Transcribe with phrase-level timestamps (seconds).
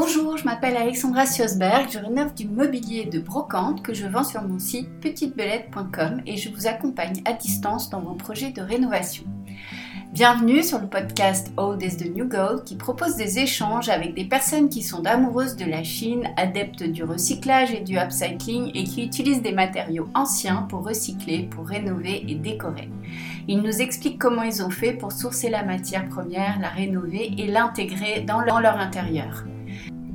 [0.00, 4.40] Bonjour, je m'appelle Alexandra Siosberg, je rénove du mobilier de brocante que je vends sur
[4.42, 9.24] mon site petitebelette.com et je vous accompagne à distance dans vos projets de rénovation.
[10.12, 14.24] Bienvenue sur le podcast Old is the New Gold qui propose des échanges avec des
[14.24, 19.04] personnes qui sont amoureuses de la Chine, adeptes du recyclage et du upcycling et qui
[19.04, 22.88] utilisent des matériaux anciens pour recycler, pour rénover et décorer.
[23.48, 27.48] Ils nous expliquent comment ils ont fait pour sourcer la matière première, la rénover et
[27.48, 29.42] l'intégrer dans leur intérieur.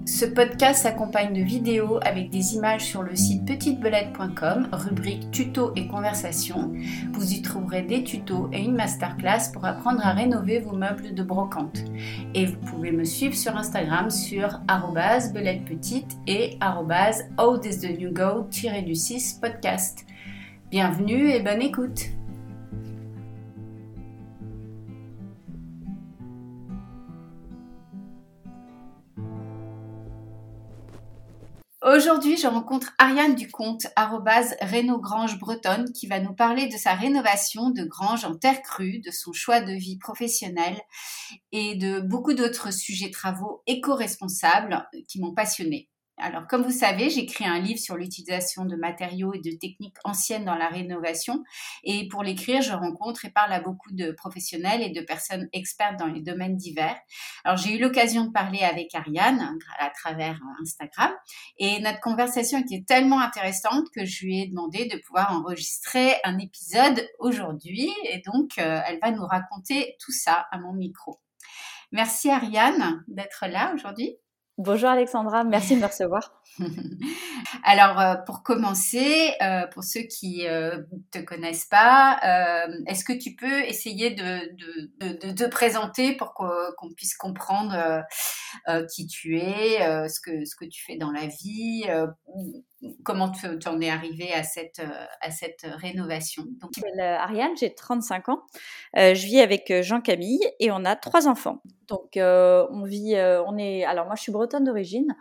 [0.05, 5.88] Ce podcast s'accompagne de vidéos avec des images sur le site petitebelette.com, rubrique tuto et
[5.88, 6.73] conversation.
[7.13, 11.23] Vous y trouverez des tutos et une masterclass pour apprendre à rénover vos meubles de
[11.23, 11.85] brocante.
[12.34, 14.59] Et vous pouvez me suivre sur Instagram sur
[15.31, 16.58] belettePetite et
[18.81, 20.05] du 6 podcast.
[20.70, 22.09] Bienvenue et bonne écoute!
[31.86, 34.56] Aujourd'hui, je rencontre Ariane Ducomte, arrobase
[35.02, 39.12] Grange Bretonne, qui va nous parler de sa rénovation de grange en terre crue, de
[39.12, 40.80] son choix de vie professionnelle
[41.52, 45.89] et de beaucoup d'autres sujets travaux éco-responsables qui m'ont passionnée.
[46.17, 49.97] Alors, comme vous savez, j'ai écrit un livre sur l'utilisation de matériaux et de techniques
[50.03, 51.44] anciennes dans la rénovation.
[51.83, 55.97] Et pour l'écrire, je rencontre et parle à beaucoup de professionnels et de personnes expertes
[55.97, 56.95] dans les domaines divers.
[57.44, 61.11] Alors, j'ai eu l'occasion de parler avec Ariane à travers Instagram.
[61.58, 66.38] Et notre conversation était tellement intéressante que je lui ai demandé de pouvoir enregistrer un
[66.38, 67.92] épisode aujourd'hui.
[68.11, 71.20] Et donc, euh, elle va nous raconter tout ça à mon micro.
[71.92, 74.16] Merci Ariane d'être là aujourd'hui.
[74.59, 76.31] Bonjour Alexandra, merci de me recevoir.
[77.63, 82.19] Alors, euh, pour commencer, euh, pour ceux qui ne euh, te connaissent pas,
[82.85, 88.03] est-ce que tu peux essayer de, te présenter pour qu'on puisse comprendre
[88.93, 91.85] qui tu es, ce, que, ce que tu fais dans la vie,
[93.03, 94.81] comment tu en es arrivé à cette,
[95.22, 96.44] à cette rénovation?
[96.61, 98.42] Donc, Je m'appelle Ariane, j'ai 35 ans.
[98.95, 101.61] je vis avec Jean-Camille et on a trois enfants.
[101.88, 103.16] Donc, on vit,
[103.48, 105.16] on est, alors moi je suis bretonne d'origine.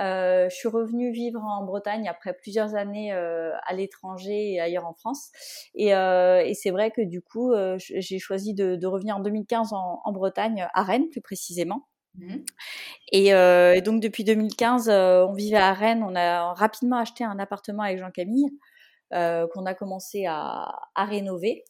[0.00, 4.86] Euh, je suis revenue vivre en Bretagne après plusieurs années euh, à l'étranger et ailleurs
[4.86, 5.30] en France.
[5.74, 10.00] Et, euh, c'est vrai que du coup, euh, j'ai choisi de, revenir en 2015 en,
[10.04, 11.86] en, Bretagne, à Rennes plus précisément.
[12.16, 12.36] Mmh.
[13.12, 16.04] Et, euh, et, donc depuis 2015, on vivait à Rennes.
[16.06, 18.50] On a rapidement acheté un appartement avec Jean-Camille
[19.10, 21.64] qu'on a commencé à, à rénover.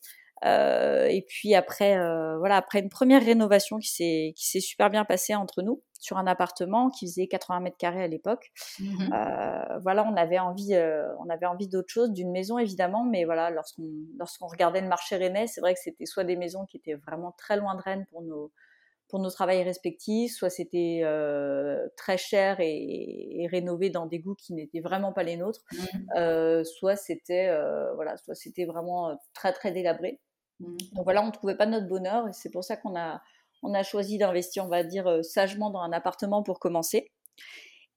[0.44, 4.90] Euh, et puis après, euh, voilà, après une première rénovation qui s'est qui s'est super
[4.90, 8.50] bien passée entre nous sur un appartement qui faisait 80 mètres carrés à l'époque.
[8.78, 13.04] Mmh euh, voilà, on avait envie, euh, on avait envie d'autre chose, d'une maison évidemment,
[13.04, 13.88] mais voilà, lorsqu'on
[14.18, 17.32] lorsqu'on regardait le marché rennais, c'est vrai que c'était soit des maisons qui étaient vraiment
[17.38, 18.52] très loin de Rennes pour nos
[19.08, 24.34] pour nos travails respectifs, soit c'était euh, très cher et, et, rénové dans des goûts
[24.34, 25.76] qui n'étaient vraiment pas les nôtres, mmh
[26.16, 30.20] euh, soit c'était euh, voilà, soit c'était vraiment très très délabré.
[30.60, 30.76] Mmh.
[30.92, 33.20] Donc voilà, on ne trouvait pas notre bonheur et c'est pour ça qu'on a,
[33.62, 37.10] on a choisi d'investir, on va dire, sagement dans un appartement pour commencer.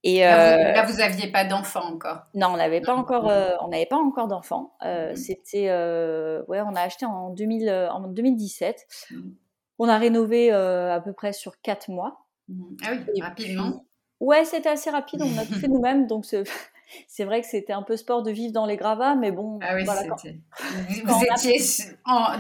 [0.03, 3.25] Et là, vous n'aviez pas d'enfants encore Non, on n'avait pas encore,
[3.61, 4.75] on n'avait pas encore d'enfants.
[4.81, 5.15] Mmh.
[5.15, 5.69] C'était,
[6.47, 8.87] ouais, on a acheté en, 2000, en 2017.
[9.77, 9.83] Mmh.
[9.83, 12.25] On a rénové à peu près sur quatre mois.
[12.83, 13.85] Ah oui, rapidement.
[14.19, 15.21] ouais, c'était assez rapide.
[15.21, 16.25] On a tout fait nous-mêmes, donc
[17.07, 19.59] c'est vrai que c'était un peu sport de vivre dans les gravats, mais bon.
[19.61, 20.03] Ah oui, voilà,
[21.05, 21.59] vous, étiez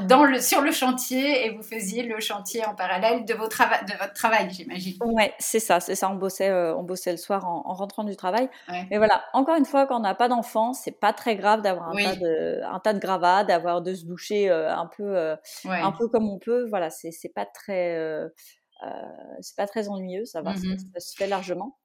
[0.07, 3.99] dans le, sur le chantier et vous faisiez le chantier en parallèle de, vos de
[3.99, 4.97] votre travail, j'imagine.
[5.01, 6.09] Ouais, c'est ça, c'est ça.
[6.09, 8.49] On bossait, euh, on bossait le soir en, rentrant du travail.
[8.89, 11.89] Mais voilà, encore une fois, quand on n'a pas d'enfant, c'est pas très grave d'avoir
[11.89, 15.35] un, tas de, un tas de gravats, d'avoir de se doucher euh, un peu, euh,
[15.65, 16.67] un peu comme on peut.
[16.69, 17.97] Voilà, c'est pas très,
[19.41, 21.77] c'est pas très ennuyeux, ça va, mmh ça se fait largement.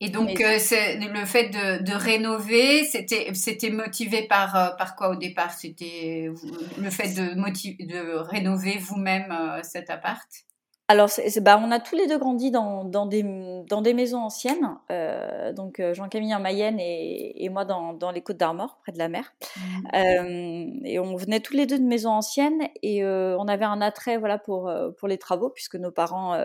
[0.00, 4.94] Et donc, euh, c'est le fait de, de rénover, c'était, c'était motivé par, euh, par
[4.94, 5.52] quoi au départ?
[5.52, 6.30] C'était
[6.78, 10.28] le fait de, de rénover vous-même euh, cet appart?
[10.88, 11.08] Alors,
[11.40, 13.24] bah, on a tous les deux grandi dans, dans, des,
[13.68, 14.76] dans des maisons anciennes.
[14.92, 18.98] Euh, donc, Jean-Camille en Mayenne et, et moi dans, dans, les Côtes d'Armor, près de
[18.98, 19.34] la mer.
[19.56, 19.60] Mmh.
[19.94, 23.80] Euh, et on venait tous les deux de maisons anciennes et euh, on avait un
[23.80, 26.38] attrait voilà, pour, pour les travaux, puisque nos parents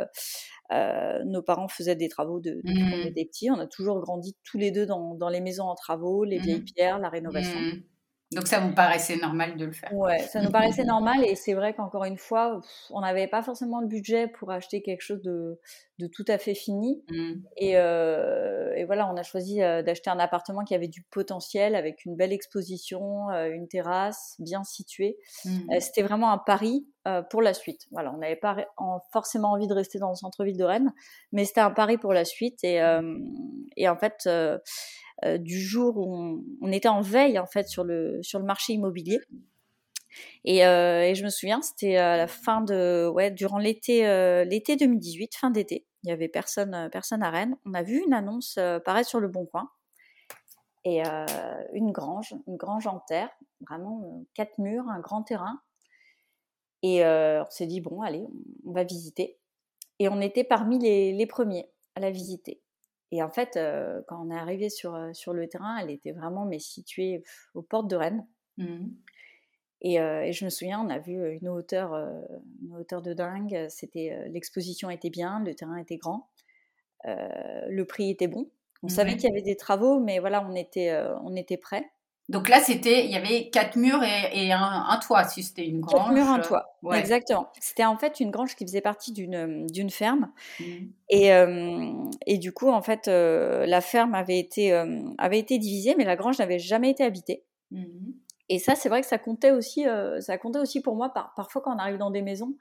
[0.71, 3.07] euh, nos parents faisaient des travaux de, depuis qu'on mmh.
[3.07, 3.51] était petits.
[3.51, 6.62] On a toujours grandi tous les deux dans, dans les maisons en travaux, les vieilles
[6.62, 6.73] mmh.
[6.75, 7.59] pierres, la rénovation.
[7.59, 7.83] Mmh.
[8.31, 11.53] Donc ça vous paraissait normal de le faire Ouais, ça nous paraissait normal et c'est
[11.53, 15.59] vrai qu'encore une fois, on n'avait pas forcément le budget pour acheter quelque chose de,
[15.99, 17.03] de tout à fait fini.
[17.09, 17.33] Mmh.
[17.57, 21.75] Et, euh, et, voilà, on a choisi euh, d'acheter un appartement qui avait du potentiel,
[21.75, 25.17] avec une belle exposition, euh, une terrasse bien située.
[25.43, 25.79] Mmh.
[25.79, 26.87] C'était vraiment un pari
[27.31, 27.87] pour la suite.
[27.91, 28.55] Voilà, on n'avait pas
[29.11, 30.93] forcément envie de rester dans le centre-ville de Rennes,
[31.31, 32.63] mais c'était un pari pour la suite.
[32.63, 32.79] Et,
[33.75, 34.57] et en fait euh,
[35.39, 39.19] du jour où on, était en veille en fait sur le sur le marché immobilier.
[40.44, 44.75] Et, euh, je me souviens, c'était à la fin de ouais durant l'été euh, l'été
[44.75, 45.85] 2018, fin d'été.
[46.03, 47.57] Il y avait personne personne à Rennes.
[47.65, 49.69] On a vu une annonce paraître sur le Bon Coin
[50.83, 51.03] et
[51.74, 53.29] une grange, une grange en terre,
[53.69, 55.62] vraiment quatre murs, un grand terrain.
[56.81, 58.25] Et on s'est dit bon, allez,
[58.65, 59.38] on, va visiter.
[60.00, 62.63] Et on était parmi les, les premiers à la visiter.
[63.11, 66.13] Et en fait, euh, quand on est arrivé sur, euh, sur le terrain, elle était
[66.13, 67.23] vraiment mais située
[67.53, 68.25] aux portes de Rennes.
[68.57, 68.87] Mmh.
[69.81, 71.93] Et, euh, et, je me souviens, on a vu une hauteur,
[72.61, 73.65] une hauteur de dingue.
[73.69, 76.29] C'était l'exposition était bien, le terrain était grand,
[77.03, 78.51] le prix était bon.
[78.83, 81.91] On savait qu'il y avait des travaux, mais voilà, on était, on était prêts.
[82.29, 85.99] Donc là, c'était, il y avait quatre murs et, un, toit, si c'était une grange.
[85.99, 86.70] Quatre murs, un toit.
[86.93, 87.47] Exactement.
[87.59, 90.31] C'était en fait une grange qui faisait partie d'une d'une ferme.
[90.59, 90.63] Mmh.
[91.09, 91.93] Et, euh,
[92.25, 96.05] et du coup, en fait, euh, la ferme avait été euh, avait été divisée, mais
[96.05, 97.43] la grange n'avait jamais été habitée.
[97.71, 97.85] Mmh.
[98.49, 99.85] Et ça, c'est vrai que ça comptait aussi,
[100.19, 101.09] ça comptait aussi pour moi.
[101.13, 102.53] Par, parfois, quand on arrive dans des maisons,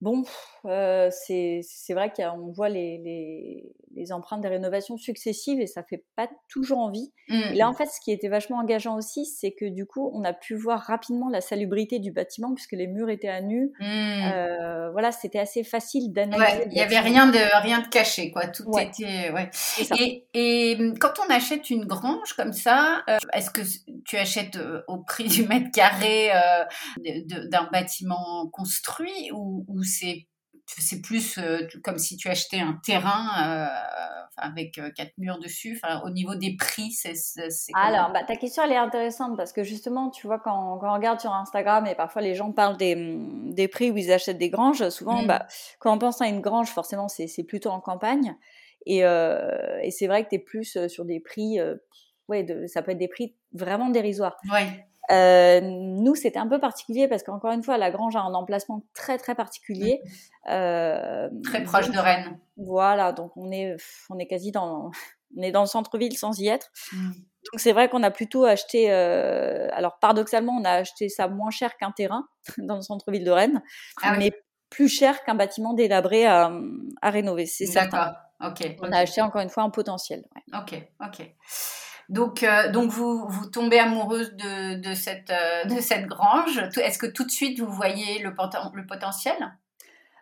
[0.00, 0.22] Bon,
[0.64, 3.64] euh, c'est vrai qu'on voit les, les,
[3.96, 7.12] les, empreintes des rénovations successives et ça fait pas toujours envie.
[7.28, 7.54] Mmh.
[7.54, 10.32] là, en fait, ce qui était vachement engageant aussi, c'est que du coup, on a
[10.32, 13.72] pu voir rapidement la salubrité du bâtiment puisque les murs étaient à nu.
[13.80, 13.84] Mmh.
[13.84, 16.68] Euh, voilà, c'était assez facile d'analyser.
[16.70, 18.46] il y avait rien de rien de caché, quoi.
[18.46, 19.50] Tout était, ouais.
[19.98, 23.62] Et, et, mmh, quand on achète une grange comme ça, euh, est-ce que
[24.04, 26.30] tu achètes au prix du mètre carré
[26.98, 30.28] d'un bâtiment construit ou, ou c'est
[30.76, 33.66] c'est plus euh, comme si tu achetais un terrain euh,
[34.36, 35.80] avec euh, quatre murs dessus.
[35.82, 37.14] Enfin, au niveau des prix, c'est.
[37.74, 40.94] Alors, bah, ta question elle est intéressante parce que justement, tu vois, quand, quand, on
[40.94, 42.96] regarde sur Instagram et parfois les gens parlent des,
[43.52, 45.26] des prix où ils achètent des granges, souvent, mmh.
[45.26, 45.46] bah,
[45.78, 48.36] quand on pense à une grange, forcément, c'est plutôt en campagne.
[48.86, 51.58] Et, et c'est vrai que tu es plus sur des prix.
[52.28, 54.36] ouais, de, ça peut être des prix vraiment dérisoires.
[54.52, 54.86] Ouais.
[55.10, 58.84] Euh, nous, c'était un peu particulier parce qu'encore une fois, la grange a un emplacement
[58.94, 60.02] très très particulier.
[60.48, 62.38] Euh, très proche de Rennes.
[62.56, 63.76] Voilà, donc on est,
[64.10, 64.90] on est quasi dans,
[65.36, 66.70] on est dans le centre-ville sans y être.
[66.92, 67.10] Mm.
[67.52, 71.50] Donc c'est vrai qu'on a plutôt acheté, euh, alors paradoxalement, on a acheté ça moins
[71.50, 72.28] cher qu'un terrain
[72.58, 73.62] dans le centre-ville de Rennes,
[74.02, 74.32] ah mais
[74.68, 76.52] plus cher qu'un bâtiment délabré à,
[77.00, 78.12] à rénover, c'est certain.
[78.40, 78.76] D'accord, ok.
[78.82, 80.24] On a acheté encore une fois un potentiel.
[80.52, 81.34] Ok, ok.
[82.08, 86.58] Donc, euh, donc vous, vous tombez amoureuse de, de, cette, euh, de cette grange.
[86.82, 89.36] Est-ce que tout de suite vous voyez le, le potentiel?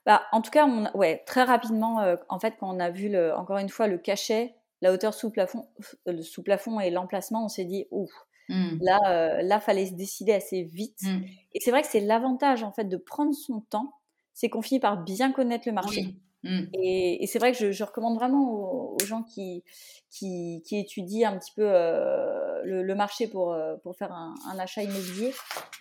[0.04, 3.08] Bah, En tout cas, on, ouais, très rapidement, euh, en fait, quand on a vu
[3.08, 5.68] le, encore une fois le cachet, la hauteur sous plafond,
[6.06, 8.10] le sous plafond et l'emplacement, on s'est dit, ouf,
[8.48, 8.78] mmh.
[8.80, 11.02] là, là, fallait se décider assez vite.
[11.02, 11.22] Mmh.
[11.54, 13.92] Et c'est vrai que c'est l'avantage en fait de prendre son temps,
[14.34, 16.14] c'est qu'on finit par bien connaître le marché.
[16.46, 16.66] Mmh.
[16.74, 19.64] Et, c'est vrai que je, recommande vraiment aux, gens qui,
[20.10, 25.34] qui, étudient un petit peu euh, le, marché pour, euh, pour faire un, achat immobilier.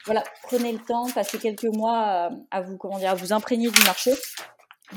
[0.05, 3.83] Voilà, prenez le temps, passez quelques mois à, vous, comment dire, à vous imprégner du
[3.83, 4.11] marché.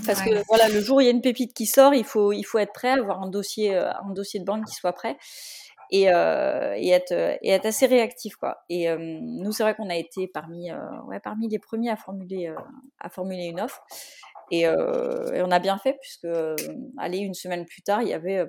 [0.06, 2.32] Parce que voilà, le jour où il y a une pépite qui sort, il faut,
[2.32, 5.16] il faut être prêt, avoir un dossier, euh, un dossier de banque qui soit prêt.
[5.90, 8.58] Et, et, être, et être assez réactif quoi.
[8.68, 10.70] Et nous c'est vrai qu'on a été parmi
[11.06, 12.52] ouais, parmi les premiers à formuler
[13.00, 13.82] à formuler une offre.
[14.52, 16.56] Euh, et, on a bien fait, puisque, euh,
[16.98, 18.44] aller une semaine plus tard, il y avait,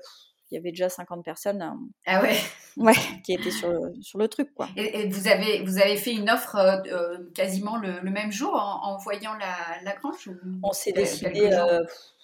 [0.51, 1.79] il y avait déjà 50 personnes hein.
[2.06, 2.36] ah ouais.
[2.77, 2.94] Ouais,
[3.25, 4.53] qui étaient sur le, sur le truc.
[4.53, 4.70] Quoi.
[4.77, 9.34] Et, vous, avez, vous avez fait une offre euh, quasiment le, même jour en, voyant
[9.34, 10.29] la, la grange
[10.63, 11.50] On s'est décidé,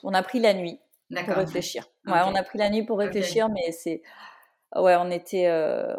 [0.04, 0.80] on a pris la nuit
[1.10, 1.86] pour réfléchir.
[2.08, 4.02] Ouais, on a pris la nuit pour réfléchir, mais c'est.
[4.76, 5.50] Ouais, on était,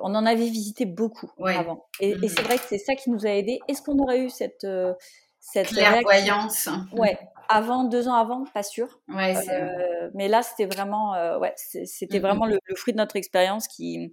[0.02, 1.86] on en avait visité beaucoup avant.
[2.00, 3.58] Et, et c'est vrai que c'est ça qui nous a aidés.
[3.68, 4.66] Est-ce qu'on aurait eu cette,
[5.52, 7.16] cette clairvoyance Ouais,
[7.48, 9.00] avant, deux ans avant, pas sûr.
[9.08, 13.68] Ouais, euh, mais là, c'était vraiment, euh, ouais, c'était vraiment le, fruit de notre expérience
[13.68, 14.12] qui,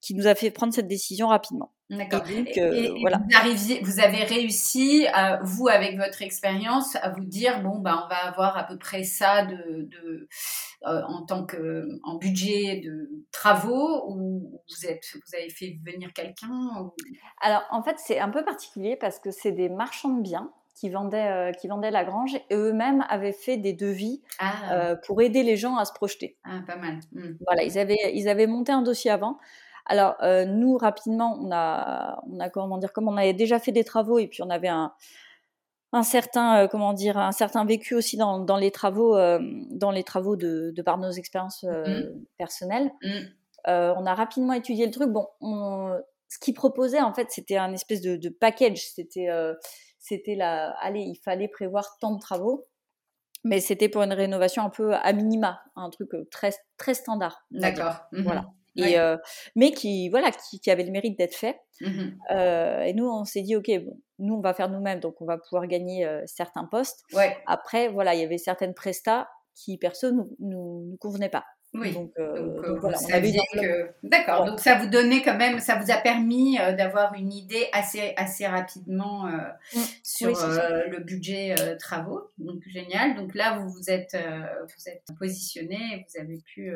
[0.00, 1.73] qui nous a fait prendre cette décision rapidement.
[1.90, 2.22] D'accord.
[2.30, 3.18] Et, euh, voilà.
[3.18, 5.06] vous, vous, avez réussi,
[5.42, 9.04] vous, avec votre expérience, à vous dire bon, ben, on va avoir à peu près
[9.04, 10.28] ça de, de
[10.82, 16.90] en tant que en budget de travaux, ou vous êtes, vous avez fait venir quelqu'un
[17.40, 20.90] Alors, en fait, c'est un peu particulier parce que c'est des marchands de biens qui
[20.90, 24.72] vendaient, euh, qui vendaient la grange et eux-mêmes avaient fait des devis ah.
[24.72, 26.36] euh, pour aider les gens à se projeter.
[26.44, 26.98] Ah, pas mal.
[27.12, 27.36] Mmh.
[27.46, 29.38] Voilà, ils avaient, ils avaient monté un dossier avant.
[29.86, 33.84] Alors nous rapidement, on a, on a comment dire, comme on avait déjà fait des
[33.84, 34.92] travaux et puis on avait un,
[35.92, 39.16] un certain comment dire un certain vécu aussi dans, dans les travaux
[39.70, 42.24] dans les travaux de, de par nos expériences mmh.
[42.36, 43.18] personnelles mmh.
[43.66, 45.10] on a rapidement étudié le truc.
[45.10, 45.96] Bon on,
[46.28, 48.88] ce qu'ils proposaient en fait c'était un espèce de, de package.
[48.88, 49.28] C'était
[49.98, 52.66] c'était la allez il fallait prévoir tant de travaux
[53.44, 58.00] mais c'était pour une rénovation un peu à minima un truc très très standard d'accord.
[58.12, 58.96] Mmh voilà et
[59.56, 63.56] mais qui voilà qui, qui, avait le mérite d'être fait et nous on s'est dit
[63.56, 67.04] ok bon nous, on va faire nous-mêmes, donc on va pouvoir gagner euh, certains postes.
[67.12, 67.36] Ouais.
[67.46, 71.44] Après, voilà, il y avait certaines prestats qui, perso, nous, nous, nous convenaient pas.
[71.74, 71.92] Oui.
[71.92, 73.90] Donc, euh, donc, euh, voilà, que...
[74.04, 74.44] D'accord.
[74.44, 78.46] Donc ça vous donnait quand même, ça vous a permis d'avoir une idée assez assez
[78.46, 79.80] rapidement mmh.
[80.04, 82.30] sur le budget travaux.
[82.38, 83.16] Donc génial.
[83.16, 86.72] Donc là vous vous êtes vous êtes positionné, vous avez pu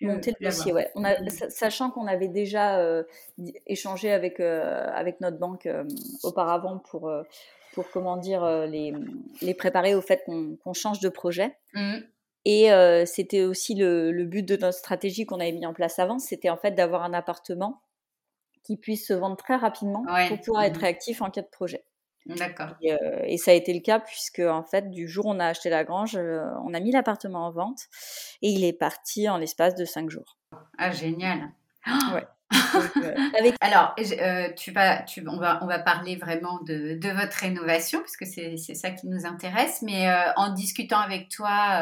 [0.00, 0.90] monter le dossier, ouais.
[0.94, 1.14] On a,
[1.48, 3.02] sachant qu'on avait déjà euh,
[3.66, 5.84] échangé avec, euh, avec notre banque euh,
[6.22, 7.10] auparavant pour,
[7.72, 8.92] pour comment dire, les,
[9.42, 11.56] les préparer au fait qu'on change de projet.
[11.74, 11.96] Mmh.
[12.44, 12.70] Et
[13.06, 16.50] c'était aussi le, le, but de notre stratégie qu'on avait mis en place avant, c'était
[16.50, 17.82] en fait d'avoir un appartement
[18.62, 20.82] qui puisse se vendre très rapidement pour pouvoir être mmh.
[20.82, 21.84] réactif en cas de projet.
[22.26, 22.70] D'accord.
[22.84, 25.46] Euh, et, ça a été le cas puisque en fait du jour où on a
[25.46, 27.82] acheté la grange, euh, on a mis l'appartement en vente
[28.42, 30.36] et il est parti en l'espace de cinq jours.
[30.78, 31.50] Ah génial.
[32.12, 32.26] Ouais.
[33.02, 33.94] Euh, Alors,
[34.56, 38.24] tu vas, tu, on, va, on va parler vraiment de, de votre rénovation, parce que
[38.24, 39.82] c'est ça qui nous intéresse.
[39.82, 41.80] Mais en discutant avec toi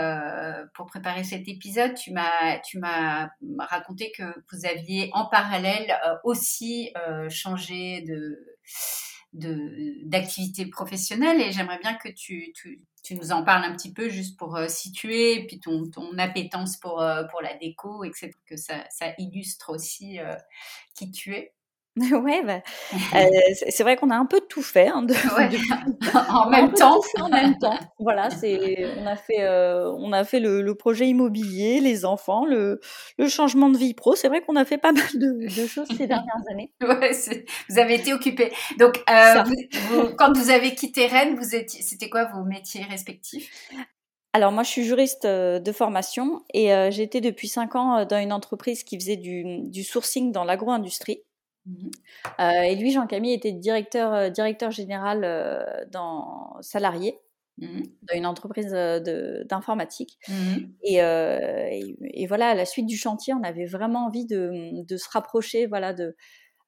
[0.75, 6.93] pour préparer cet épisode, tu m'as raconté que vous aviez en parallèle aussi
[7.29, 8.39] changé de
[9.35, 14.09] d'activité professionnelle et j'aimerais bien que tu, tu, tu, nous en parles un petit peu
[14.09, 18.31] juste pour euh, situer et puis ton, ton appétence pour, euh, pour la déco, etc.
[18.47, 20.37] Que ça, ça illustre aussi euh,
[20.95, 21.53] qui tu es.
[22.25, 22.61] Ouais, bah,
[23.15, 23.29] euh,
[23.69, 25.15] c'est vrai qu'on a un peu tout fait hein, de,
[26.31, 27.01] en même temps.
[27.21, 31.07] En même temps, voilà, c'est on a fait euh, on a fait le, le, projet
[31.07, 32.81] immobilier, les enfants, le,
[33.17, 34.17] le changement de vie pro.
[34.17, 36.73] C'est vrai qu'on a fait pas mal de, de, choses ces dernières années.
[36.83, 37.13] Ouais,
[37.69, 38.53] vous avez été occupés.
[38.79, 39.45] Donc, euh,
[39.91, 43.51] vous, quand vous avez quitté Rennes, vous étiez, c'était quoi vos métiers respectifs?
[44.33, 48.83] Alors moi, je suis juriste de formation et été depuis cinq ans dans une entreprise
[48.83, 51.23] qui faisait du, du sourcing dans l'agro-industrie.
[51.67, 51.91] Mmh.
[52.41, 57.19] Euh, et lui, Jean-Camille, était directeur, euh, directeur général euh, dans salarié
[57.59, 57.83] mmh.
[58.03, 58.73] dans une entreprise
[59.49, 60.19] d'informatique.
[60.29, 60.57] Mmh.
[60.83, 65.09] Et, et, voilà, à la suite du chantier, on avait vraiment envie de, de se
[65.11, 66.17] rapprocher, voilà, de,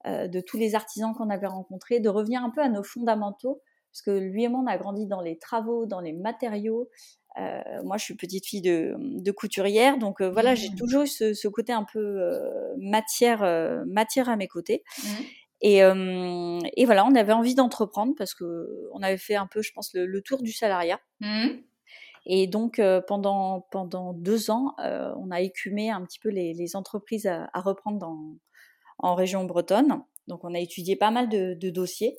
[0.06, 3.62] de tous les artisans qu'on avait rencontrés, de revenir un peu à nos fondamentaux,
[3.92, 6.88] parce que lui et moi, on a grandi dans les travaux, dans les matériaux,
[7.84, 10.76] moi, je suis petite fille de, de couturière, donc euh, voilà, j'ai mmh.
[10.76, 13.40] toujours eu ce, ce, côté un peu euh, matière,
[13.86, 14.82] matière à mes côtés.
[15.02, 15.08] Mmh.
[15.62, 19.72] Et, et, voilà, on avait envie d'entreprendre parce que on avait fait un peu, je
[19.72, 21.00] pense, le, tour du salariat.
[21.20, 21.48] Mmh.
[22.26, 27.26] Et donc pendant pendant deux ans, on a écumé un petit peu les, les entreprises
[27.26, 28.18] à, à, reprendre dans,
[28.98, 30.02] en région bretonne.
[30.28, 32.16] Donc on a étudié pas mal de, de dossiers.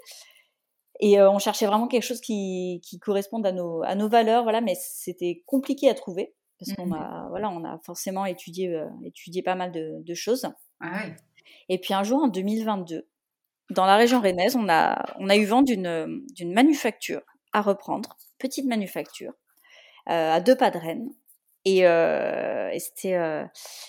[1.00, 4.44] Et euh, on cherchait vraiment quelque chose qui, qui corresponde à nos, à nos valeurs,
[4.44, 8.74] voilà, mais c'était compliqué à trouver parce qu'on mmh a, voilà, on a forcément étudié,
[8.74, 10.50] euh, étudié pas mal de, de choses.
[10.80, 11.04] Ah
[11.70, 13.08] Et puis un jour, en 2022,
[13.70, 17.22] dans la région rennaise, on a, on a eu vent d'une, d'une manufacture
[17.54, 19.34] à reprendre, petite manufacture,
[20.10, 21.10] euh, à deux pas de Rennes.
[21.66, 23.18] Et, euh, et c'était,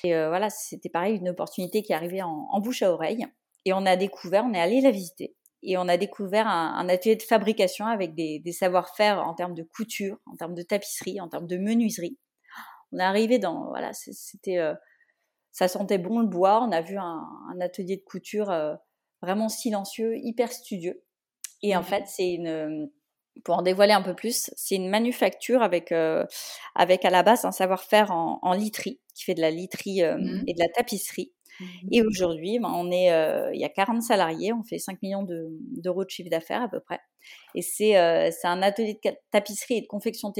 [0.02, 3.24] voilà, c'était pareil, une opportunité qui arrivait en, en bouche à oreille.
[3.64, 7.16] Et on a découvert, on est allé la visiter et on a découvert un, atelier
[7.16, 11.46] de fabrication avec des, savoir-faire en termes de couture, en termes de tapisserie, en termes
[11.46, 12.18] de menuiserie.
[12.92, 14.74] On est arrivé dans, voilà, c'était, euh,
[15.52, 16.62] ça sentait bon le bois.
[16.62, 17.26] On a vu un,
[17.60, 18.74] atelier de couture euh,
[19.20, 21.02] vraiment silencieux, hyper studieux.
[21.62, 22.88] Et en fait, c'est une,
[23.44, 26.24] pour en dévoiler un peu plus, c'est une manufacture avec, euh,
[26.76, 30.44] avec à la base un savoir-faire en, en, literie, qui fait de la literie mmh.
[30.46, 31.32] et de la tapisserie.
[31.60, 35.02] Mmh et aujourd'hui, ben, on est, euh, il y a 40 salariés, on fait 5
[35.02, 37.00] millions d'euros de, chiffre d'affaires à peu près.
[37.54, 40.32] Et c'est euh, un atelier de tapisserie et de confection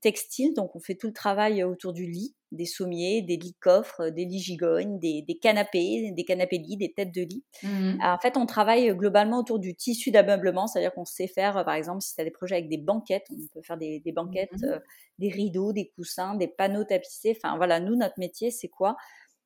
[0.00, 4.08] textile, donc on fait tout le travail autour du lit, des sommiers, des lits coffres,
[4.10, 7.44] des lits gigognes, des, des canapés, des canapés lits, des têtes de lit.
[7.62, 11.74] Mmh en fait, on travaille globalement autour du tissu d'ameublement, c'est-à-dire qu'on sait faire, par
[11.74, 14.52] exemple, si tu as des projets avec des banquettes, on peut faire des, des banquettes,
[14.52, 14.78] mmh euh,
[15.18, 17.36] des rideaux, des coussins, des panneaux tapissés.
[17.36, 18.96] Enfin voilà, nous, notre métier, c'est quoi?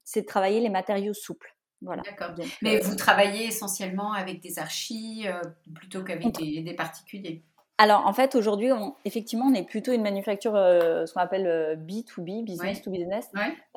[0.04, 1.54] C'est de travailler les matériaux souples.
[1.82, 2.02] Voilà.
[2.02, 2.34] D'accord.
[2.62, 5.40] Mais euh, vous travaillez essentiellement avec des archis euh,
[5.74, 7.42] plutôt qu'avec des, particuliers?
[7.76, 8.70] Alors en fait aujourd'hui,
[9.04, 13.30] effectivement, on est plutôt une manufacture, euh, ce qu'on appelle B2B, business to business.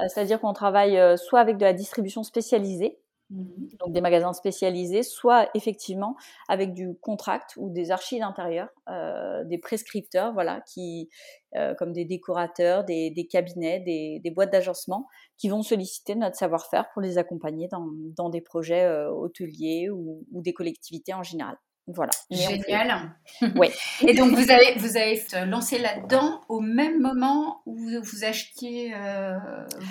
[0.07, 3.69] C'est-à-dire qu'on travaille soit avec de la distribution spécialisée, Mhm.
[3.79, 6.15] Donc des magasins spécialisés, soit effectivement
[6.47, 11.09] avec du contract ou des archives d'intérieur, euh, des prescripteurs, voilà, qui,
[11.55, 15.07] euh, comme des décorateurs, des, cabinets, des, boîtes d'agencement,
[15.37, 20.53] qui vont solliciter notre savoir-faire pour les accompagner dans, des projets euh, hôteliers ou, des
[20.53, 21.57] collectivités en général.
[21.87, 22.11] Voilà.
[22.29, 23.15] Génial.
[23.55, 23.67] Oui.
[24.07, 28.93] Et donc vous avez vous avez lancé là-dedans au même moment où vous achetiez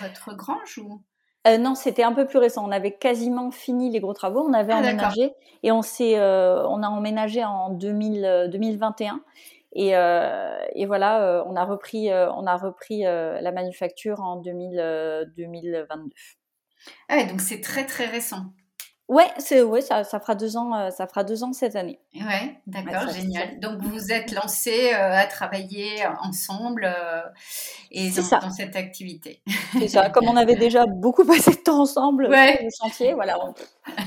[0.02, 1.02] votre grange ou?
[1.46, 2.66] Euh, non, c'était un peu plus récent.
[2.66, 4.40] On avait quasiment fini les gros travaux.
[4.40, 9.20] On avait ah, emménagé et on s'est, euh, on a emménagé en 2000, 2021.
[9.78, 16.14] Euh, et, voilà, on a repris, on a repris la manufacture en 2000, 2022.
[17.08, 18.46] Ah donc c'est très très récent.
[19.08, 22.00] Ouais, c'est ouais, ça, ça fera deux ans, euh, ça fera deux ans cette année.
[22.14, 23.60] Ouais, d'accord, génial.
[23.60, 27.22] Donc vous vous êtes lancé euh, à travailler ensemble euh,
[27.92, 29.42] et dans, cette activité.
[29.78, 30.10] C'est ça.
[30.10, 32.56] Comme on avait déjà beaucoup passé de temps ensemble ouais.
[32.56, 33.54] sur le chantier, voilà, on,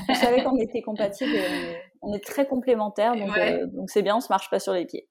[0.08, 1.34] on savait qu'on était compatibles.
[1.34, 4.72] Et on est très complémentaires, donc euh, donc c'est bien, on se marche pas sur
[4.72, 5.06] les pieds.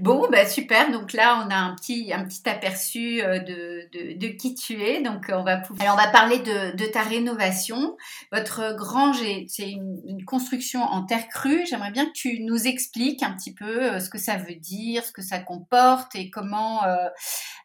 [0.00, 0.90] Bon, bah super.
[0.92, 4.82] Donc là, on a un petit un petit aperçu euh, de, de, de qui tu
[4.82, 5.02] es.
[5.02, 7.96] Donc on va Alors, on va parler de, de ta rénovation.
[8.30, 11.66] Votre grange, c'est une, une, construction en terre crue.
[11.66, 15.04] J'aimerais bien que tu nous expliques un petit peu euh, ce que ça veut dire,
[15.04, 16.82] ce que ça comporte et comment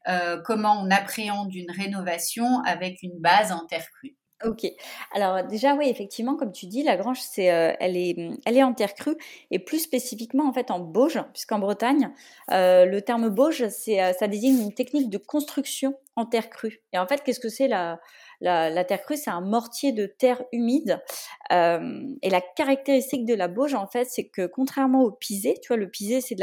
[0.08, 4.16] euh, comment on appréhende une rénovation avec une base en terre crue.
[4.44, 4.66] Ok.
[5.12, 8.64] Alors déjà oui, effectivement, comme tu dis, la grange, c'est, euh, elle est, elle est
[8.64, 9.16] en terre crue
[9.52, 12.12] et plus spécifiquement en fait en Bauge, puisqu'en Bretagne,
[12.50, 16.82] euh, le terme Bauge, c'est, euh, ça désigne une technique de construction en terre crue.
[16.92, 18.00] Et en fait, qu'est-ce que c'est la,
[18.42, 21.02] la, terre crue C'est un mortier de terre humide.
[21.50, 25.78] et la caractéristique de la Bauge, en fait, c'est que contrairement au pisé, tu vois,
[25.78, 26.36] le pisé, c'est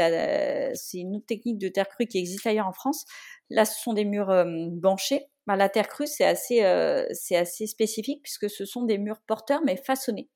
[0.97, 3.05] une autre technique de terre crue qui existe ailleurs en France.
[3.49, 7.65] Là, ce sont des murs banchés bah, la terre crue, c'est assez, euh, c'est assez
[7.65, 10.29] spécifique puisque ce sont des murs porteurs mais façonnés.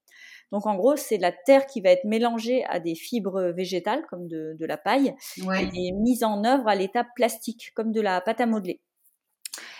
[0.51, 4.27] Donc en gros, c'est la terre qui va être mélangée à des fibres végétales comme
[4.27, 8.48] de, la paille et mise en œuvre à l'état plastique comme de la pâte à
[8.48, 8.82] modeler.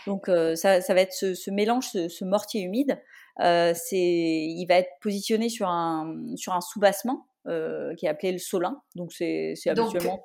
[0.08, 3.02] Donc euh, ça, va être ce, mélange, ce, mortier humide.
[3.40, 8.32] Euh, c'est, il va être positionné sur un, sur un soubassement euh, qui est appelé
[8.32, 8.82] le solin.
[8.96, 10.24] Donc c'est habituellement.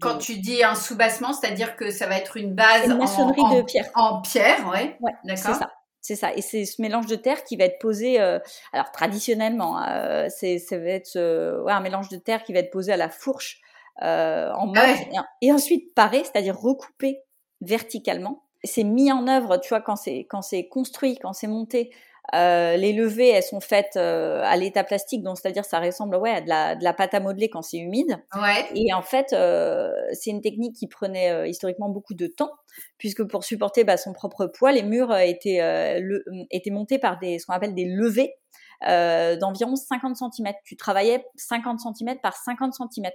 [0.00, 3.56] Quand tu dis un soubassement, c'est-à-dire que ça va être une base une maçonnerie en,
[3.56, 3.90] de pierre.
[3.94, 4.96] En pierre, ouais.
[5.00, 5.54] ouais d'accord.
[5.54, 5.72] C'est ça.
[6.04, 6.34] C'est ça.
[6.34, 8.20] Et c'est ce mélange de terre qui va être posé.
[8.20, 8.38] Euh,
[8.72, 11.16] alors traditionnellement, euh, c'est ça va être
[11.64, 13.60] ouais, un mélange de terre qui va être posé à la fourche
[14.00, 17.22] en ah mode et, ensuite paré, c'est-à-dire recoupé
[17.60, 18.44] verticalement.
[18.64, 21.90] C'est mis en œuvre, tu vois, quand c'est quand c'est construit, quand c'est monté
[22.34, 26.30] euh, les levées, elles sont faites euh, à l'état plastique, donc c'est-à-dire ça ressemble ouais
[26.30, 28.16] à de la, de la pâte à modeler quand c'est humide.
[28.34, 28.64] Ouais.
[28.74, 32.52] Et en fait, euh, c'est une technique qui prenait historiquement beaucoup de temps,
[32.96, 37.38] puisque pour supporter bah, son propre poids, les murs étaient, le, étaient montés par des
[37.38, 38.34] ce qu'on appelle des levées
[38.80, 40.54] d'environ 50 cm.
[40.64, 43.10] Tu travaillais 50 cm par 50 cm.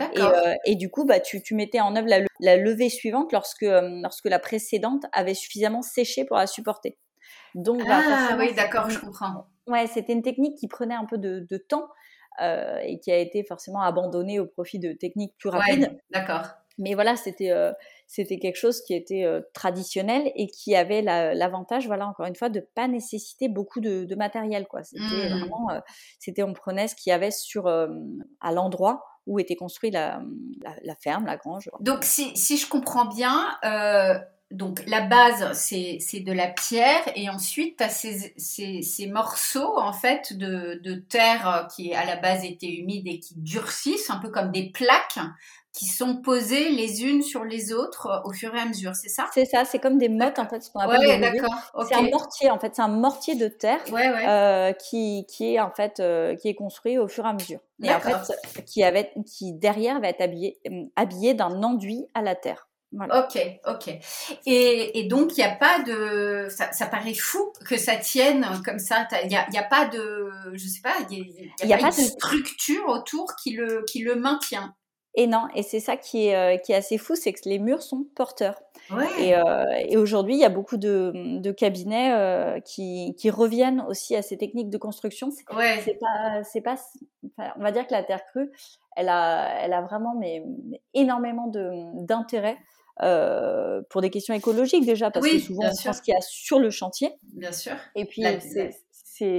[0.00, 3.32] Et, euh, et, du coup, bah, tu, tu mettais en œuvre la, la levée suivante
[3.32, 6.96] lorsque, lorsque la précédente avait suffisamment séché pour la supporter.
[7.54, 9.46] Donc, bah, ah oui, d'accord, je comprends.
[9.66, 11.88] Ouais, c'était une technique qui prenait un peu de, temps
[12.40, 15.82] euh, et qui a été forcément abandonnée au profit de techniques plus rapides.
[15.82, 16.48] Ouais, d'accord.
[16.78, 17.72] Mais voilà, c'était euh,
[18.06, 22.48] c'était quelque chose qui était euh, traditionnel et qui avait l'avantage, voilà, encore une fois,
[22.48, 24.82] de pas nécessiter beaucoup de, matériel, quoi.
[24.82, 25.38] C'était mmh.
[25.38, 25.68] vraiment,
[26.18, 30.20] c'était on prenait ce qu'il y avait sur à l'endroit où était construite la,
[30.82, 31.70] la, ferme, la grange.
[31.80, 33.46] Donc, si, si je comprends bien,
[34.52, 39.92] donc la base, c'est de la pierre et ensuite tu as ces, ces, morceaux en
[39.92, 44.28] fait de, de, terre qui à la base étaient humides et qui durcissent, un peu
[44.28, 45.18] comme des plaques
[45.72, 49.26] qui sont posées les unes sur les autres au fur et à mesure, c'est ça?
[49.32, 51.54] C'est ça, c'est comme des mottes en fait, ce qu'on appelle ouais, d'accord.
[51.88, 55.70] C'est un mortier en fait, c'est un mortier de terre euh, qui, qui est en
[55.70, 57.60] fait euh, qui est construit au fur et à mesure.
[57.82, 60.60] Et en fait, qui, avait, qui derrière va être habillé,
[60.94, 62.68] habillé d'un enduit à la terre.
[62.94, 63.88] Ok, ok.
[64.44, 66.48] Et, et donc, il n'y a pas de...
[66.50, 69.08] Ça, ça, paraît fou que ça tienne comme ça.
[69.22, 70.30] Il n'y a, y a, pas de...
[70.52, 74.74] Je sais pas, il n'y a, pas, de structure autour qui le, qui le maintient.
[75.14, 77.58] Et non, et c'est ça qui est, euh, qui est assez fou, c'est que les
[77.58, 78.62] murs sont porteurs.
[78.90, 79.06] Ouais.
[79.20, 83.82] Et, euh, et aujourd'hui, il y a beaucoup de, de cabinets euh, qui, qui, reviennent
[83.88, 85.28] aussi à ces techniques de construction.
[85.54, 85.80] Ouais.
[85.84, 86.76] C'est pas, c'est pas,
[87.26, 88.50] enfin, on va dire que la terre crue,
[88.96, 90.42] elle a, elle a vraiment mais,
[90.94, 92.56] énormément d'intérêt
[93.02, 96.58] euh, pour des questions écologiques déjà, parce que souvent on pense qu'il y a sur
[96.58, 97.12] le chantier.
[97.34, 97.72] Bien sûr.
[97.94, 98.22] Et puis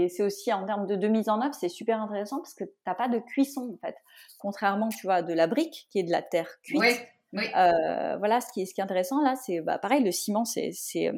[0.09, 2.71] c'est aussi en termes de, de, mise en œuvre, c'est super intéressant parce que tu
[2.87, 3.95] n'as pas de cuisson en fait.
[4.39, 6.79] Contrairement, tu vois, de la brique qui est de la terre cuite.
[6.79, 6.93] Oui.
[7.35, 7.45] Oui.
[7.55, 10.45] Euh, voilà, ce qui est, ce qui est intéressant là, c'est bah, pareil, le ciment,
[10.45, 11.11] c'est, euh,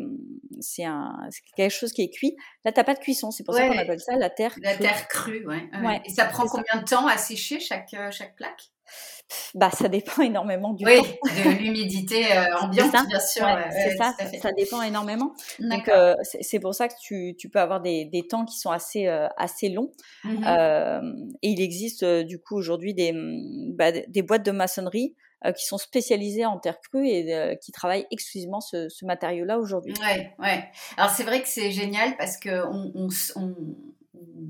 [1.58, 2.38] quelque chose qui est cuit.
[2.63, 4.56] Là, t'as pas de cuisson, c'est pour ça qu'on appelle ça la terre.
[4.62, 5.69] La terre crue, ouais.
[6.06, 8.71] Et ça prend combien de temps à sécher chaque chaque plaque?
[9.55, 13.47] Bah, ça dépend énormément du oui, de l'humidité euh, ambiante, bien sûr.
[13.71, 15.33] c'est ça, ça dépend énormément.
[15.59, 18.71] Donc, euh, c'est pour ça que tu, tu peux avoir des, des, temps qui sont
[18.71, 19.91] assez, euh, assez longs.
[20.23, 20.45] Mmh
[21.41, 25.15] et il existe du coup aujourd'hui des, mmh, bah, des boîtes de maçonnerie
[25.55, 29.93] qui sont spécialisées en terre crue et qui travaillent exclusivement ce, ce matériau-là aujourd'hui.
[30.01, 30.63] Ouais, ouais.
[30.97, 33.55] Alors c'est vrai que c'est génial parce que on, on, on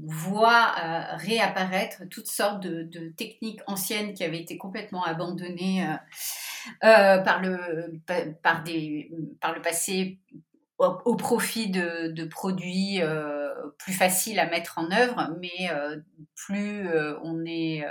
[0.08, 5.96] voit euh, réapparaître toutes sortes de, techniques anciennes qui avaient été complètement abandonnées euh,
[6.84, 8.00] euh, par, le,
[8.42, 9.12] par, des,
[9.42, 10.20] par le passé
[10.78, 13.00] au, profit de, de produits
[13.78, 15.70] plus faciles à mettre en œuvre, mais
[16.36, 16.90] plus
[17.24, 17.86] on est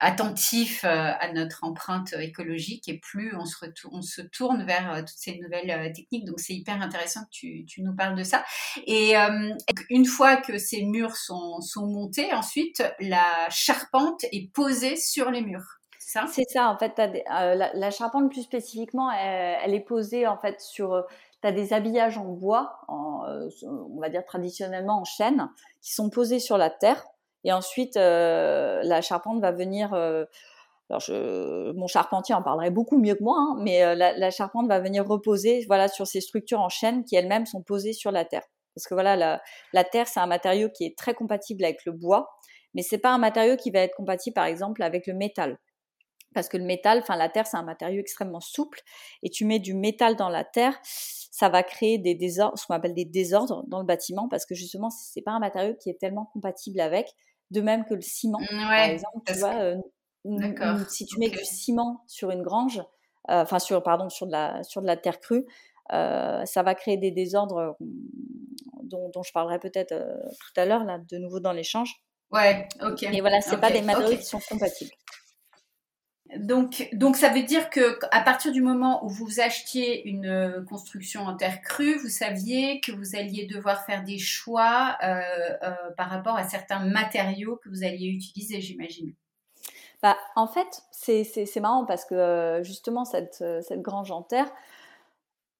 [0.00, 3.56] attentif euh, à notre empreinte écologique et plus on se,
[3.90, 6.24] on se tourne vers euh, toutes ces nouvelles euh, techniques.
[6.24, 8.44] Donc c'est hyper intéressant que tu, nous parles de ça.
[8.86, 9.14] Et
[9.90, 15.78] une fois que ces murs sont, montés, ensuite la charpente est posée sur les murs.
[15.98, 21.04] C'est ça, en fait, la, charpente plus spécifiquement, elle, est posée en fait sur
[21.42, 25.48] tu as des habillages en bois, on va dire traditionnellement en chêne,
[25.82, 27.04] qui sont posés sur la terre.
[27.48, 29.94] Et ensuite, euh, la charpente va venir.
[29.94, 30.26] Euh,
[30.90, 31.02] alors
[31.74, 35.06] mon charpentier en parlerait beaucoup mieux que moi, hein, mais euh, la, charpente va venir
[35.06, 38.44] reposer, voilà, sur ces structures en chaîne qui elles-mêmes sont posées sur la terre.
[38.74, 41.92] Parce que voilà, la, la terre c'est un matériau qui est très compatible avec le
[41.92, 42.30] bois,
[42.74, 45.58] mais c'est pas un matériau qui va être compatible, par exemple, avec le métal
[46.34, 48.80] parce que le métal, enfin la terre, c'est un matériau extrêmement souple,
[49.22, 52.74] et tu mets du métal dans la terre, ça va créer des désordres, ce qu'on
[52.74, 55.98] appelle des désordres dans le bâtiment, parce que justement, c'est pas un matériau qui est
[55.98, 57.14] tellement compatible avec
[57.50, 59.18] de même que le ciment, mmh, par exemple.
[59.26, 59.76] Tu vois, euh,
[60.88, 62.78] si tu mets du ciment sur une grange,
[63.30, 65.46] euh, enfin sur pardon sur de la sur de la terre crue,
[65.92, 67.76] euh, ça va créer des désordres
[68.82, 71.94] dont, dont je parlerai peut-être tout à l'heure là, de nouveau dans l'échange.
[72.30, 73.04] Ouais, ok.
[73.04, 74.90] Et voilà, c'est pas des matériaux qui sont compatibles.
[76.36, 80.62] Donc, donc ça veut dire que à partir du moment où vous achetiez une euh,
[80.62, 85.20] construction en terre crue, vous saviez que vous alliez devoir faire des choix euh,
[85.62, 89.14] euh, par rapport à certains matériaux que vous alliez utiliser, j'imagine.
[90.02, 94.52] Bah, en fait, c'est marrant parce que justement cette, cette grange en terre,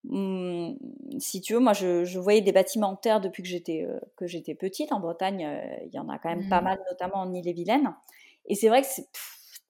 [0.05, 0.75] hmm,
[1.19, 4.55] si tu veux, moi je, voyais des bâtiments en terre depuis que j'étais que j'étais
[4.55, 4.93] petite.
[4.93, 5.49] En Bretagne,
[5.87, 6.65] il y en a quand même pas mmh.
[6.65, 7.95] mal, notamment en Ille-et-Vilaine.
[8.47, 9.09] Et c'est vrai que c'est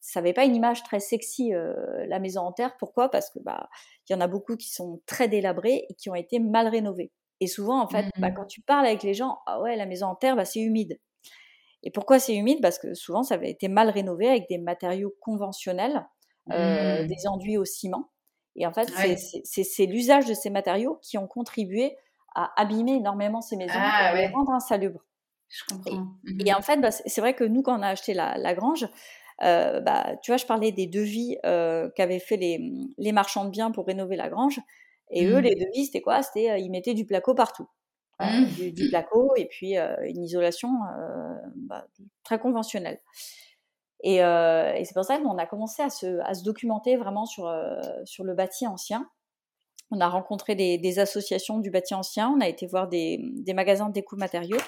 [0.08, 1.74] ça n'avait pas une image très sexy euh,
[2.06, 2.76] la maison en terre.
[2.78, 3.10] Pourquoi?
[3.10, 3.68] Parce que bah
[4.08, 7.12] il y en a beaucoup qui sont très délabrés et qui ont été mal rénovés.
[7.40, 8.34] Et souvent en fait, bah, mmh.
[8.34, 10.98] quand tu parles avec les gens, ah ouais la maison en terre, bah, c'est humide.
[11.82, 12.60] Et pourquoi c'est humide?
[12.62, 16.06] Parce que souvent ça avait été mal rénové avec des matériaux conventionnels,
[16.52, 17.06] euh, mmh.
[17.06, 18.10] des enduits au ciment.
[18.56, 18.90] Et en fait,
[19.44, 21.96] c'est l'usage de ces matériaux qui ont contribué
[22.34, 25.04] à abîmer énormément ces maisons ah, et à les rendre insalubres.
[25.48, 26.08] Je comprends.
[26.40, 26.56] Et, mmh.
[26.56, 28.88] en fait, bah, c'est vrai que nous, quand on a acheté la, la grange,
[29.42, 33.51] euh, bah, tu vois, je parlais des devis euh, qu'avaient fait les, les, marchands de
[33.51, 34.61] biens pour rénover la grange.
[35.11, 35.42] Et eux, mmh.
[35.42, 36.22] les devis, c'était quoi?
[36.22, 37.68] C'était euh, ils mettaient du placo partout.
[38.20, 38.44] Mmh.
[38.57, 40.70] du, du, placo et puis une isolation
[41.55, 41.87] bah,
[42.24, 42.98] très conventionnelle.
[44.03, 47.48] Et, et c'est pour ça qu'on a commencé à se, à se documenter vraiment sur,
[48.07, 49.09] sur le bâti ancien.
[49.92, 53.55] On a rencontré des, des, associations du bâti ancien, on a été voir des, des
[53.55, 54.59] magasins de découpe matériaux.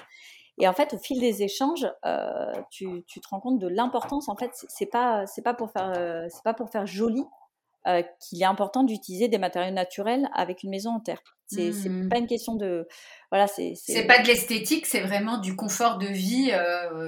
[0.60, 4.28] Et en fait, au fil des échanges, euh, tu, tu, te rends compte de l'importance.
[4.28, 7.24] En fait, c'est pas c'est pas pour faire euh, c'est pas pour faire joli
[7.86, 11.20] euh, qu'il est important d'utiliser des matériaux naturels avec une maison en terre.
[11.46, 12.08] C'est mmh.
[12.08, 12.86] pas une question de
[13.32, 16.52] voilà c'est c'est pas de l'esthétique, c'est vraiment du confort de vie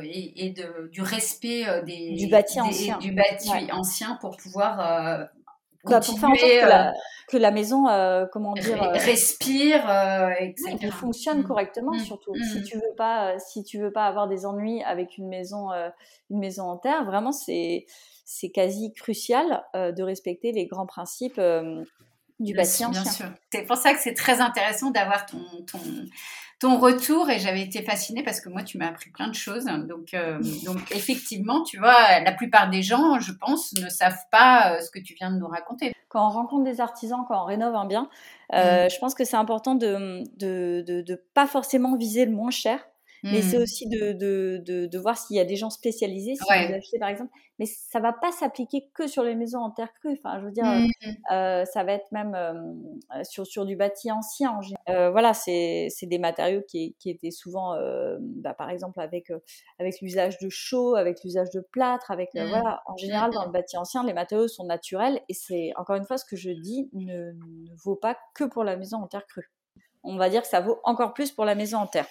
[0.03, 5.29] et, et de, du respect des du bâti ancien du bâti ancien pour pouvoir
[5.85, 6.93] bah, pour faire en sorte que la,
[7.29, 10.91] que la maison, euh, comment dire, euh, respire, euh, etc.
[10.91, 11.47] fonctionne mmh.
[11.47, 12.01] correctement mmh.
[12.01, 12.35] surtout.
[12.35, 12.65] Si mmh.
[12.65, 15.71] tu veux pas, si tu veux pas avoir des ennuis avec une maison,
[16.31, 17.87] une maison en terre, vraiment c'est
[18.25, 21.41] c'est quasi crucial de respecter les grands principes
[22.39, 23.35] du bâti ancien.
[23.53, 25.41] C'est pour ça que c'est très intéressant d'avoir ton,
[25.71, 25.79] ton,
[26.63, 29.65] ton retour et j'avais été fascinée parce que moi tu m'as appris plein de choses.
[29.65, 34.75] Donc, euh, donc effectivement, tu vois, la plupart des gens, je pense, ne savent pas
[34.75, 35.93] euh, ce que tu viens de nous raconter.
[36.09, 38.09] Quand on rencontre des artisans, quand on rénove un bien,
[38.55, 38.91] euh, mm.
[38.91, 42.79] je pense que c'est important de, de, de, de, pas forcément viser le moins cher
[43.23, 43.63] mais c'est mmh.
[43.63, 46.99] aussi de, de, de, de voir s'il y a des gens spécialisés, si vous achetez
[46.99, 47.31] par exemple.
[47.59, 50.19] Mais ça va pas s'appliquer que sur les maisons en terre crue.
[50.19, 50.89] Enfin, je veux dire, mmh.
[51.33, 54.59] euh, ça va être même euh, sur, sur du bâti ancien.
[54.89, 59.39] Euh, voilà, c'est des matériaux qui, qui étaient souvent, euh, bah, par exemple, avec, euh,
[59.79, 62.49] avec l'usage de chaux, avec l'usage de plâtre, avec mmh.
[62.49, 62.83] voilà.
[62.87, 66.19] En général, dans le bâti ancien, les matériaux sont naturels et c'est encore une fois
[66.19, 69.53] ce que je dis ne, ne vaut pas que pour la maison en terre crue.
[70.05, 72.07] on va dire que ça vaut encore plus pour la maison en terre.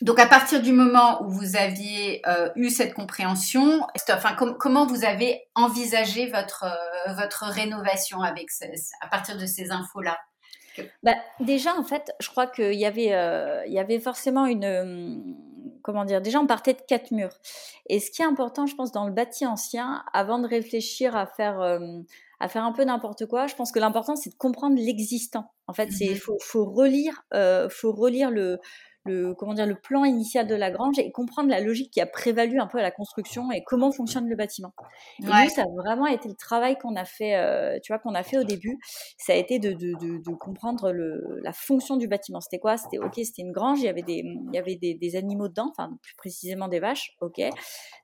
[0.00, 5.04] Donc à partir du moment où vous aviez euh, eu cette compréhension, enfin comment vous
[5.04, 8.48] avez envisagé votre euh, votre rénovation avec
[9.00, 10.18] à partir de ces infos là
[11.02, 15.34] bah, déjà en fait, je crois qu'il y avait euh, il y avait forcément une
[15.82, 17.36] comment dire déjà on partait de quatre murs
[17.88, 21.26] et ce qui est important je pense dans le bâti ancien avant de réfléchir à
[21.26, 21.80] faire
[22.40, 23.46] à faire un peu n'importe quoi.
[23.46, 25.52] Je pense que l'important, c'est de comprendre l'existant.
[25.66, 28.58] En fait, c'est mmh faut, faut relire, euh, faut relire le,
[29.08, 32.06] le, comment dire, le plan initial de la grange et comprendre la logique qui a
[32.06, 34.72] prévalu un peu à la construction et comment fonctionne le bâtiment.
[35.20, 38.14] Et nous, ça a vraiment été le travail qu'on a fait, euh, tu vois, qu'on
[38.14, 38.78] a fait au début.
[39.16, 42.40] Ça a été de, de, de, de comprendre le, la fonction du bâtiment.
[42.40, 42.76] C'était quoi?
[42.76, 43.80] C'était ok, c'était une grange.
[43.80, 46.80] Il y avait des, il y avait des, des, animaux dedans, enfin plus précisément des
[46.80, 47.16] vaches.
[47.20, 47.40] Ok,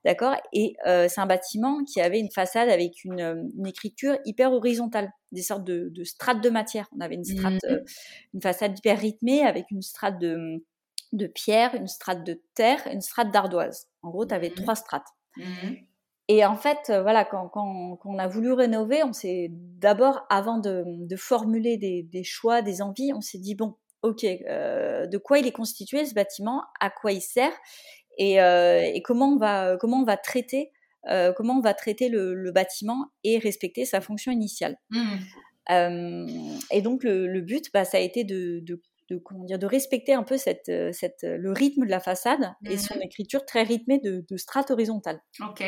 [0.05, 0.35] d'accord.
[0.53, 5.11] Et euh, c'est un bâtiment qui avait une façade avec une, une écriture hyper horizontale
[5.33, 6.89] des sortes de, de, strates de matière.
[6.97, 7.73] On avait une strate, mmh.
[7.73, 7.81] euh,
[8.33, 10.63] une façade hyper rythmée avec une strate de,
[11.13, 13.89] de pierre, une strate de terre, une strate d'ardoise.
[14.03, 15.09] En gros, tu avais mmh trois strates.
[15.37, 15.75] Mmh
[16.29, 20.57] et en fait, euh, voilà, quand, quand, on a voulu rénover, on s'est d'abord, avant
[20.57, 25.19] de, de formuler des, des, choix, des envies, on s'est dit bon, ok, euh, de
[25.19, 27.53] quoi il est constitué ce bâtiment, à quoi il sert,
[28.17, 30.73] et, euh, et comment on va comment on va traiter
[31.11, 34.79] euh, comment on va traiter le, le, bâtiment et respecter sa fonction initiale?
[34.91, 35.17] Mmh.
[35.71, 36.27] Euh,
[36.71, 39.67] et donc le, le but, bah, ça a été de, de de comment dire de
[39.67, 43.45] respecter un peu cette, euh, cette le rythme de la façade et son mmh écriture
[43.45, 45.21] très rythmée de, de strates horizontales.
[45.41, 45.63] Ok.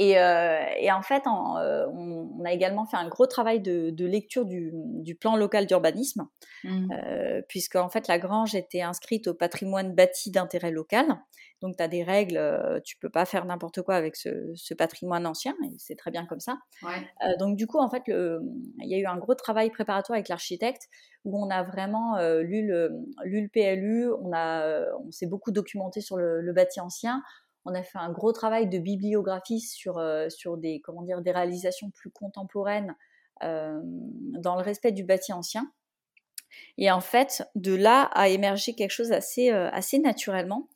[0.00, 3.60] Et, euh, et en fait, en, euh, on, on, a également fait un gros travail
[3.60, 6.26] de, de lecture du, du, plan local d'urbanisme,
[6.64, 6.88] mmh.
[6.90, 11.20] euh, puisque en fait la grange était inscrite au patrimoine bâti d'intérêt local.
[11.60, 15.26] Donc tu as des règles, tu peux pas faire n'importe quoi avec ce, ce, patrimoine
[15.26, 16.56] ancien, et c'est très bien comme ça.
[16.82, 17.36] Ouais.
[17.38, 20.88] Donc du coup, en fait, il y a eu un gros travail préparatoire avec l'architecte
[21.26, 22.90] où on a vraiment lu, le,
[23.24, 27.22] lu le PLU, on, a, on s'est beaucoup documenté sur le, le bâti ancien
[27.64, 31.32] on a fait un gros travail de bibliographie sur, euh, sur des, comment dire, des
[31.32, 32.96] réalisations plus contemporaines
[33.42, 35.70] euh, dans le respect du bâti ancien.
[36.78, 40.68] Et en fait, de là a émergé quelque chose assez, euh, assez naturellement.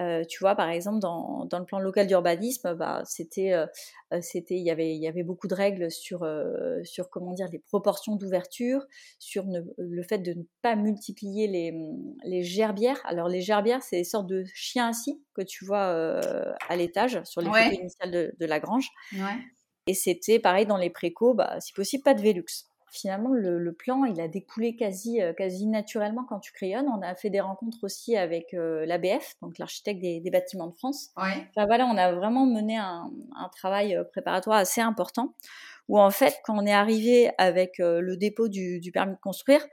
[0.00, 3.66] Euh, tu vois, par exemple, dans, dans le plan local d'urbanisme, bah, c'était, euh,
[4.12, 7.32] euh c'était, il y avait, il y avait beaucoup de règles sur, euh, sur comment
[7.32, 8.86] dire, les proportions d'ouverture,
[9.18, 11.74] sur ne, le fait de ne pas multiplier les,
[12.24, 13.00] les gerbières.
[13.04, 16.20] Alors, les gerbières, c'est des sortes de chiens assis que tu vois
[16.68, 17.64] à l'étage sur les ouais.
[17.64, 18.88] photos initiales de, de la grange.
[19.12, 19.38] Ouais.
[19.86, 22.44] Et c'était pareil dans les précos, bah, si possible, pas de Velux
[22.92, 26.86] finalement, le, le, plan, il a découlé quasi, euh, quasi naturellement quand tu crayonnes.
[26.88, 30.74] On a fait des rencontres aussi avec euh, l'ABF, donc l'architecte des, des, bâtiments de
[30.74, 31.08] France.
[31.16, 31.48] Ouais.
[31.50, 35.34] Enfin, voilà, on a vraiment mené un, un, travail euh, préparatoire assez important,
[35.88, 39.20] où en fait, quand on est arrivé avec euh, le dépôt du, du, permis de
[39.20, 39.66] construire,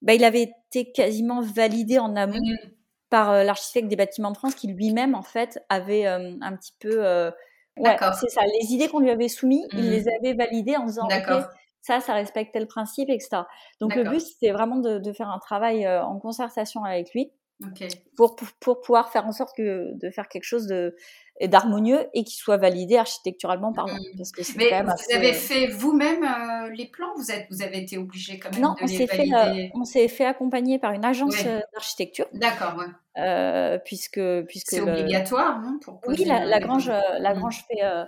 [0.00, 2.68] bah, il avait été quasiment validé en amont mmh.
[3.10, 7.32] par euh, l'architecte des bâtiments de France, qui lui-même, en fait, avait un petit peu...
[7.78, 8.42] Ouais, c'est ça.
[8.60, 9.78] Les idées qu'on lui avait soumises, mmh.
[9.78, 11.44] il les avait validées en disant, OK,
[11.82, 13.42] ça, ça respectait le principe, etc.
[13.80, 17.32] Donc le but, c'était vraiment de, de, faire un travail euh, en concertation avec lui
[17.66, 17.88] okay.
[18.16, 20.94] pour, pour, pour, pouvoir faire en sorte que, de faire quelque chose de
[21.40, 23.94] d'harmonieux et qui soit validé architecturalement parlant.
[23.94, 24.16] Mmh.
[24.16, 25.14] Parce que Mais quand même vous assez...
[25.14, 27.12] avez fait vous-même euh, les plans?
[27.16, 29.68] Vous, êtes, vous avez été obligé quand même non, de on les valider fait, euh,
[29.74, 31.48] On s'est fait accompagner par une agence Ouais.
[31.48, 32.26] euh, d'architecture.
[32.32, 32.86] D'accord, ouais.
[33.22, 37.38] Euh, puisque puisque C'est le- obligatoire, non pour Oui, la, grange, euh, la Mmh.
[37.38, 38.04] grange fait euh,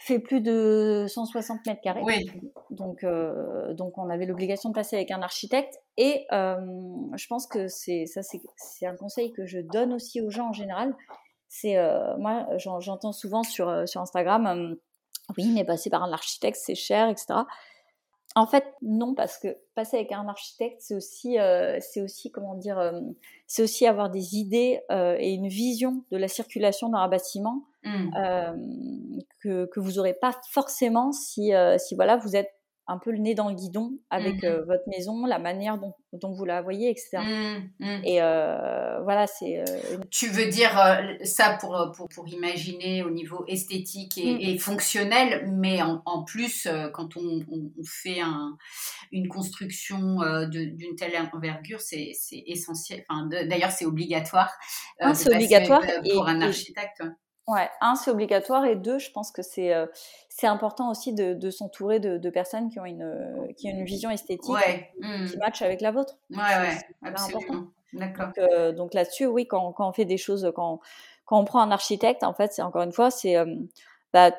[0.00, 2.02] fait plus de 160 mètres carrés.
[2.04, 2.30] Oui.
[2.70, 5.74] Donc, euh, donc on avait l'obligation de passer avec un architecte.
[5.96, 6.56] Et euh,
[7.16, 10.52] je pense que c'est ça, c'est un conseil que je donne aussi aux gens en
[10.52, 10.94] général.
[11.48, 14.76] C'est euh, moi, j'en- j'entends souvent sur sur Instagram,
[15.36, 17.40] oui, mais passer par un architecte c'est cher, etc.
[18.34, 22.54] En fait, non, parce que passer avec un architecte, c'est aussi, euh, c'est aussi, comment
[22.54, 23.00] dire, euh,
[23.46, 27.64] c'est aussi avoir des idées euh, et une vision de la circulation dans un bâtiment
[27.84, 28.10] Mmh.
[28.16, 28.52] euh,
[29.40, 32.50] que, que vous n'aurez pas forcément si, euh, si voilà, vous êtes
[32.90, 34.46] un peu le nez dans le guidon avec Mmh.
[34.46, 37.18] euh, votre maison, la manière dont, dont vous la voyez, etc.
[37.18, 38.00] Mmh, mmh.
[38.04, 39.62] Et euh, voilà, c'est.
[39.92, 40.70] une- Tu veux dire
[41.22, 46.66] ça pour, pour, pour imaginer au niveau esthétique et, et fonctionnel, mais en, en plus,
[46.94, 48.56] quand on, on, on fait un,
[49.12, 52.12] une construction euh, d'une telle envergure, c'est
[52.46, 53.04] essentiel.
[53.08, 54.50] Enfin, D'ailleurs, c'est obligatoire.
[55.02, 57.02] euh, c'est passer obligatoire et- pour un architecte.
[57.48, 57.68] Ouais.
[57.80, 59.86] Un, c'est obligatoire, et deux, je pense que c'est euh,
[60.38, 63.72] c'est important aussi de, de s'entourer de, de personnes qui ont une, euh, qui ont
[63.72, 66.16] une vision esthétique Ouais, qui matche avec la vôtre.
[66.30, 67.40] ouais, ouais, absolument.
[67.42, 67.66] important.
[67.92, 68.26] D'accord.
[68.26, 70.78] Donc, euh, donc là-dessus, oui, quand, quand on fait des choses, quand,
[71.24, 73.52] quand on prend un architecte, en fait, c'est encore une fois, c'est euh,
[74.12, 74.30] bah,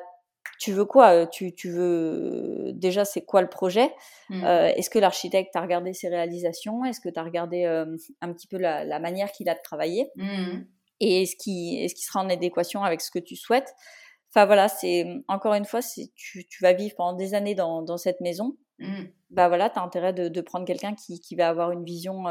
[0.58, 3.94] tu veux quoi tu, tu veux déjà c'est quoi le projet?
[4.30, 4.44] Mmh.
[4.44, 6.84] Est-ce que l'architecte a regardé ses réalisations?
[6.86, 10.10] Est-ce que tu as regardé un petit peu la, manière qu'il a de travailler?
[10.16, 10.60] Mmh.
[11.00, 13.74] Et est-ce qu'il est qu sera en adéquation avec ce que tu souhaites
[14.32, 17.82] Enfin voilà, c'est encore une fois, si tu, tu, vas vivre pendant des années dans,
[17.82, 19.04] dans cette maison, mmh.
[19.30, 22.26] bah voilà, tu as intérêt de, de prendre quelqu'un qui, qui, va avoir une vision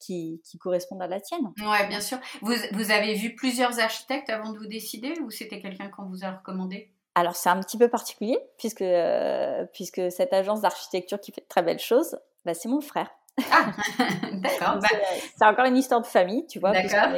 [0.00, 1.52] qui, qui corresponde à la tienne.
[1.58, 2.18] Ouais, bien sûr.
[2.42, 6.24] Vous, vous avez vu plusieurs architectes avant de vous décider ou c'était quelqu'un qu'on vous
[6.24, 6.90] a recommandé?
[7.14, 11.48] Alors c'est un petit peu particulier puisque, euh, puisque cette agence d'architecture qui fait de
[11.48, 13.10] très belles choses, bah, c'est mon frère.
[13.50, 13.72] Ah,
[14.32, 14.78] d'accord.
[14.80, 14.88] Bah
[15.36, 16.72] c'est encore une histoire de famille, tu vois.
[16.72, 17.08] D'accord.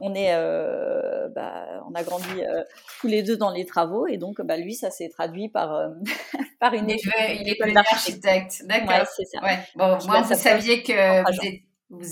[0.00, 2.42] On est, euh, on, bah, on a grandi
[3.00, 5.90] tous les deux dans les travaux et donc bah, lui, ça s'est traduit par,
[6.60, 7.12] par une école.
[7.40, 8.62] Il est architecte.
[8.66, 8.88] D'accord.
[8.88, 9.42] Ouais, c'est ça.
[9.42, 9.58] Ouais.
[9.74, 12.04] Bon, moi, vous saviez que vous, êtes, vous,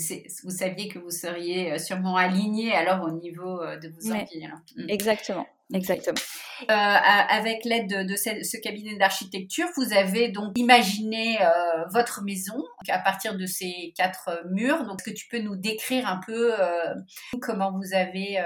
[0.43, 4.47] vous, saviez que vous seriez sûrement aligné alors au niveau de vos envies.
[4.75, 4.89] Mmh.
[4.89, 5.45] Exactement.
[5.73, 6.17] Exactement.
[6.63, 12.99] Euh, avec l'aide de, ce, cabinet d'architecture, vous avez donc imaginé euh, votre maison à
[12.99, 14.85] partir de ces quatre murs.
[14.85, 16.95] Donc, est-ce que tu peux nous décrire un peu euh,
[17.41, 18.41] comment vous avez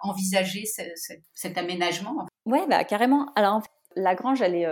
[0.00, 0.64] envisagé
[1.34, 3.30] cet aménagement Oui, bah, carrément.
[3.36, 3.62] Alors,
[3.96, 4.68] la grange, elle est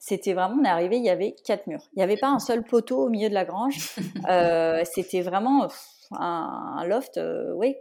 [0.00, 1.82] c'était vraiment, on est arrivé, il y avait quatre murs.
[1.92, 3.76] Il n'y avait pas un seul poteau au milieu de la grange.
[4.84, 5.68] c'était vraiment
[6.12, 7.76] un, loft, euh, oui,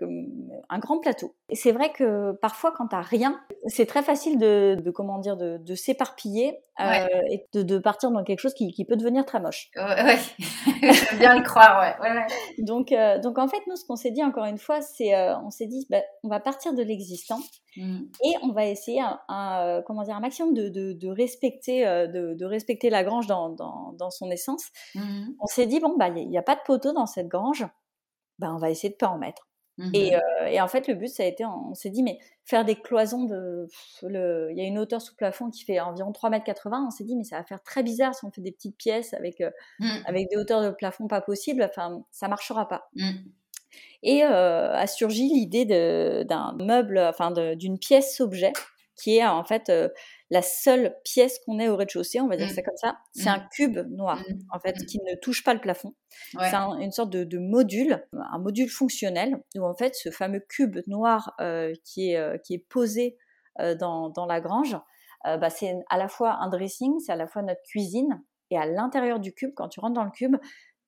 [0.69, 1.35] un grand plateau.
[1.49, 5.37] Et c'est vrai que parfois, quand t'as rien, c'est très facile de, de, comment dire,
[5.37, 9.25] de, de s'éparpiller euh, et de, de, partir dans quelque chose qui, qui peut devenir
[9.25, 9.69] très moche.
[9.75, 10.17] Ouais,
[10.81, 12.09] j'aime bien le croire, ouais.
[12.09, 12.25] ouais,
[12.59, 15.49] Donc, euh, donc en fait, nous, ce qu'on s'est dit encore une fois, c'est, on
[15.49, 17.39] s'est dit, bah, on va partir de l'existant
[17.77, 17.99] mmh.
[18.23, 23.03] et on va essayer un, un, comment dire, un maximum de, respecter, de, respecter la
[23.03, 24.65] grange dans, dans, dans son essence.
[24.95, 25.29] Mmh.
[25.39, 27.65] On s'est dit, bon, bah, il n'y a, a, pas de poteau dans cette grange
[28.39, 29.47] ben, on va essayer de pas en mettre.
[29.77, 32.17] Mmh et, euh, et, en fait, le but, ça a été, on s'est dit, mais
[32.45, 33.67] faire des cloisons de,
[34.03, 36.85] il y a une hauteur sous plafond qui fait environ 3,80 m.
[36.87, 39.13] On s'est dit, mais ça va faire très bizarre si on fait des petites pièces
[39.13, 39.89] avec, euh, mmh.
[40.05, 41.61] avec des hauteurs de plafond pas possibles.
[41.63, 42.89] Enfin, ça marchera pas.
[42.95, 43.11] Mmh.
[44.01, 45.65] Et euh, a surgi l'idée
[46.25, 48.53] d'un meuble, enfin d'une pièce objet
[48.95, 49.71] qui est en fait
[50.29, 52.55] la seule pièce qu'on ait au rez-de-chaussée, on va dire mmh.
[52.55, 52.97] ça comme ça.
[53.13, 53.49] C'est un mmh.
[53.51, 54.33] cube noir, mmh.
[54.53, 55.93] en fait, qui ne touche pas le plafond.
[56.33, 61.33] C'est une sorte de, module, un module fonctionnel, où en fait, ce fameux cube noir
[61.39, 63.17] euh, qui, est, euh, qui est posé
[63.79, 64.77] dans, dans, la grange,
[65.23, 68.67] bah, c'est à la fois un dressing, c'est à la fois notre cuisine, et à
[68.67, 70.37] l'intérieur du cube, quand tu rentres dans le cube,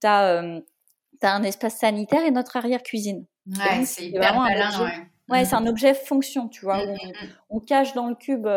[0.01, 0.61] tu as,
[1.23, 3.25] un espace sanitaire et notre arrière-cuisine.
[3.47, 5.09] Ouais, c'est hyper malin, ouais.
[5.29, 6.85] Ouais, c'est un objet fonction, tu vois.
[6.85, 7.27] Mmh, mmh, mmh.
[7.49, 8.47] on, cache dans le cube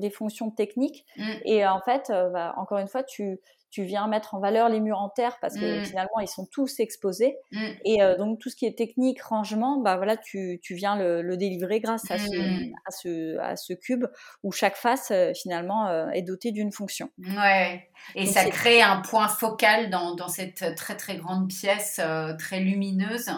[0.00, 1.04] des fonctions techniques.
[1.44, 3.38] Et en fait, bah, encore une fois, tu,
[3.70, 6.78] tu viens mettre en valeur les murs en terre parce que finalement, ils sont tous
[6.78, 7.36] exposés.
[7.84, 11.36] Et donc, tout ce qui est technique, rangement, bah voilà, tu, tu viens le, le,
[11.36, 14.06] délivrer grâce à ce, à, ce, à ce cube
[14.42, 17.10] où chaque face, finalement, est dotée d'une fonction.
[17.18, 17.88] Ouais.
[18.14, 22.00] Et ça crée un point focal dans, dans, cette très, très grande pièce,
[22.38, 23.30] très lumineuse.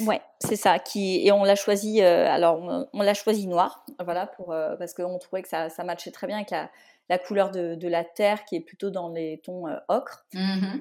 [0.00, 0.78] Ouais, c'est ça.
[0.78, 2.02] Qui et on l'a choisi.
[2.02, 5.84] Euh, alors on, l'a choisi noir, voilà, pour euh, parce qu'on trouvait que ça, ça
[5.84, 6.70] matchait très bien avec la,
[7.08, 10.26] la couleur de, de, la terre qui est plutôt dans les tons euh, ocre.
[10.34, 10.80] Mmh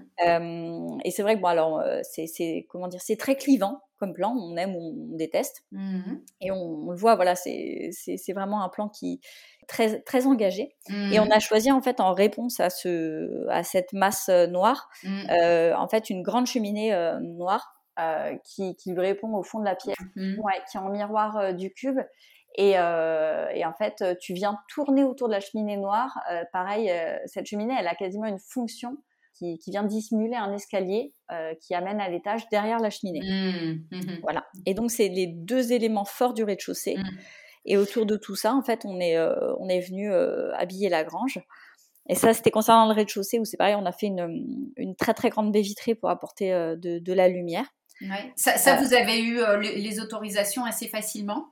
[1.06, 4.34] et c'est vrai que bon alors c'est comment dire, c'est très clivant comme plan.
[4.36, 5.64] On aime ou on déteste.
[5.72, 7.92] Mmh et on, le voit, voilà, c'est
[8.34, 9.20] vraiment un plan qui
[9.68, 10.76] très très engagé.
[10.90, 11.32] Et on mmh.
[11.32, 16.24] a choisi en fait en réponse à ce à cette masse noire, en fait une
[16.24, 17.74] grande cheminée noire
[18.44, 20.40] qui, qui, lui répond au fond de la pièce, mmh.
[20.40, 22.00] ouais, qui est en miroir euh, du cube.
[22.56, 26.20] Et, euh, et, en fait, tu viens tourner autour de la cheminée noire.
[26.52, 26.92] pareil,
[27.26, 28.98] cette cheminée, elle a quasiment une fonction
[29.34, 31.14] qui, qui vient dissimuler un escalier
[31.60, 33.22] qui amène à l'étage derrière la cheminée.
[33.22, 33.96] Mmh.
[33.96, 34.20] Mmh.
[34.22, 34.46] Voilà.
[34.68, 36.96] Et donc, c'est les deux éléments forts du rez-de-chaussée.
[37.66, 39.18] Et autour de tout ça, en fait, on est,
[39.58, 40.14] on est venu
[40.54, 41.40] habiller la grange.
[42.10, 45.14] Et ça, c'était concernant le rez-de-chaussée où c'est pareil, on a fait une, une, très
[45.14, 47.66] très grande baie vitrée pour apporter de, de la lumière.
[48.36, 48.82] Ça, ça euh.
[48.82, 51.48] vous avez eu euh, les autorisations assez facilement?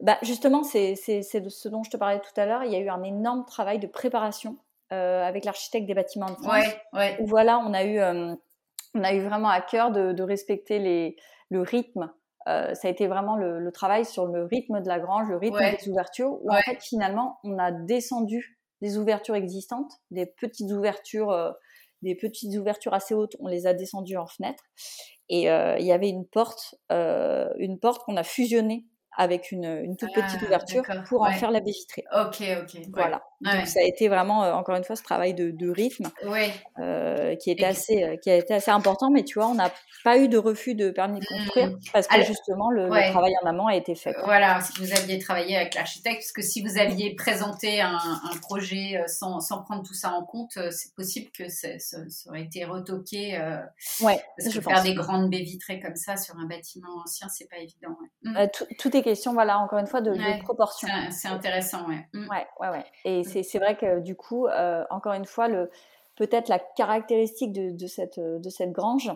[0.00, 2.64] Bah justement, c'est ce dont je te parlais tout à l'heure.
[2.64, 4.58] Il y a eu un énorme travail de préparation
[4.92, 6.64] euh, avec l'architecte des bâtiments de France.
[6.92, 10.78] Ouais, Où voilà, on a eu, on a eu vraiment à cœur de, de respecter
[10.78, 11.16] les,
[11.50, 12.12] le rythme.
[12.46, 15.58] ça a été vraiment le, le, travail sur le rythme de la grange, le rythme
[15.58, 16.38] des ouvertures.
[16.42, 21.54] Où en fait, finalement, on a descendu des ouvertures existantes, des petites ouvertures
[22.04, 24.62] des petites ouvertures assez hautes, on les a descendues en fenêtre.
[25.28, 28.86] Et euh, il y avait une porte, euh, une porte qu'on a fusionnée
[29.16, 32.04] avec une, une toute petite ah, ouverture pour en faire la baie vitrée.
[32.12, 32.80] Ok, ok.
[32.92, 33.22] Voilà.
[33.44, 36.10] Donc ça a été vraiment, encore une fois, ce travail de, de rythme
[37.40, 39.10] qui, était assez, qui a été assez important.
[39.10, 39.70] Mais tu vois, on n'a
[40.02, 41.78] pas eu de refus de permis de construire mmh.
[41.92, 44.14] parce que justement, le, travail en amont a été fait.
[44.24, 48.36] Voilà, si vous aviez travaillé avec l'architecte, parce que si vous aviez présenté un, un
[48.40, 52.64] projet sans, sans, prendre tout ça en compte, c'est possible que ça, ça, aurait été
[52.64, 53.38] retoqué.
[54.00, 57.48] ouais, parce que faire des grandes baies vitrées comme ça sur un bâtiment ancien, c'est
[57.48, 57.96] pas évident.
[58.22, 58.46] Mmh.
[58.52, 60.88] tout, tout, est question, voilà, encore une fois, de, proportion.
[61.10, 62.06] C'est intéressant, ouais.
[62.12, 62.28] Mmh.
[62.28, 62.84] Ouais, ouais, ouais.
[63.04, 65.48] Et c'est vrai que du coup, euh, encore une fois,
[66.16, 69.10] peut-être la caractéristique de, de, cette, de cette grange,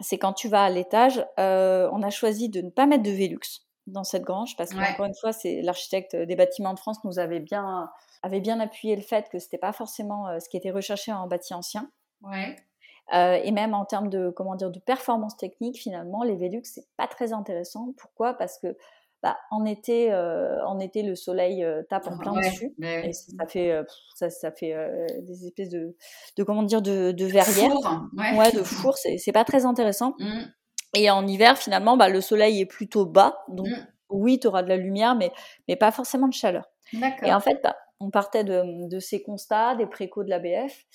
[0.00, 3.10] c'est quand tu vas à l'étage, euh, on a choisi de ne pas mettre de
[3.10, 7.18] Velux dans cette grange parce qu'encore une fois, c'est l'architecte des bâtiments de France nous
[7.18, 7.90] avait bien
[8.22, 11.26] avait bien appuyé le fait que c'était pas forcément euh, ce qui était recherché en
[11.28, 11.90] bâti ancien.
[12.22, 12.56] Ouais.
[13.14, 16.86] Euh, et même en termes de comment dire de performance technique, finalement, les Velux c'est
[16.96, 17.92] pas très intéressant.
[17.96, 18.34] Pourquoi?
[18.34, 18.76] Parce que
[19.22, 23.46] bah, en été, euh, en été, le soleil euh, tape en plein dessus, et ça
[23.48, 23.82] fait, euh,
[24.14, 24.74] ça, ça, fait
[25.22, 25.96] des espèces de,
[26.36, 27.74] de, comment dire, de, de verrières,
[28.16, 28.52] ouais.
[28.52, 28.96] de four.
[28.96, 30.14] C'est pas très intéressant.
[30.28, 30.50] Mmh.
[30.94, 33.86] Et en hiver, finalement, bah, le soleil est plutôt bas, donc mmh.
[34.08, 35.30] oui, tu auras de la lumière, mais,
[35.68, 36.64] mais pas forcément de chaleur.
[37.22, 40.86] Et en fait, bah, on partait de, de, ces constats, des précaux de l'ABF,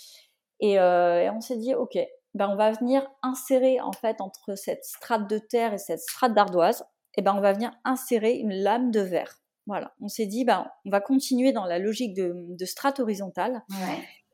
[0.59, 1.97] et, et on s'est dit, ok,
[2.33, 6.33] ben on va venir insérer en fait entre cette strate de terre et cette strate
[6.33, 6.83] d'ardoise,
[7.15, 9.39] eh ben, on va venir insérer une lame de verre.
[9.65, 13.63] Voilà, on s'est dit, ben, on va continuer dans la logique de, de strate horizontale.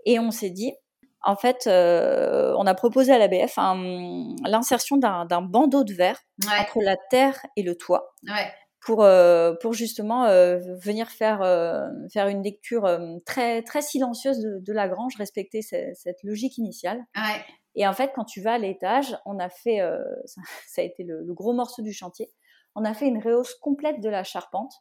[0.06, 0.74] Et on s'est dit,
[1.22, 3.58] en fait, euh, on a proposé à l'ABF
[4.46, 6.20] l'insertion d'un bandeau de verre
[6.60, 8.16] entre la terre et le toit.
[8.86, 11.40] Pour, euh, pour justement euh, venir faire,
[12.14, 12.90] faire une lecture
[13.26, 17.04] très, très silencieuse de, la grange, respecter cette, logique initiale.
[17.76, 19.80] Et en fait, quand tu vas à l'étage, on a fait,
[20.26, 22.30] ça, a été le, gros morceau du chantier,
[22.80, 24.74] on a fait une rehausse complète de la charpente.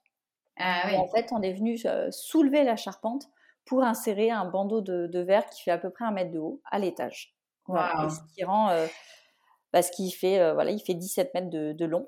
[0.56, 3.26] Ah en fait, on est venu euh, soulever la charpente
[3.64, 6.62] pour insérer un bandeau de, verre qui fait à peu près un mètre de haut
[6.70, 7.34] à l'étage.
[7.68, 8.86] Ce qui rend, euh,
[9.72, 12.06] parce qu'il fait, euh, voilà, il fait 17 mètres de, long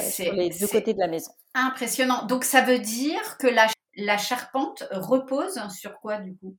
[0.00, 1.32] sur les deux côtés de la maison.
[1.54, 2.24] Impressionnant.
[2.26, 3.66] Donc ça veut dire que la,
[3.96, 6.56] la charpente repose sur quoi du coup?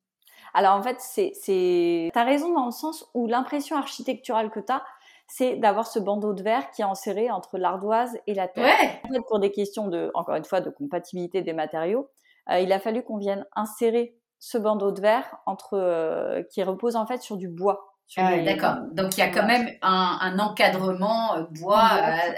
[0.54, 4.84] Alors en fait, c'est, as raison dans le sens où l'impression architecturale que tu as,
[5.30, 8.66] c'est d'avoir ce bandeau de verre qui est enserré entre l'ardoise et la terre.
[9.04, 12.10] En fait, pour des questions de, encore une fois, de compatibilité des matériaux,
[12.50, 16.96] euh, il a fallu qu'on vienne insérer ce bandeau de verre entre, euh, qui repose
[16.96, 17.89] en fait sur du bois.
[18.18, 18.76] Ah d'accord.
[18.94, 21.84] Donc il y a quand même un, un encadrement euh, bois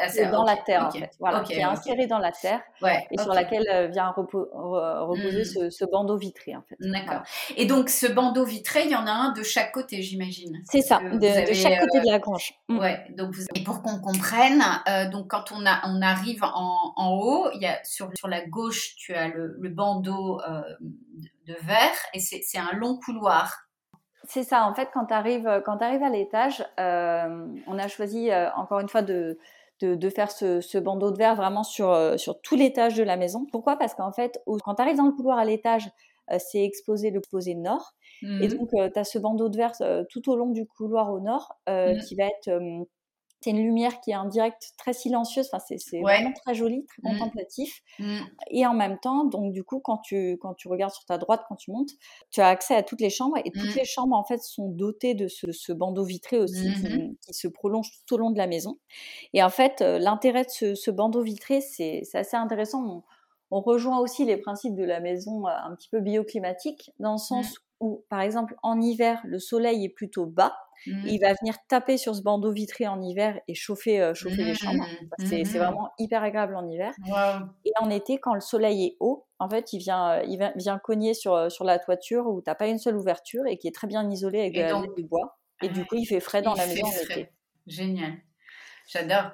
[0.01, 2.61] assez dans la terre en fait, voilà, qui est inséré dans la terre
[3.09, 5.45] et sur laquelle euh, vient reposer hmm.
[5.45, 6.75] ce, ce, bandeau vitré en fait.
[6.79, 7.21] D'accord.
[7.55, 10.61] Et donc ce bandeau vitré, il y en a un de chaque côté, j'imagine.
[10.69, 12.53] C'est ça, de, chaque côté euh, de la grange.
[12.67, 12.79] Hmm.
[12.79, 13.05] Ouais.
[13.17, 13.43] Donc vous...
[13.55, 14.61] et pour qu'on comprenne,
[15.11, 18.45] donc quand on a on arrive en, en, haut, il y a sur sur la
[18.45, 20.41] gauche tu as le, le bandeau
[21.47, 23.67] de verre et c'est un long couloir
[24.27, 28.29] c'est ça, en fait, quand tu arrives, quand arrives à l'étage, euh, on a choisi
[28.29, 29.39] euh, encore une fois de,
[29.81, 33.45] de, faire ce, bandeau de verre vraiment sur, euh, sur tout l'étage de la maison.
[33.51, 33.77] Pourquoi?
[33.77, 35.89] Parce qu'en fait, quand tu arrives dans le couloir à l'étage,
[36.37, 37.93] c'est exposé l'exposé nord.
[38.21, 39.73] Et mmh donc, tu as ce bandeau de verre
[40.09, 41.97] tout au long du couloir au nord mmh.
[42.07, 42.49] qui va être
[43.41, 45.49] c'est une lumière qui est en direct très silencieuse.
[45.51, 47.17] Enfin, c'est vraiment très joli, très mmh.
[47.17, 47.81] contemplatif.
[47.97, 48.19] Mmh.
[48.51, 51.41] Et en même temps, donc du coup, quand tu quand tu regardes sur ta droite,
[51.49, 51.89] quand tu montes,
[52.29, 53.79] tu as accès à toutes les chambres et toutes mmh.
[53.79, 58.15] les chambres en fait sont dotées de ce, bandeau vitré aussi qui, se prolonge tout
[58.15, 58.77] au long de la maison.
[59.33, 62.83] Et en fait, euh, l'intérêt de ce, bandeau vitré, c'est assez intéressant.
[62.83, 63.03] On,
[63.49, 67.17] on, rejoint aussi les principes de la maison euh, un petit peu bioclimatique dans le
[67.17, 70.55] sens où, par exemple, en hiver, le soleil est plutôt bas.
[70.87, 71.07] Mmh.
[71.07, 74.55] Il va venir taper sur ce bandeau vitré en hiver et chauffer, euh, chauffer les
[74.55, 74.85] chambres.
[75.19, 75.25] Mmh.
[75.25, 75.57] C'est mmh.
[75.57, 76.93] vraiment hyper agréable en hiver.
[77.65, 80.79] Et en été, quand le soleil est haut, en fait, il vient, euh, il vient,
[80.79, 83.67] cogner sur, euh, sur la toiture où tu n'as pas une seule ouverture et qui
[83.67, 85.37] est très bien isolée avec de la du bois.
[85.63, 87.29] Et du coup, il fait frais dans la maison en été.
[87.67, 88.13] Génial.
[88.91, 89.31] J'adore.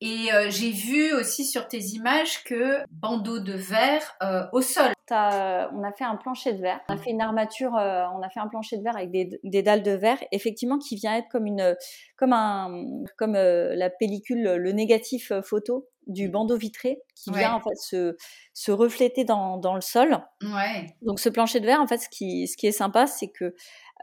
[0.00, 4.16] Et j'ai vu aussi sur tes images que bandeau de verre
[4.52, 4.92] au sol.
[5.12, 8.22] Euh, on a fait un plancher de verre, on a fait une armature, euh, on
[8.22, 11.28] a fait un plancher de verre avec des, dalles de verre, effectivement, qui vient être
[11.28, 11.76] comme une,
[12.16, 12.84] comme un,
[13.16, 18.16] comme euh, la pellicule, le négatif photo du bandeau vitré qui vient en fait se,
[18.52, 20.18] se refléter dans, dans le sol.
[20.42, 20.94] Ouais.
[21.02, 23.54] Donc ce plancher de verre, en fait, ce qui, ce qui est sympa, c'est que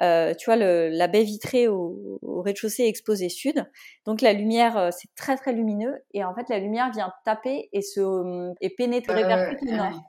[0.03, 3.65] euh, tu vois, le, la baie vitrée au, au rez-de-chaussée exposée sud.
[4.05, 7.69] Donc la lumière, euh, c'est très très lumineux et en fait la lumière vient taper
[7.71, 10.03] et se et pénétrer vers tout le nord.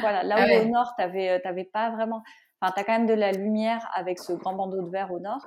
[0.00, 2.22] Voilà, là ah où au nord t'avais euh, t'avais pas vraiment,
[2.60, 5.46] enfin t'as quand même de la lumière avec ce grand bandeau de verre au nord.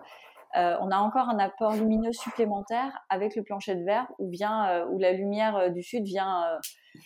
[0.56, 5.00] On a encore un apport lumineux supplémentaire avec le plancher de verre où, vient, où
[5.00, 6.44] la lumière du sud vient,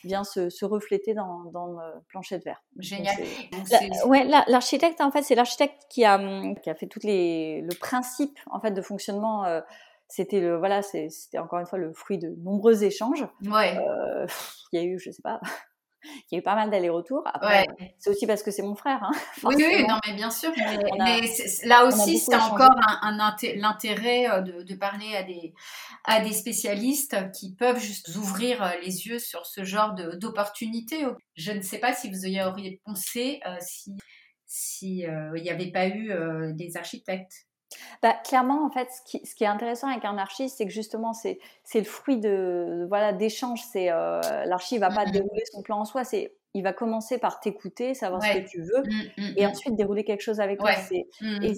[0.04, 2.64] vient se, refléter dans, le plancher de verre.
[2.80, 3.16] Génial.
[4.06, 8.38] ouais, l'architecte, en fait, c'est l'architecte qui a, hum, qui a fait tout le principe
[8.52, 9.46] en fait, de fonctionnement
[10.08, 13.76] c'était le voilà c'était encore une fois le fruit de nombreux échanges ouais
[14.72, 15.40] il y a eu je sais pas
[16.32, 17.24] il y a eu pas mal d'allers-retours.
[17.26, 17.66] Après,
[18.00, 19.04] c'est aussi parce que c'est mon frère.
[19.04, 19.12] Hein,
[19.44, 20.52] oui, oui, non, mais bien sûr.
[20.98, 21.22] Mais,
[21.66, 25.54] là aussi, c'est encore un, l'intérêt euh, de, parler à des,
[26.04, 31.06] à des spécialistes qui peuvent juste ouvrir euh, les yeux sur ce genre d'opportunités.
[31.36, 33.92] Je ne sais pas si vous y auriez pensé euh, si
[34.48, 36.14] s'il n'y avait pas eu
[36.54, 37.46] des architectes.
[38.02, 40.72] Bah, clairement, en fait, ce qui, ce qui, est intéressant avec un archiste, c'est que
[40.72, 41.40] justement, c'est
[41.74, 43.62] le fruit de, voilà d'échanges.
[43.72, 46.04] C'est euh, l'archi va pas mmh dérouler son plan en soi.
[46.04, 49.76] C'est il va commencer par t'écouter, savoir ce que tu veux, mmh, mmh, et ensuite
[49.76, 50.72] dérouler quelque chose avec toi.
[51.42, 51.54] Et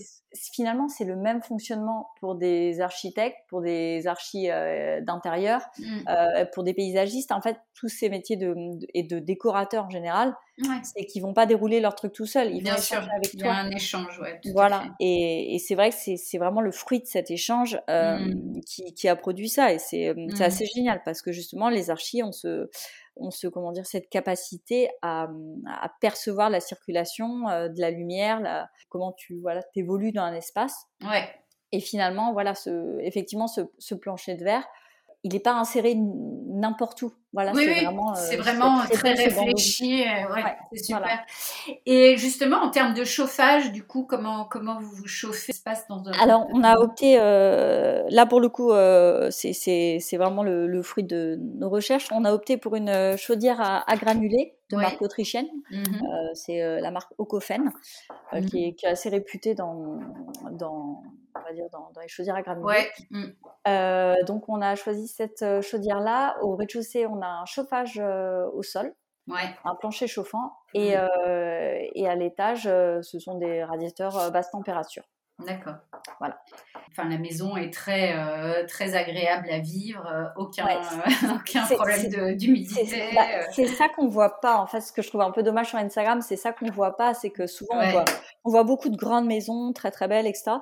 [0.54, 5.62] finalement, c'est le même fonctionnement pour des architectes, pour des archis euh, d'intérieur,
[6.10, 7.32] euh, pour des paysagistes.
[7.32, 8.56] En fait, tous ces métiers de,
[8.94, 10.36] et de décorateurs en général,
[10.84, 12.52] c'est qu'ils vont pas dérouler leur truc tout seuls.
[12.52, 14.40] Ils Bien vont sûr, avec il y a un échange, ouais.
[14.54, 14.86] Voilà.
[15.00, 18.34] Et, et c'est vrai que c'est vraiment le fruit de cet échange euh,
[18.66, 22.32] qui, qui, a produit ça, et c'est assez génial parce que justement, les archis, on
[22.32, 22.70] se
[23.20, 25.28] on se comment dire cette capacité à,
[25.66, 30.86] à percevoir la circulation de la lumière, la, comment tu voilà t'évolues dans un espace.
[31.02, 31.28] Ouais.
[31.72, 34.64] Et finalement, voilà, ce, effectivement, ce, ce plancher de verre,
[35.24, 37.14] il n'est pas inséré n'importe où.
[37.34, 40.02] Voilà, oui, c'est vraiment, euh, vraiment très, réfléchi.
[40.02, 41.20] Euh, ouais, c'est super.
[41.86, 45.54] Et justement, en termes de chauffage, du coup, comment, comment vous vous chauffez?
[45.66, 48.72] Passe dans Alors, on a opté, euh, là pour le coup,
[49.32, 52.08] c'est vraiment le, fruit de nos recherches.
[52.12, 55.48] On a opté pour une chaudière à, à granulés de marque autrichienne.
[55.72, 55.84] Mmh
[56.34, 57.72] c'est la marque Okofen,
[58.34, 60.00] mmh qui, est, qui, est, assez réputée dans,
[60.52, 61.04] dans,
[61.36, 62.90] on va dire dans, les chaudières à granulés.
[63.12, 64.26] Mmh.
[64.26, 66.38] donc, on a choisi cette chaudière-là.
[66.42, 68.94] Au rez-de-chaussée, on a un chauffage euh, au sol,
[69.30, 75.04] un plancher chauffant, et, euh, et à l'étage, euh, ce sont des radiateurs basse température.
[75.46, 75.76] D'accord.
[76.20, 76.40] Voilà.
[76.90, 78.16] Enfin, la maison est très,
[78.66, 80.66] très agréable à vivre, aucun,
[81.36, 82.86] aucun problème d'humidité.
[83.52, 84.58] C'est ça qu'on voit pas.
[84.58, 86.98] En fait, ce que je trouve un peu dommage sur Instagram, c'est ça qu'on voit
[86.98, 88.06] pas, c'est que souvent on, voit,
[88.46, 90.54] on, voit, beaucoup de grandes maisons très très belles, etc.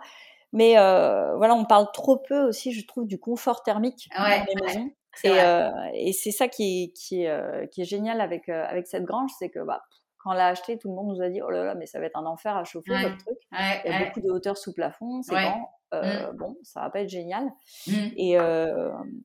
[0.51, 4.91] Mais voilà, on parle trop peu aussi, je trouve, du confort thermique dans les maisons.
[5.26, 8.88] Euh, et, c'est ça qui est, qui est, euh, qui est génial avec, euh, avec
[8.88, 9.82] cette grange, c'est que bah,
[10.26, 11.99] quand on l'a acheté, tout le monde nous a dit oh là là, mais ça
[11.99, 13.38] va être un enfer à chauffer votre truc.
[13.51, 15.71] Il y a beaucoup de hauteur sous plafond, c'est grand.
[15.93, 16.38] Mmh.
[16.38, 17.45] Bon, ça va pas être génial.
[17.88, 17.93] Mmh.
[18.17, 18.38] Et,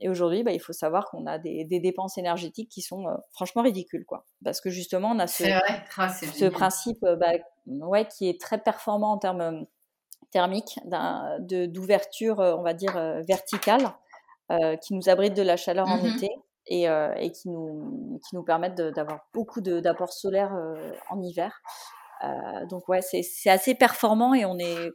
[0.01, 3.63] et aujourd'hui, bah, il faut savoir qu'on a des, des, dépenses énergétiques qui sont franchement
[3.63, 4.27] ridicules, quoi.
[4.45, 5.45] Parce que justement, on a ce,
[5.97, 7.33] ah, ce principe bah,
[7.67, 9.67] ouais, qui est très performant en termes
[10.31, 10.79] thermiques,
[11.41, 12.93] d'ouverture, on va dire,
[13.27, 13.91] verticale.
[14.51, 16.29] Euh, qui nous abritent de la chaleur en mmh été
[16.67, 21.61] et, euh, et, qui, nous, qui nous permettent d'avoir beaucoup d'apports solaires euh, en hiver.
[22.69, 24.91] donc ouais, c'est assez performant et on est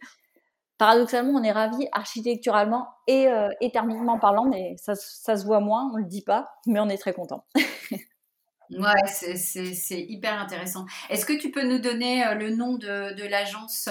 [0.78, 3.28] paradoxalement, on est ravis architecturalement et,
[3.62, 6.90] et, thermiquement parlant, mais ça, ça, se voit moins, on le dit pas, mais on
[6.90, 7.46] est très content.
[8.70, 10.86] ouais, c'est hyper intéressant.
[11.10, 13.90] Est-ce que tu peux nous donner le nom de, de l'agence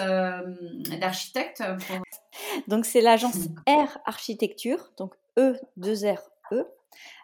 [1.00, 1.64] d'architectes
[2.68, 3.86] Donc c'est l'agence mmh.
[3.86, 6.20] R Architecture, donc E, 2 R,
[6.52, 6.66] E.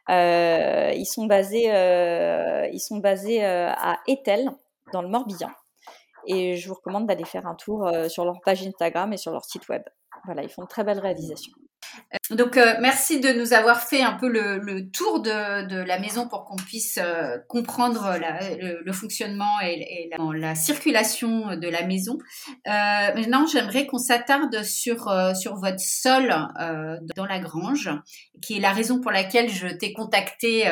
[0.08, 4.50] Euh, ils sont basés, euh, ils sont basés euh, à Etel,
[4.92, 5.50] dans le Morbihan.
[6.26, 9.44] Et je vous recommande d'aller faire un tour sur leur page Instagram et sur leur
[9.44, 9.82] site web.
[10.26, 11.52] Voilà, ils font de très belles réalisations.
[12.30, 16.44] Donc, euh, merci de nous avoir fait un peu le, tour de, la maison pour
[16.44, 18.16] qu'on puisse euh, comprendre
[18.84, 22.18] le, fonctionnement et, la, circulation de la maison.
[22.66, 26.34] Euh, maintenant, j'aimerais qu'on s'attarde sur, votre sol
[27.16, 27.90] dans la grange,
[28.42, 30.70] qui est la raison pour laquelle je t'ai contacté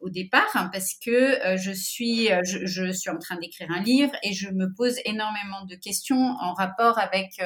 [0.00, 4.74] au départ, hein, parce que je, suis en train d'écrire un livre et je me
[4.74, 7.40] pose énormément de questions en rapport avec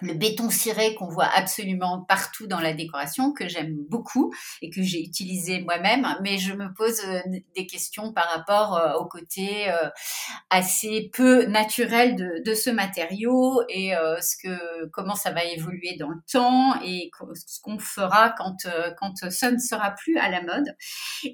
[0.00, 4.32] le béton ciré qu'on voit absolument partout dans la décoration, que j'aime beaucoup
[4.62, 7.20] et que j'ai utilisé moi-même, mais je me pose euh,
[7.54, 9.88] des questions par rapport euh, au côté euh,
[10.50, 16.20] assez peu naturel de, ce matériau et ce que comment ça va évoluer dans le
[16.30, 18.56] temps et ce qu'on fera quand
[18.98, 20.74] quand ça ne sera plus à la mode.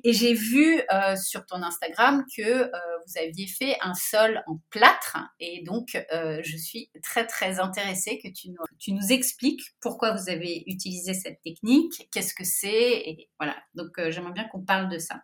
[0.04, 0.82] Et j'ai vu
[1.16, 6.90] sur ton Instagram que vous aviez fait un sol en plâtre et donc je suis
[7.02, 12.34] très très intéressée que tu tu nous expliques pourquoi vous avez utilisé cette technique, qu'est-ce
[12.34, 13.56] que c'est, et voilà.
[13.74, 15.20] Donc, euh, j'aimerais bien qu'on parle de ça.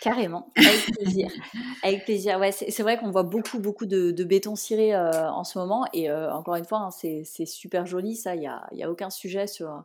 [0.00, 1.30] carrément, avec plaisir.
[1.82, 2.38] avec plaisir.
[2.38, 5.86] Ouais, c'est vrai qu'on voit beaucoup, beaucoup de, béton ciré en ce moment.
[5.92, 8.16] Et encore une fois, hein, c'est super joli.
[8.16, 9.84] Ça, il n'y a, y a aucun sujet sur,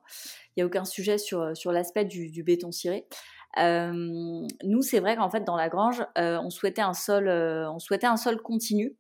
[0.57, 3.07] y a aucun sujet sur, sur l'aspect du, du, béton ciré.
[3.57, 8.17] nous, c'est vrai qu'en fait, dans la grange, on souhaitait un sol, on souhaitait un
[8.17, 8.97] sol continu.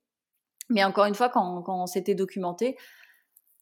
[0.69, 2.77] Mais encore une fois, quand, quand on s'était documenté,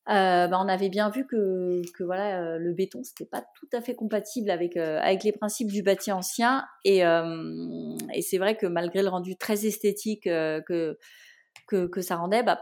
[0.10, 3.68] euh, bah, on avait bien vu que, que voilà, euh, le béton, c'était pas tout
[3.72, 6.66] à fait compatible avec, euh, avec les principes du bâti ancien.
[6.84, 10.97] Et, et c'est vrai que malgré le rendu très esthétique que,
[11.68, 12.60] que, que, ça rendait, bah,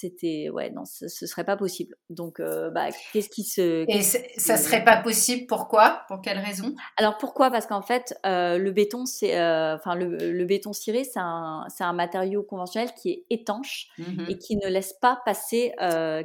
[0.00, 1.94] c'était ouais non ce, ce, serait pas possible.
[2.08, 6.02] Donc euh, bah, qu'est-ce qui se et ça serait pas possible pourquoi?
[6.08, 6.74] Pour quelle raison?
[6.96, 7.50] Alors pourquoi?
[7.50, 11.64] Parce qu'en fait euh, le béton c'est euh, enfin le, le, béton ciré c'est un
[11.68, 15.72] c'est un matériau conventionnel qui est étanche mmh et qui ne laisse pas passer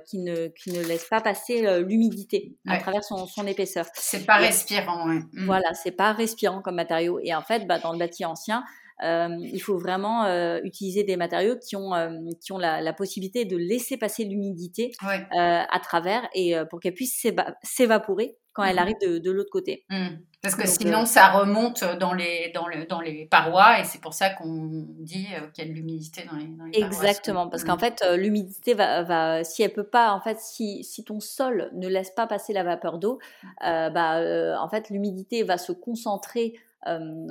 [0.05, 3.85] qui ne qui ne laisse pas passer l'humidité à travers son, son épaisseur.
[3.93, 5.19] C'est pas respirant ouais.
[5.33, 5.45] Mmh.
[5.45, 7.19] voilà c'est pas respirant comme matériau.
[7.23, 8.63] Et en fait bah, dans le bâti ancien
[9.01, 12.09] il faut vraiment euh, utiliser des matériaux qui ont, euh,
[12.41, 14.91] qui ont la, la, possibilité de laisser passer l'humidité
[15.31, 17.25] à travers et pour qu'elle puisse
[17.63, 19.83] s'évaporer quand elle mmh arrive de, de l'autre côté.
[19.89, 20.07] Mmh.
[20.41, 24.13] Parce que sinon, ça remonte dans les, dans, le, dans les parois et c'est pour
[24.13, 27.75] ça qu'on dit qu'il y a de l'humidité dans les, dans les Exactement, parce qu'en
[27.75, 27.79] mmh.
[27.79, 31.89] fait, l'humidité va, va, si elle peut pas, en fait, si, si ton sol ne
[31.89, 33.19] laisse pas passer la vapeur d'eau,
[33.59, 34.21] bah,
[34.57, 36.74] en fait, l'humidité va se concentrer euh,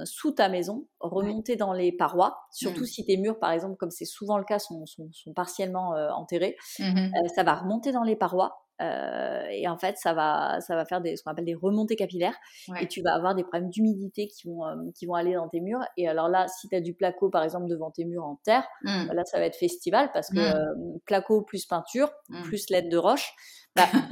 [0.05, 2.87] sous ta maison, remonter dans les parois, surtout mmh.
[2.87, 6.11] si tes murs, par exemple, comme c'est souvent le cas, sont, sont, sont partiellement euh,
[6.11, 8.57] enterrés, mmh euh, ça va remonter dans les parois.
[8.81, 12.37] et en fait, ça va, ça va faire des, ce qu'on appelle des remontées capillaires.
[12.81, 14.63] Et tu vas avoir des problèmes d'humidité qui vont,
[14.95, 15.85] qui vont aller dans tes murs.
[15.97, 18.67] Et alors là, si tu as du placo, par exemple, devant tes murs en terre,
[18.83, 19.07] mmh.
[19.07, 22.11] bah là, ça va être festival parce que placo plus peinture,
[22.45, 23.33] plus l'aide de roche,
[23.77, 23.89] bah,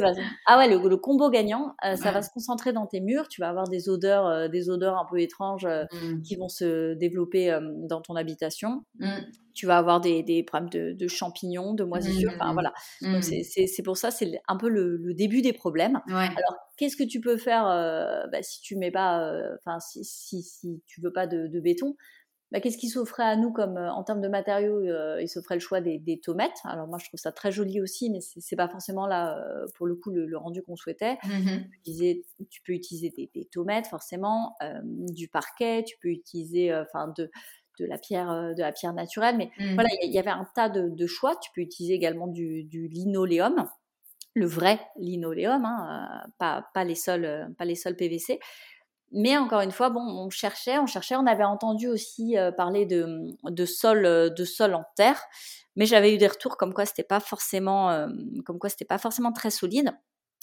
[0.00, 0.12] va...
[0.46, 3.28] Ah ouais, le, combo gagnant, euh, ça va se concentrer dans tes murs.
[3.28, 6.22] Tu vas avoir des odeurs, euh, des odeurs un peu étranges euh, mmh.
[6.22, 7.56] qui vont se développer
[7.88, 8.84] dans ton habitation.
[8.98, 9.08] Mmh.
[9.54, 12.32] Tu vas avoir des, des problèmes de, de, champignons, de moisissures.
[12.36, 12.54] Enfin mmh.
[12.54, 12.72] voilà.
[13.02, 16.00] Donc c'est pour ça, c'est un peu le, début des problèmes.
[16.08, 17.64] Alors qu'est-ce que tu peux faire
[18.30, 21.96] bah, si tu mets pas, enfin si, si, si, tu veux pas de, de béton
[22.50, 25.56] bah, qu'est-ce qui s'offrait à nous comme euh, en termes de matériaux euh, Il s'offrait
[25.56, 26.58] le choix des, des, tomates.
[26.64, 29.86] Alors moi, je trouve ça très joli aussi, mais c'est pas forcément là euh, pour
[29.86, 31.18] le coup le, rendu qu'on souhaitait.
[31.24, 37.12] Mmh tu, tu, peux utiliser des, des tomates forcément, du parquet, tu peux utiliser enfin
[37.16, 37.30] de
[37.80, 39.74] de la pierre de la pierre naturelle, mais mmh.
[39.74, 41.36] voilà, il y, avait un tas de, de, choix.
[41.36, 43.68] Tu peux utiliser également du, du linoléum,
[44.34, 48.40] le vrai linoléum, hein, pas, pas les sols pas les sols PVC.
[49.12, 51.16] Mais encore une fois, bon, on cherchait, on cherchait.
[51.16, 55.22] On avait entendu aussi euh, parler de, de sol, euh, de sol en terre,
[55.76, 58.06] mais j'avais eu des retours comme quoi c'était pas forcément, euh,
[58.44, 59.92] comme quoi c'était pas forcément très solide.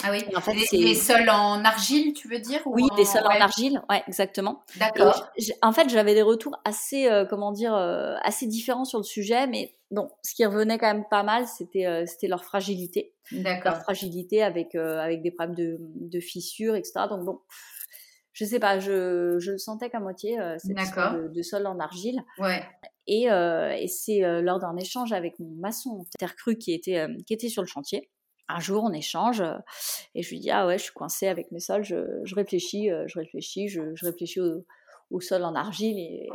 [0.04, 0.24] Ah oui.
[0.36, 4.04] En fait, les, sols en argile, tu veux dire Oui, des sols en argile, ouais,
[4.08, 4.62] exactement.
[4.76, 5.32] D'accord.
[5.62, 10.10] En fait, j'avais des retours assez, comment dire, assez différents sur le sujet, mais bon,
[10.22, 13.14] ce qui revenait quand même pas mal, c'était, c'était leur fragilité.
[13.32, 13.72] D'accord.
[13.72, 17.06] Leur fragilité avec, avec des problèmes de, de fissures, etc.
[17.10, 17.40] Donc bon
[18.36, 21.80] je sais pas, je, je le sentais qu'à moitié, euh, cette de, de, sol en
[21.80, 22.22] argile.
[22.38, 22.62] Ouais.
[23.08, 26.98] Et, euh, et c'est euh, lors d'un échange avec mon maçon terre crue qui était,
[26.98, 28.10] euh, qui était sur le chantier.
[28.50, 29.42] Un jour, on échange
[30.14, 32.90] et je lui dis Ah ouais, je suis coincée avec mes sols, je, je réfléchis,
[33.08, 34.66] je réfléchis, je, je réfléchis au,
[35.10, 35.98] au, sol en argile.
[35.98, 36.30] Et,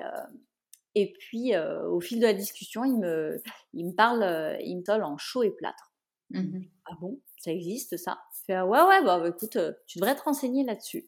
[0.97, 3.41] et puis, au fil de la discussion, il me,
[3.75, 5.93] il me parle, il me tolle en chaud et plâtre.
[6.31, 8.19] Mmh ah bon, ça existe ça?
[8.45, 11.07] Fait, ah Ouais, ouais, bah, écoute, tu devrais te renseigner là-dessus.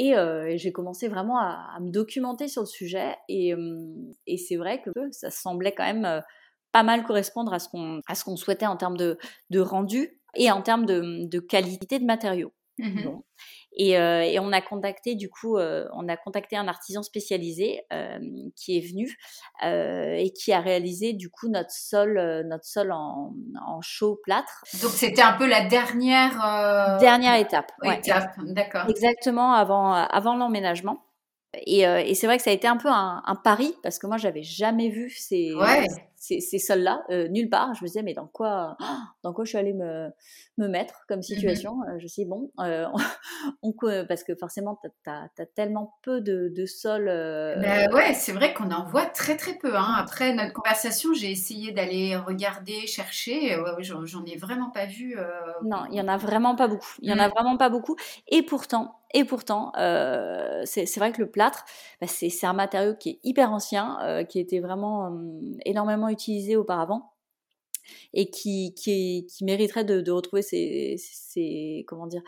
[0.00, 3.16] Euh, et, j'ai commencé vraiment à, me documenter sur le sujet.
[3.28, 3.54] Et,
[4.26, 6.20] et c'est vrai que ça semblait quand même euh,
[6.72, 9.18] pas mal correspondre à ce qu'on souhaitait en termes de,
[9.50, 12.52] de rendu et en termes de, de qualité de matériaux.
[12.78, 13.20] Mmh
[13.76, 17.82] et, euh, et, on a contacté du coup, euh, on a contacté un artisan spécialisé
[17.92, 18.18] euh,
[18.56, 19.16] qui est venu
[19.62, 22.14] et qui a réalisé du coup notre sol,
[22.46, 23.34] notre sol en,
[23.66, 24.62] en chaud plâtre.
[24.82, 27.72] Donc c'était un peu la dernière dernière étape.
[27.82, 28.88] Étape, d'accord.
[28.88, 31.04] Exactement avant avant l'emménagement.
[31.66, 34.06] Et, et c'est vrai que ça a été un peu un, un pari parce que
[34.06, 35.86] moi j'avais jamais vu ces, ouais
[36.24, 37.74] ces, ces sols-là, euh, nulle part.
[37.74, 38.76] Je me disais, mais dans quoi,
[39.22, 40.08] dans quoi je suis allée me,
[40.56, 41.82] me mettre comme mmh situation?
[41.82, 42.86] Euh, Je me suis dit, bon, euh,
[43.62, 43.74] on,
[44.08, 47.04] parce que forcément, tu as, tellement peu de, de sol.
[47.04, 49.76] Ben ouais, c'est vrai qu'on en voit très très peu.
[49.76, 49.94] Hein.
[49.98, 53.58] Après notre conversation, j'ai essayé d'aller regarder, chercher.
[53.58, 55.16] Ouais, j'en ai vraiment pas vu.
[55.62, 56.94] Non, il y en a vraiment pas beaucoup.
[57.00, 57.32] Il y en a mmh.
[57.32, 57.96] vraiment pas beaucoup.
[58.28, 61.64] Et pourtant, et pourtant, euh, c'est vrai que le plâtre,
[62.00, 65.10] bah, c'est un matériau qui est hyper ancien, euh, qui était vraiment euh,
[65.64, 67.12] énormément utilisé auparavant
[68.14, 72.22] et qui, qui, qui mériterait de, de retrouver ses, ses, comment dire,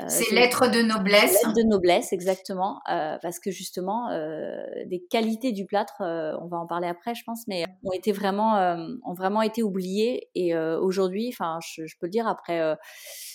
[0.00, 1.32] Euh, c'est lettres de noblesse.
[1.32, 6.56] Lettres de noblesse, exactement, euh, parce que justement, euh, des qualités du plâtre, on va
[6.56, 8.56] en parler après, je pense, mais ont été vraiment,
[9.04, 10.28] ont vraiment été oubliées.
[10.34, 12.76] Et aujourd'hui, enfin, je, peux le dire, après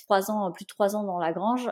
[0.05, 1.69] trois ans, plus de trois ans dans la grange,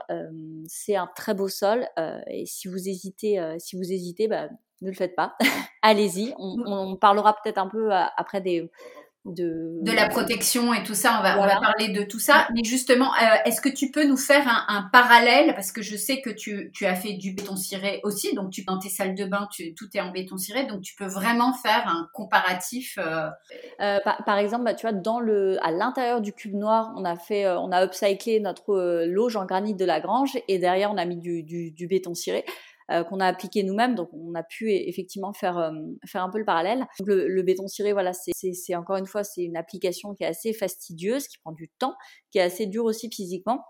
[0.67, 1.85] c'est un très beau sol.
[2.27, 4.47] et si vous hésitez, si vous hésitez, bah,
[4.81, 5.35] ne le faites pas.
[5.81, 6.33] Allez-y.
[6.37, 8.69] On, on parlera peut-être un peu après des
[9.27, 11.17] de, la protection et tout ça.
[11.19, 12.47] On va, on va parler de tout ça.
[12.53, 15.53] Mais justement, euh, est-ce que tu peux nous faire un, parallèle?
[15.55, 18.33] Parce que je sais que tu, tu, as fait du béton ciré aussi.
[18.35, 20.65] Donc, tu, dans tes salles de bain, tu, tout est en béton ciré.
[20.65, 22.97] Donc, tu peux vraiment faire un comparatif.
[22.97, 23.29] Euh,
[23.81, 27.15] euh, par, exemple, bah, tu vois, dans le, à l'intérieur du cube noir, on a
[27.15, 31.05] fait, on a upcyclé notre loge en granit de la grange et derrière, on a
[31.05, 32.45] mis du, du, du béton ciré.
[32.89, 33.95] Euh, qu'on a appliqué nous-mêmes.
[33.95, 35.71] Donc on a pu e-, effectivement faire euh,
[36.05, 36.85] faire un peu le parallèle.
[37.05, 41.27] le, béton ciré, voilà, c'est encore une fois c'est une application qui est assez fastidieuse,
[41.27, 41.95] qui prend du temps,
[42.31, 43.65] qui est assez dure aussi physiquement.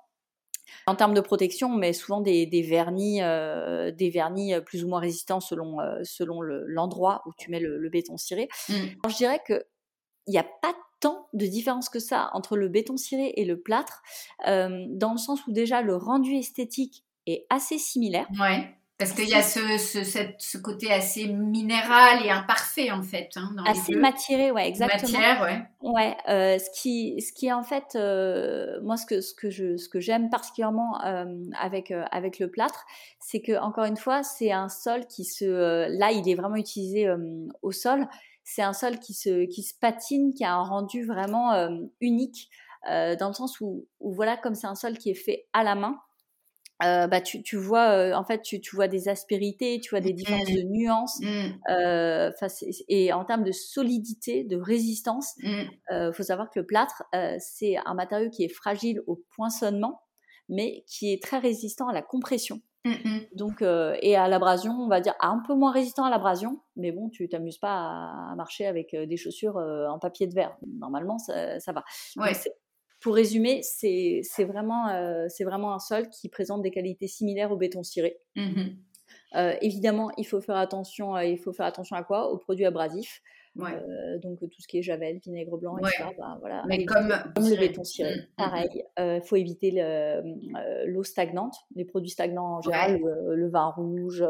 [0.86, 5.00] En termes de protection, on met souvent des, vernis, euh, des vernis plus ou moins
[5.00, 8.50] résistants selon selon l'endroit où tu mets le, béton ciré.
[8.70, 8.74] Mmh.
[9.10, 9.66] je dirais que
[10.28, 13.60] il n'y a pas tant de différence que ça entre le béton ciré et le
[13.60, 14.04] plâtre,
[14.46, 18.28] dans le sens où déjà le rendu esthétique est assez similaire.
[18.40, 18.77] Ouais.
[18.98, 20.04] Parce qu'il y a ce, ce,
[20.40, 23.30] ce, côté assez minéral et imparfait en fait.
[23.36, 25.20] Hein, assez matéré, ouais, exactement.
[25.20, 25.62] Matière, ouais.
[25.82, 29.52] Ouais, euh, ce qui, ce qui est en fait, euh, moi ce que ce que
[29.52, 31.26] je, ce que j'aime particulièrement euh,
[31.62, 32.86] avec avec le plâtre,
[33.20, 35.46] c'est que encore une fois, c'est un sol qui se,
[35.96, 37.08] là, il est vraiment utilisé
[37.62, 38.08] au sol.
[38.44, 41.54] C'est un sol qui se qui se patine, qui a un rendu vraiment
[42.02, 42.50] unique,
[42.84, 45.76] dans le sens où, où voilà, comme c'est un sol qui est fait à la
[45.76, 46.00] main
[46.84, 50.00] euh, bah tu, tu vois euh, en fait tu, tu, vois des aspérités tu vois
[50.00, 50.72] des différences de mmh.
[50.72, 51.72] nuances mmh.
[51.72, 52.32] euh,
[52.88, 56.14] et en termes de solidité de résistance il mmh.
[56.14, 57.02] faut savoir que le plâtre
[57.40, 60.02] c'est un matériau qui est fragile au poinçonnement
[60.50, 62.62] mais qui est très résistant à la compression
[63.34, 67.10] donc et à l'abrasion on va dire un peu moins résistant à l'abrasion mais bon
[67.10, 67.74] tu t'amuses pas
[68.32, 71.84] à, marcher avec des chaussures en papier de verre normalement ça, ça va
[72.18, 72.34] ouais
[73.00, 77.84] pour résumer, c'est vraiment, euh, vraiment un sol qui présente des qualités similaires au béton
[77.84, 78.20] ciré.
[78.36, 78.70] Mmh
[79.36, 82.30] euh, évidemment, il faut faire attention, euh, il faut faire attention à quoi?
[82.32, 83.22] Aux produits abrasifs.
[83.56, 86.06] donc tout ce qui est javel, vinaigre blanc, etc.
[86.18, 88.84] Ben, voilà, Mais comme, le béton ciré, mmh, mmh, pareil.
[88.98, 89.72] Il faut éviter
[90.86, 94.24] l'eau stagnante, les produits stagnants en général, le, vin rouge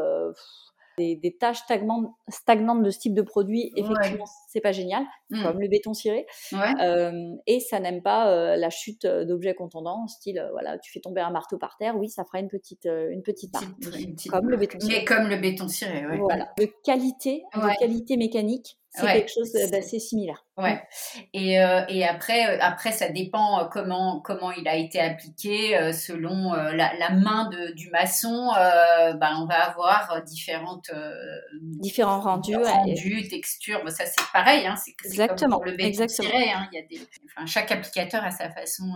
[0.98, 5.42] des, tâches stagnantes, de ce type de produit, effectivement, c'est pas génial, mmh.
[5.42, 6.26] comme le béton ciré.
[6.52, 7.12] Euh,
[7.46, 11.20] et ça n'aime pas euh, la chute d'objets contondants, style, euh, voilà, tu fais tomber
[11.20, 13.66] un marteau par terre, oui, ça fera une petite, une petite marque,
[14.30, 14.98] comme le béton ciré.
[14.98, 19.98] Mais comme le béton ciré, Voilà, de qualité, de qualité mécanique, c'est quelque chose d'assez
[19.98, 20.44] similaire.
[20.56, 20.82] Ouais.
[21.32, 25.92] Et, euh, et après, euh, après, ça dépend euh, comment, comment il a été appliqué
[25.92, 28.50] selon la, la, main de, du maçon.
[28.54, 30.90] ben, on va avoir différentes
[31.62, 33.82] différents rendus, rendus, textures.
[33.90, 34.66] ça, c'est pareil.
[34.66, 35.58] Hein, c'est exactement.
[35.58, 36.28] Comme pour le Exactement.
[36.34, 38.94] hein, il y a des, enfin, chaque applicateur a sa façon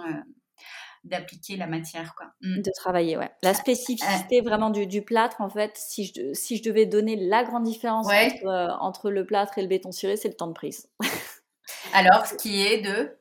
[1.05, 2.15] d'appliquer la matière.
[2.15, 2.27] Quoi.
[2.41, 2.63] Mm.
[2.63, 3.31] De travailler, ouais.
[3.43, 7.45] La spécificité vraiment du, du, plâtre, en fait, si je, si je devais donner la
[7.45, 10.53] grande différence entre, euh, entre, le plâtre et le béton ciré, c'est le temps de
[10.53, 10.89] prise.
[11.95, 13.17] Alors, ce qui est de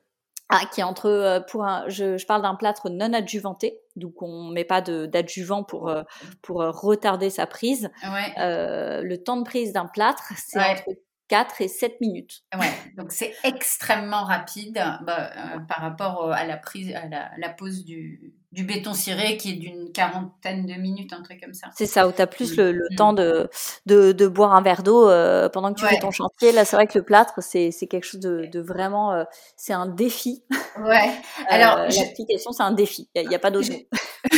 [0.54, 4.20] ah, qui est entre euh, pour un, je, je parle d'un plâtre non adjuvanté, donc
[4.20, 6.02] on met pas d'adjuvant pour euh,
[6.42, 7.90] pour retarder sa prise.
[8.02, 9.02] Ouais.
[9.02, 10.90] le temps de prise d'un plâtre, c'est entre
[11.32, 12.42] 4 et 7 minutes.
[12.54, 17.06] Ouais, donc c'est extrêmement rapide bah, euh, par rapport à la prise, à
[17.38, 21.54] la, pose du, du, béton ciré qui est d'une quarantaine de minutes, un truc comme
[21.54, 21.68] ça.
[21.74, 22.96] C'est ça, où tu as plus le, mm.
[22.96, 23.48] temps de,
[23.86, 26.52] de, de, boire un verre d'eau euh, pendant que tu fais ton chantier.
[26.52, 29.24] Là, c'est vrai que le plâtre, c'est quelque chose de, de vraiment, euh,
[29.56, 30.44] c'est un défi.
[30.84, 31.12] Ouais.
[31.48, 33.08] Alors, l'application, c'est un défi.
[33.14, 33.78] Il n'y a, pas d'autre mot.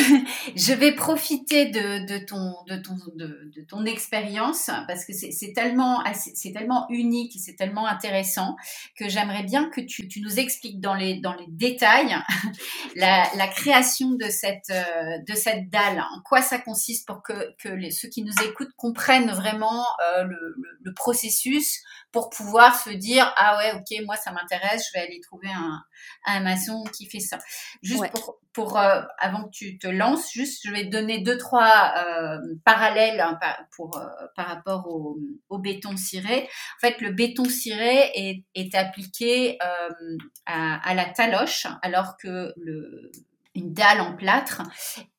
[0.57, 6.52] je vais profiter de, ton, de ton, de, ton expérience parce que c'est tellement, c'est
[6.52, 8.57] tellement unique, c'est tellement intéressant
[8.96, 12.16] que j'aimerais bien que tu, nous expliques dans les, dans les détails
[12.96, 17.90] la, création de cette, euh, de cette dalle, en quoi ça consiste pour que, que
[17.90, 19.84] ceux qui nous écoutent comprennent vraiment
[20.16, 21.82] euh, le, processus
[22.14, 25.82] pour pouvoir se dire ah ouais ok moi ça m'intéresse je vais aller trouver un,
[26.26, 27.40] un maçon qui fait ça
[27.82, 31.92] juste pour, pour euh, avant que tu te lances juste je vais donner deux trois
[31.98, 33.36] euh, parallèles hein,
[33.74, 34.06] pour euh,
[34.36, 36.48] par rapport au, au, béton ciré.
[36.76, 39.58] En fait le béton ciré est, est appliqué
[40.46, 43.10] à, à, la taloche alors que le
[43.56, 44.62] une dalle en plâtre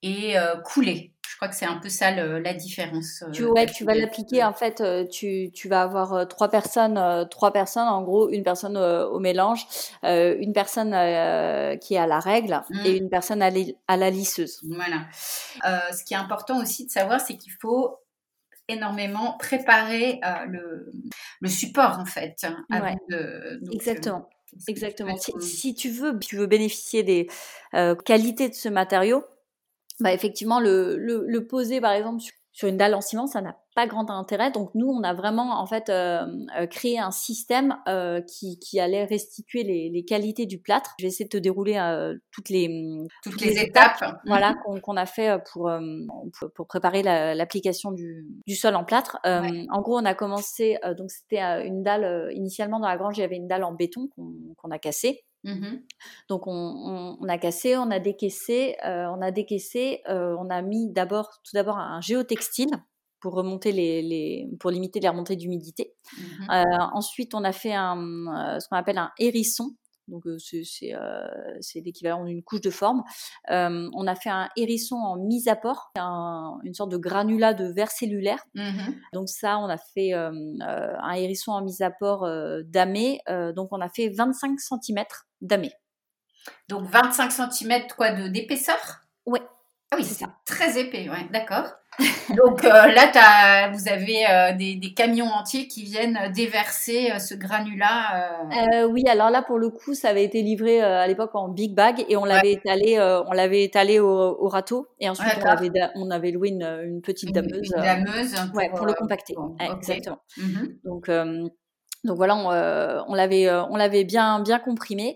[0.01, 1.13] est coulée
[1.45, 3.23] crois que c'est un peu ça la différence.
[3.31, 4.83] Tu, ouais, tu vas l'appliquer en fait.
[5.09, 9.65] Tu, tu vas avoir trois personnes, trois personnes en gros, une personne au mélange,
[10.03, 10.91] une personne
[11.79, 13.03] qui est à la règle et mmh.
[13.03, 13.51] une personne à,
[13.87, 14.61] à la lisseuse.
[14.63, 15.05] Voilà.
[15.91, 17.99] ce qui est important aussi de savoir, c'est qu'il faut
[18.67, 20.91] énormément préparer le,
[21.41, 22.43] le, support en fait.
[22.43, 22.95] Hein,
[23.71, 24.29] Exactement.
[24.67, 25.17] Exactement.
[25.39, 27.27] Si, tu veux, tu veux bénéficier des
[28.05, 29.23] qualités de ce matériau,
[29.99, 32.23] bah effectivement le, le, le poser par exemple
[32.55, 34.49] sur une dalle en ciment, ça n'a pas grand intérêt.
[34.49, 36.25] Donc nous, on a vraiment en fait euh,
[36.57, 40.95] euh, créé un système euh, qui, qui, allait restituer les, les, qualités du plâtre.
[40.97, 41.75] Je vais essayer de te dérouler
[42.31, 42.69] toutes les
[43.23, 45.69] toutes, les, étapes, voilà qu'on a fait pour
[46.55, 49.17] pour, préparer l'application du, du, sol en plâtre.
[49.25, 53.25] En gros, on a commencé donc c'était une dalle initialement dans la grange, il y
[53.25, 55.25] avait une dalle en béton qu'on a cassée.
[55.45, 55.77] Mmh
[56.27, 60.63] Donc on, on, a cassé, on a décaissé, euh, on a décaissé, euh, on a
[60.63, 62.71] mis d'abord, tout d'abord un géotextile
[63.21, 65.93] pour remonter les, les pour limiter les remontées d'humidité.
[66.17, 69.75] Mmh euh, ensuite, on a fait un, ce qu'on appelle un hérisson.
[70.07, 73.03] Donc c'est l'équivalent d'une couche de forme.
[73.47, 77.65] on a fait un hérisson en mise à port, un, une sorte de granulat de
[77.65, 78.43] verre cellulaire.
[78.53, 78.71] Mmh
[79.13, 82.27] donc ça, on a fait un hérisson en mise à port
[82.65, 83.21] damé.
[83.55, 85.03] donc on a fait 25 cm
[85.41, 85.71] damé.
[86.67, 89.01] Donc 25 cm quoi de d'épaisseur?
[89.25, 89.41] Ouais.
[89.91, 91.71] Ah oui, c'est très épais, ouais, d'accord.
[92.35, 97.19] Donc euh, là, as, vous avez euh, des, des, camions entiers qui viennent déverser euh,
[97.19, 98.47] ce granulat.
[98.89, 102.05] oui, alors là, pour le coup, ça avait été livré à l'époque en big bag
[102.09, 106.11] et on l'avait étalé, on l'avait étalé au, au, râteau et ensuite on avait, on
[106.11, 107.71] avait loué une, une petite dameuse.
[107.75, 109.35] Une, dameuse pour, ouais, pour le compacter.
[109.59, 110.19] Exactement.
[110.37, 110.77] Mhm.
[110.83, 111.09] Donc
[112.03, 115.15] donc voilà, on, l'avait, on l'avait bien, bien comprimé.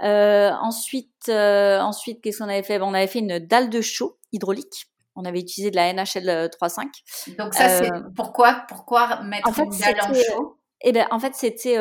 [0.00, 2.80] Ensuite, ensuite, qu'est-ce qu'on avait fait?
[2.80, 4.89] On avait fait une dalle de chaud hydraulique.
[5.16, 7.36] On avait utilisé de la NHL 3.5.
[7.38, 10.56] Donc ça, c'est pourquoi, pourquoi mettre en fait, une dalle en chaud?
[10.82, 11.76] eh ben, en fait, c'était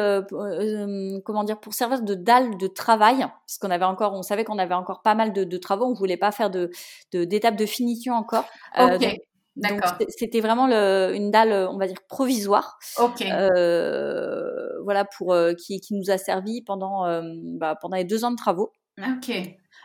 [1.24, 4.58] comment dire pour servir de dalle de travail, parce qu'on avait encore, on savait qu'on
[4.58, 6.70] avait encore pas mal de, de travaux, on voulait pas faire de
[7.14, 8.46] d'étapes de, finition encore.
[8.78, 9.22] Okay.
[9.56, 12.78] Donc c'était vraiment le, une dalle, on va dire provisoire.
[12.98, 13.22] Ok.
[13.22, 17.22] Euh, voilà pour euh, qui, qui, nous a servi pendant euh,
[17.58, 18.72] bah, pendant les deux ans de travaux.
[18.98, 19.32] Ok.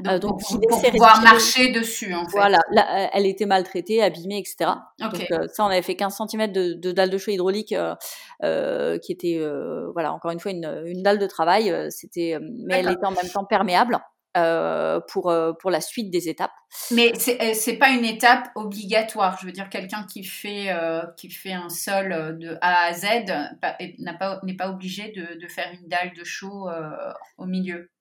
[0.07, 2.36] Euh, donc, pour, pour pouvoir marcher dessus, en fait.
[2.36, 4.70] Voilà, là, elle était maltraitée, abîmée, etc.
[4.99, 5.16] Donc
[5.53, 7.74] ça, on avait fait 15 cm de, de dalle de chaud hydraulique,
[8.42, 9.40] qui était,
[9.92, 11.74] voilà, encore une fois une, une dalle de travail.
[11.90, 14.01] C'était, mais elle était en même temps perméable.
[14.36, 16.51] Euh, pour, euh, pour la suite des étapes.
[16.90, 19.38] Mais c'est n'est euh, pas une étape obligatoire.
[19.40, 20.74] Je veux dire, quelqu'un qui, fait
[21.16, 25.72] qui fait un sol de A à Z n'est pas, pas obligé de, de, faire
[25.80, 26.68] une dalle de chaud
[27.38, 27.92] au milieu.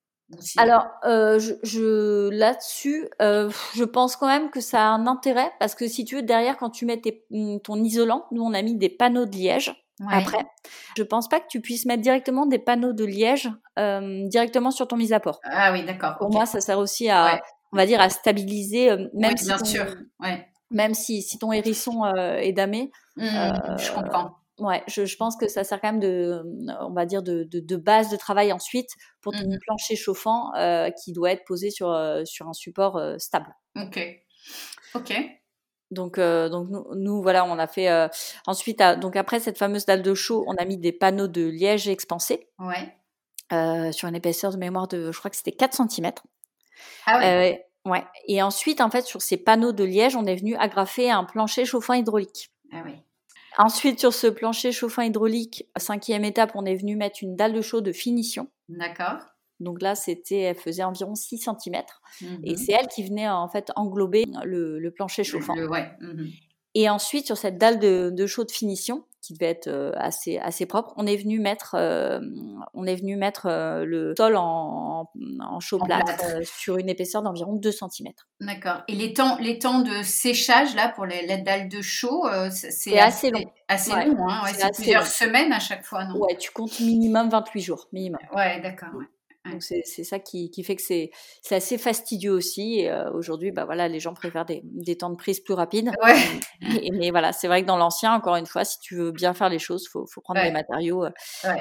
[0.56, 5.88] Alors, je, je là-dessus, je pense quand même que ça a un intérêt parce que
[5.88, 7.00] si tu veux, derrière, quand tu mets
[7.62, 9.74] ton isolant, nous on a mis des panneaux de liège
[10.10, 10.44] après.
[10.96, 14.88] Je pense pas que tu puisses mettre directement des panneaux de liège euh, directement sur
[14.88, 15.40] ton mise à port.
[15.44, 16.16] Ah oui, d'accord.
[16.18, 17.40] Pour moi, ça sert aussi à,
[17.72, 19.86] on va dire, à stabiliser, euh, même si bien ton, sûr.
[20.20, 20.48] Ouais.
[20.70, 22.90] Même si, si ton hérisson euh, est damé.
[23.16, 24.36] Mmh, je comprends.
[24.58, 26.42] Ouais, je, je, pense que ça sert quand même de,
[26.80, 28.88] on va dire, de, de, de base de travail ensuite
[29.20, 30.52] pour ton mmh plancher chauffant
[31.02, 31.92] qui doit être posé sur,
[32.24, 33.52] sur un support stable.
[33.76, 34.00] Ok.
[34.94, 35.12] Ok.
[35.90, 38.08] Donc, euh, donc nous, voilà, on a fait euh,
[38.46, 41.88] ensuite, donc après cette fameuse dalle de chaud, on a mis des panneaux de liège
[41.88, 42.48] expansé.
[42.58, 42.94] Ouais.
[43.52, 46.12] Euh, sur une épaisseur de mémoire de, je crois que c'était 4 cm.
[47.06, 47.64] Ah ouais.
[47.84, 48.04] ouais.
[48.26, 51.64] Et ensuite, en fait, sur ces panneaux de liège, on est venu agrafer un plancher
[51.64, 52.50] chauffant hydraulique.
[52.72, 52.94] Ah oui.
[53.58, 57.60] Ensuite, sur ce plancher chauffant hydraulique, cinquième étape, on est venu mettre une dalle de
[57.60, 58.48] chaud de finition.
[58.68, 59.18] D'accord.
[59.60, 61.82] Donc là, c'était, elle faisait environ 6 cm.
[62.42, 65.54] Et mmh c'est elle qui venait en fait englober le, plancher chauffant.
[65.54, 66.26] Mmh
[66.74, 70.66] Et ensuite, sur cette dalle de, de chaude finition, qui devait être euh, assez assez
[70.66, 72.20] propre, on est venu mettre euh,
[72.74, 75.10] on est venu mettre euh, le sol en,
[75.40, 76.12] en chaud plâtre,
[76.44, 78.12] sur une épaisseur d'environ 2 cm.
[78.40, 78.82] D'accord.
[78.88, 83.30] Et les temps les temps de séchage là pour les, dalles de chaud, c'est assez,
[83.30, 83.44] long.
[83.68, 86.18] Assez long, hein c'est plusieurs semaines à chaque fois, non?
[86.18, 88.20] Ouais, tu comptes minimum 28 jours, minimum.
[88.34, 88.90] Ouais, d'accord.
[89.50, 91.10] Donc c'est ça qui, qui, fait que c'est
[91.50, 92.80] assez fastidieux aussi.
[92.80, 95.90] Et euh, aujourd'hui, bah voilà, les gens préfèrent des, des, temps de prise plus rapides.
[96.02, 96.90] Ouais.
[96.92, 99.50] mais voilà, c'est vrai que dans l'ancien, encore une fois, si tu veux bien faire
[99.50, 101.10] les choses, faut, faut prendre des matériaux euh,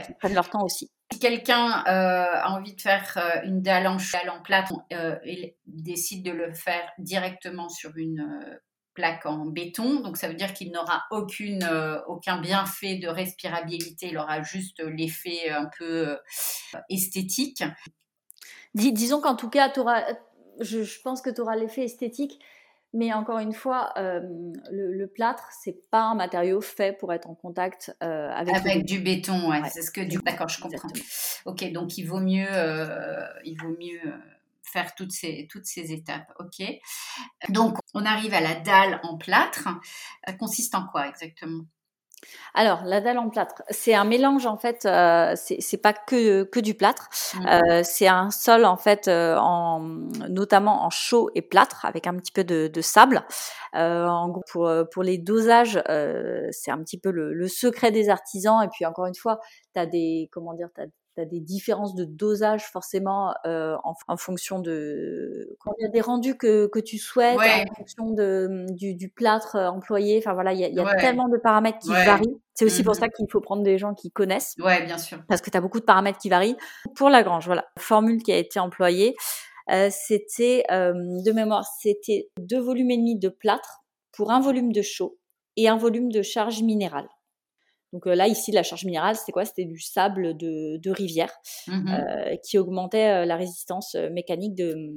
[0.06, 0.92] qui prennent leur temps aussi.
[1.12, 5.58] Si quelqu'un euh, a envie de faire euh, une dalle en, dalle en plâtre et
[5.66, 8.26] décide de le faire directement sur une
[8.94, 14.10] plaque en béton, donc ça veut dire qu'il n'aura aucune, euh, aucun bienfait de respirabilité,
[14.10, 16.16] il aura juste l'effet un peu euh,
[16.90, 17.64] esthétique.
[18.76, 20.04] disons qu'en tout cas, auras,
[20.60, 22.40] je, je, pense que tu auras l'effet esthétique,
[22.94, 27.96] Mais encore une fois, le, plâtre, c'est pas un matériau fait pour être en contact
[28.00, 29.50] avec, avec du béton.
[29.50, 30.18] Ouais, C'est ce que du.
[30.20, 30.90] D'accord, je comprends.
[31.46, 32.48] Ok, donc il vaut mieux,
[33.44, 34.14] il vaut mieux
[34.64, 36.32] faire toutes ces, toutes ces étapes.
[36.40, 36.66] Ok?
[37.50, 39.68] Donc on arrive à la dalle en plâtre.
[40.24, 41.64] Elle consiste en quoi exactement?
[42.54, 44.86] Alors, la dalle en plâtre, c'est un mélange en fait.
[44.86, 47.10] Euh, c'est pas que que du plâtre.
[47.36, 47.48] Mmh.
[47.48, 49.80] Euh, c'est un sol en fait, euh, en,
[50.30, 53.24] notamment en chaud et plâtre, avec un petit peu de, de sable.
[53.76, 57.92] Euh, en gros, pour pour les dosages, euh, c'est un petit peu le, le, secret
[57.92, 58.64] des artisans.
[58.64, 59.40] Et puis encore une fois,
[59.74, 60.86] tu as des comment dire, t'as
[61.16, 65.86] tu as des différences de dosage forcément euh, en, en, fonction de quand il y
[65.86, 70.18] a des rendus que, que tu souhaites en fonction de, du, du plâtre euh, employé
[70.18, 72.38] enfin voilà il y a, y a tellement de paramètres qui varient.
[72.56, 74.54] C'est aussi pour mmh ça qu'il faut prendre des gens qui connaissent.
[74.60, 75.24] Ouais bien sûr.
[75.28, 76.56] Parce que tu as beaucoup de paramètres qui varient.
[76.96, 77.66] Pour la grange voilà.
[77.80, 79.16] Formule qui a été employée
[79.72, 84.74] euh, c'était euh, de mémoire c'était deux volumes et demi de plâtre pour un volume
[84.74, 85.18] de chaud
[85.56, 87.08] et un volume de charge minérale
[87.94, 89.46] donc euh, là, ici, la charge minérale, c'était quoi?
[89.46, 91.32] C'était du sable de, rivière
[91.68, 94.92] mmh euh, qui augmentait euh, la résistance mécanique de,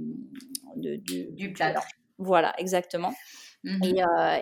[0.76, 1.86] du plâtre.
[2.18, 3.14] Voilà, exactement.
[3.62, 3.84] Mmh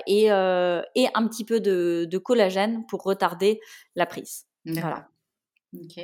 [0.06, 3.60] et, et, un petit peu de, collagène pour retarder
[3.96, 4.46] la prise.
[4.64, 5.08] Voilà.
[5.74, 6.00] Ok.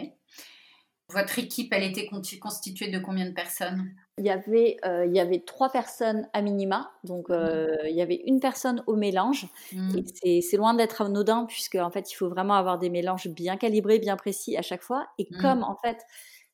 [1.08, 2.08] Votre équipe, elle était
[2.40, 3.94] constituée de combien de personnes?
[4.20, 7.32] Il y, avait, euh, il y avait trois personnes à minima, donc mmh.
[7.32, 9.48] euh, il y avait une personne au mélange.
[9.72, 9.98] Mmh.
[10.24, 13.56] Et c'est loin d'être anodin, puisque en fait, il faut vraiment avoir des mélanges bien
[13.56, 15.06] calibrés, bien précis à chaque fois.
[15.18, 15.40] Et mmh.
[15.40, 15.96] comme en fait,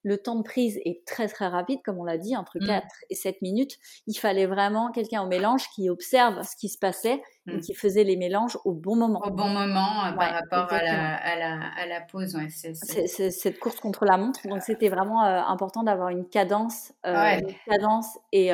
[0.05, 3.17] le temps de prise est très très rapide, comme on l'a dit, entre 4 et
[3.17, 7.57] 7 minutes, il fallait vraiment quelqu'un au mélange qui observe ce qui se passait et
[7.57, 7.61] mmh.
[7.61, 9.21] qui faisait les mélanges au bon moment.
[9.25, 12.35] Au bon moment euh, par rapport à la, à, la, à la, pause.
[12.35, 14.41] Ouais, c'est, cette course contre la montre.
[14.49, 18.51] Donc c'était vraiment euh, important d'avoir une cadence, euh, une cadence et,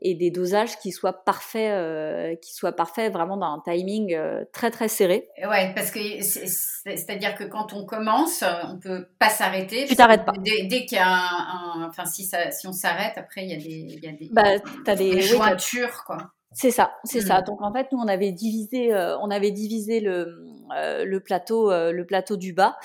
[0.00, 4.16] et des dosages qui soient parfaits, qui soient parfaits vraiment dans un timing
[4.52, 5.28] très très serré.
[5.48, 9.86] Ouais, parce que c'est, à dire que quand on commence, on peut pas s'arrêter.
[9.86, 10.32] Tu t'arrêtes pas.
[10.38, 13.56] Dès, qu'il y a un, enfin si, ça, si on s'arrête, après il y a
[13.56, 14.42] des, il y a des, bah,
[14.86, 16.18] as des, des jointures quoi.
[16.54, 17.40] C'est ça, c'est ça.
[17.40, 17.44] Mmh.
[17.44, 20.46] Donc en fait, nous on avait divisé, euh, on avait divisé le,
[20.76, 22.76] euh, le plateau, euh, le plateau du bas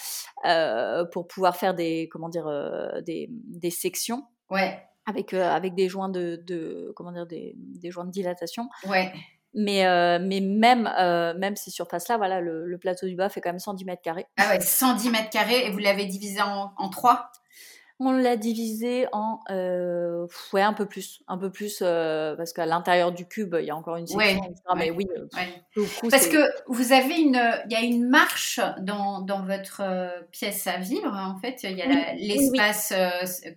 [1.12, 2.50] pour pouvoir faire des, comment dire,
[3.06, 4.24] des, des sections.
[4.50, 4.82] Ouais.
[5.06, 8.68] Avec avec des joints de, de comment dire, des, des joints de dilatation.
[8.88, 9.14] Ouais.
[9.54, 9.84] Mais,
[10.20, 10.84] mais même,
[11.38, 14.28] même ces surfaces-là, voilà, le, le, plateau du bas fait quand même 110 mètres carrés.
[14.38, 17.32] Ah ouais, 110 mètres carrés et vous l'avez divisé en, en trois?
[18.00, 22.66] On l'a divisé en euh, ouais un peu plus, un peu plus euh, parce qu'à
[22.66, 24.42] l'intérieur du cube il y a encore une section.
[24.78, 25.06] mais oui.
[25.16, 26.38] Euh, parce que
[26.68, 29.84] vous avez une, il y a une marche dans, dans votre
[30.32, 31.60] pièce à vivre en fait.
[31.64, 32.94] Il y a l'espace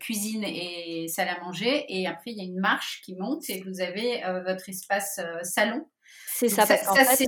[0.00, 3.62] cuisine et salle à manger et après il y a une marche qui monte et
[3.62, 5.86] vous avez votre espace salon.
[6.26, 6.80] C'est ça, fait,
[7.14, 7.26] c'est,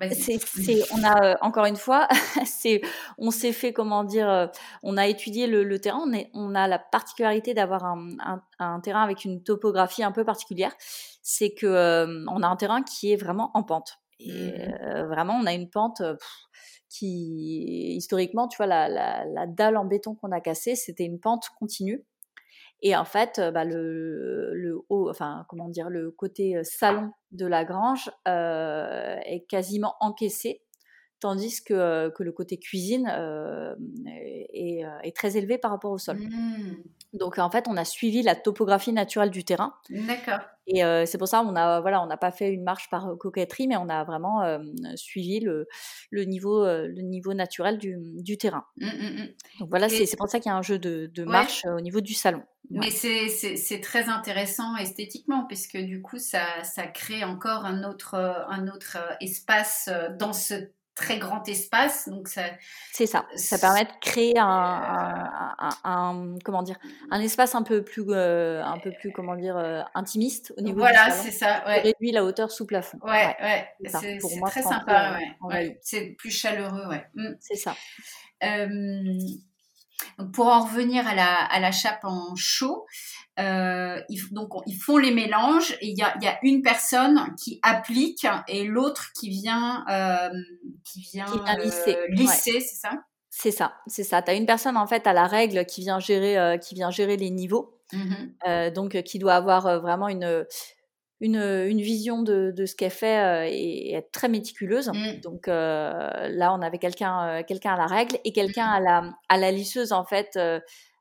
[0.00, 2.08] on a euh, encore une fois,
[2.44, 2.80] c'est,
[3.18, 4.46] on s'est fait comment dire, euh,
[4.82, 6.02] on a étudié le, terrain.
[6.06, 10.24] On, est, on, a la particularité d'avoir un, un, terrain avec une topographie un peu
[10.24, 10.72] particulière.
[11.22, 13.98] C'est que euh, on a un terrain qui est vraiment en pente.
[14.18, 15.02] Et mmh.
[15.08, 16.00] vraiment, on a une pente
[16.88, 21.18] qui, historiquement, tu vois, la, la, la dalle en béton qu'on a cassée, c'était une
[21.18, 22.04] pente continue.
[22.82, 27.64] Et en fait, bah, le, le haut, enfin, comment dire, le côté salon de la
[27.64, 30.62] grange euh, est quasiment encaissé,
[31.20, 33.74] tandis que, que le côté cuisine euh,
[34.06, 36.18] est, est, très élevé par rapport au sol.
[36.18, 36.82] Mmh.
[37.12, 39.74] Donc en fait, on a suivi la topographie naturelle du terrain.
[39.88, 40.40] D'accord.
[40.66, 43.16] Et euh, c'est pour ça on a voilà, on n'a pas fait une marche par
[43.18, 44.58] coquetterie, mais on a vraiment euh,
[44.94, 45.66] suivi le,
[46.10, 48.64] le niveau euh, le niveau naturel du, du terrain.
[48.76, 49.28] Mmh, mmh, mmh.
[49.60, 52.00] Donc voilà, c'est pour ça qu'il y a un jeu de, de marche au niveau
[52.00, 52.42] du salon.
[52.70, 58.68] Mais c'est très intéressant esthétiquement, puisque du coup, ça, ça crée encore un autre, un
[58.68, 60.54] autre espace dans ce
[60.94, 62.08] très grand espace.
[62.08, 62.42] Donc ça,
[62.92, 63.26] c'est ça.
[63.34, 66.78] Ça permet de créer un, un, comment dire,
[67.10, 70.80] un espace un peu plus, euh, un peu plus comment dire, euh, intimiste au niveau.
[70.80, 71.64] Voilà, c'est ça.
[71.66, 71.80] Ouais.
[71.80, 72.98] Réduit la hauteur sous plafond.
[73.02, 73.68] Ouais, ouais.
[73.86, 75.18] C'est très sympa.
[75.40, 75.78] Ouais.
[75.82, 77.06] C'est plus chaleureux, ouais.
[77.14, 77.34] Mm.
[77.40, 77.74] C'est ça.
[78.44, 79.18] Euh,
[80.32, 82.86] pour en revenir à la, à la chape en chaud,
[83.40, 87.34] euh, ils, donc ils font les mélanges et il y a, y a, une personne
[87.42, 90.28] qui applique et l'autre qui vient euh,
[90.84, 91.24] qui vient,
[91.60, 92.06] lisser, euh,
[92.36, 92.90] c'est ça?
[93.30, 94.20] C'est ça, c'est ça.
[94.20, 96.90] Tu as une personne en fait à la règle qui vient gérer euh, qui vient
[96.90, 97.78] gérer les niveaux.
[97.92, 100.46] Mmh donc qui doit avoir vraiment une
[101.20, 104.88] une, une vision de, de ce qu'elle fait et, être très méticuleuse.
[104.88, 105.20] Mmh.
[105.22, 109.50] Donc là, on avait quelqu'un quelqu'un à la règle et quelqu'un à la à la
[109.50, 110.38] lisseuse en fait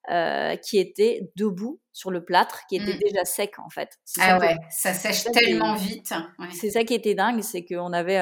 [0.08, 3.00] qui était debout sur le plâtre, qui était mmh.
[3.00, 4.00] déjà sec en fait.
[4.20, 6.14] Ah ouais, ça sèche tellement vite.
[6.54, 8.22] C'est ça qui était dingue, c'est qu'on avait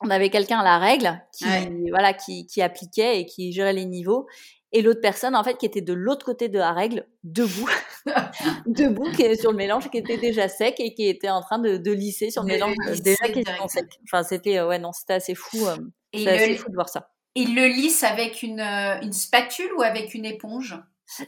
[0.00, 1.44] on avait quelqu'un à la règle qui
[1.90, 4.26] voilà qui, qui, appliquait et qui gérait les niveaux
[4.72, 7.70] et l'autre personne en fait qui était de l'autre côté de la règle debout
[8.66, 11.58] debout qui est sur le mélange qui était déjà sec et qui était en train
[11.58, 15.14] de, de lisser sur le mélange déjà qui était sec enfin c'était ouais non c'était
[15.14, 15.76] assez fou euh,
[16.12, 19.82] c'était assez fou de voir ça il le lisse avec une, euh, une spatule ou
[19.82, 20.76] avec une éponge?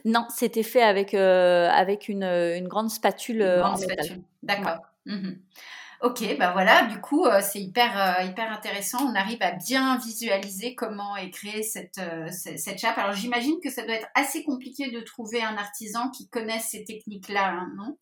[0.05, 5.33] Non c'était fait avec euh, avec une, une grande spatule en métal d'accord mmh
[6.03, 8.99] Ok, ben voilà, du coup, euh, c'est hyper, euh, hyper intéressant.
[9.03, 12.99] On arrive à bien visualiser comment est créée cette, euh, cette chape.
[12.99, 16.83] Alors, j'imagine que ça doit être assez compliqué de trouver un artisan qui connaisse ces
[16.83, 17.97] techniques-là, hein, non?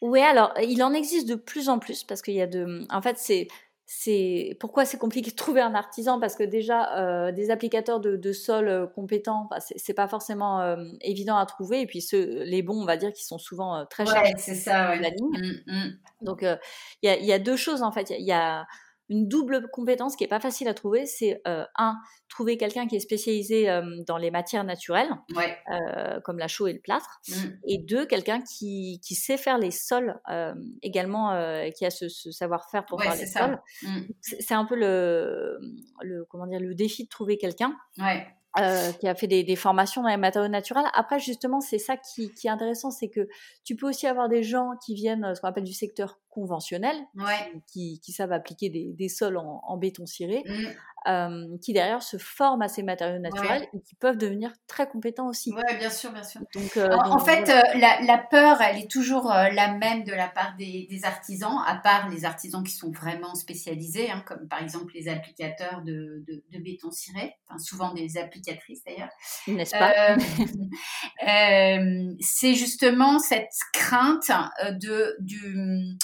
[0.00, 2.86] Oui, alors, il en existe de plus en plus parce qu'il y a de.
[2.90, 3.46] En fait, c'est
[3.90, 6.20] c'est pourquoi c'est compliqué de trouver un artisan?
[6.20, 10.60] Parce que déjà euh, des applicateurs de, de sol euh, compétents bah, c'est pas forcément
[10.60, 11.80] euh, évident à trouver.
[11.80, 14.22] Et puis ceux les bons on va dire qui sont souvent très chers.
[14.36, 15.00] c'est ça ouais.
[15.00, 15.62] la ligne.
[15.66, 15.98] Mmh, mmh.
[16.20, 16.58] donc il
[17.02, 18.10] y a, y, a, deux choses en fait.
[18.10, 18.66] Il y a
[19.08, 21.96] une double compétence qui est pas facile à trouver, c'est euh, un
[22.28, 26.74] trouver quelqu'un qui est spécialisé euh, dans les matières naturelles, euh, comme la chaux et
[26.74, 27.32] le plâtre, mmh.
[27.66, 30.20] et deux quelqu'un qui, qui, sait faire les sols
[30.82, 31.30] également,
[31.76, 33.60] qui a ce, savoir-faire pour faire les sols.
[33.82, 34.00] Mmh.
[34.20, 35.58] C'est un peu le,
[36.02, 37.74] le comment dire le défi de trouver quelqu'un.
[37.98, 38.26] Ouais.
[38.58, 40.86] Euh, qui a fait des, des, formations dans les matériaux naturels.
[40.94, 43.28] Après, justement, c'est ça qui, qui, est intéressant, c'est que
[43.62, 46.96] tu peux aussi avoir des gens qui viennent, euh, ce qu'on appelle du secteur conventionnel,
[47.70, 50.66] qui, qui, savent appliquer des, des sols en, en béton ciré, mmh.
[51.08, 55.28] Euh, qui derrière se forment à ces matériaux naturels et qui peuvent devenir très compétents
[55.28, 55.54] aussi.
[55.56, 56.42] Oui, bien sûr, bien sûr.
[56.54, 60.28] Donc, euh, en, fait, euh, la, la, peur, elle est toujours la même de la
[60.28, 64.60] part des, des, artisans, à part les artisans qui sont vraiment spécialisés, hein, comme par
[64.60, 69.08] exemple les applicateurs de, de, de béton ciré, enfin, souvent des applicatrices d'ailleurs.
[69.46, 70.18] N'est-ce pas?
[72.20, 74.30] C'est justement cette crainte
[74.72, 75.96] de du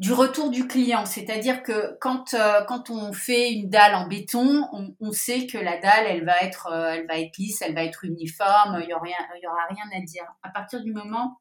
[0.00, 4.66] du retour du client, c'est-à-dire que quand euh, quand on fait une dalle en béton,
[4.98, 7.84] on, sait que la dalle elle va être euh, elle va être lisse, elle va
[7.84, 10.24] être uniforme, il y aura aura rien à dire.
[10.42, 11.38] À partir du moment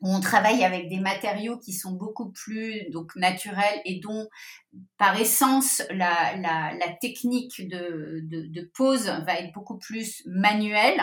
[0.00, 4.28] on travaille avec des matériaux qui sont beaucoup plus donc naturels et dont
[4.98, 11.00] par essence la, la, la technique de, de, de, pose va être beaucoup plus manuelle.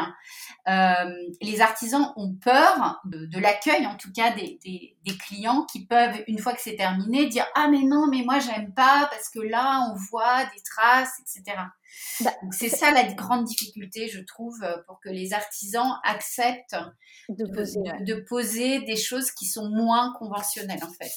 [0.67, 5.65] Euh, les artisans ont peur de, de l'accueil en tout cas des, des, des, clients
[5.65, 9.07] qui peuvent une fois que c'est terminé dire ah mais non mais moi j'aime pas
[9.11, 11.57] parce que là on voit des traces etc.
[12.21, 14.57] Bah, c'est ça la grande difficulté, je trouve,
[14.87, 16.77] pour que les artisans acceptent
[17.29, 21.11] de poser, de, poser, des choses qui sont moins conventionnelles, en fait.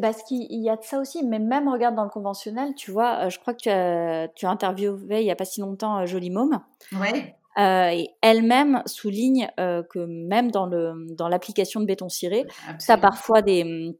[0.00, 3.26] Parce qu'il y a de ça aussi, mais même regarde dans le conventionnel, tu vois,
[3.26, 5.98] euh, je crois que tu as, tu as interviewé il n'y a pas si longtemps
[5.98, 6.60] euh, Jolie Môme.
[6.92, 7.34] Ouais.
[7.58, 12.46] Euh, et elle-même souligne euh, que même dans le dans l'application de béton ciré,
[12.88, 13.94] as parfois des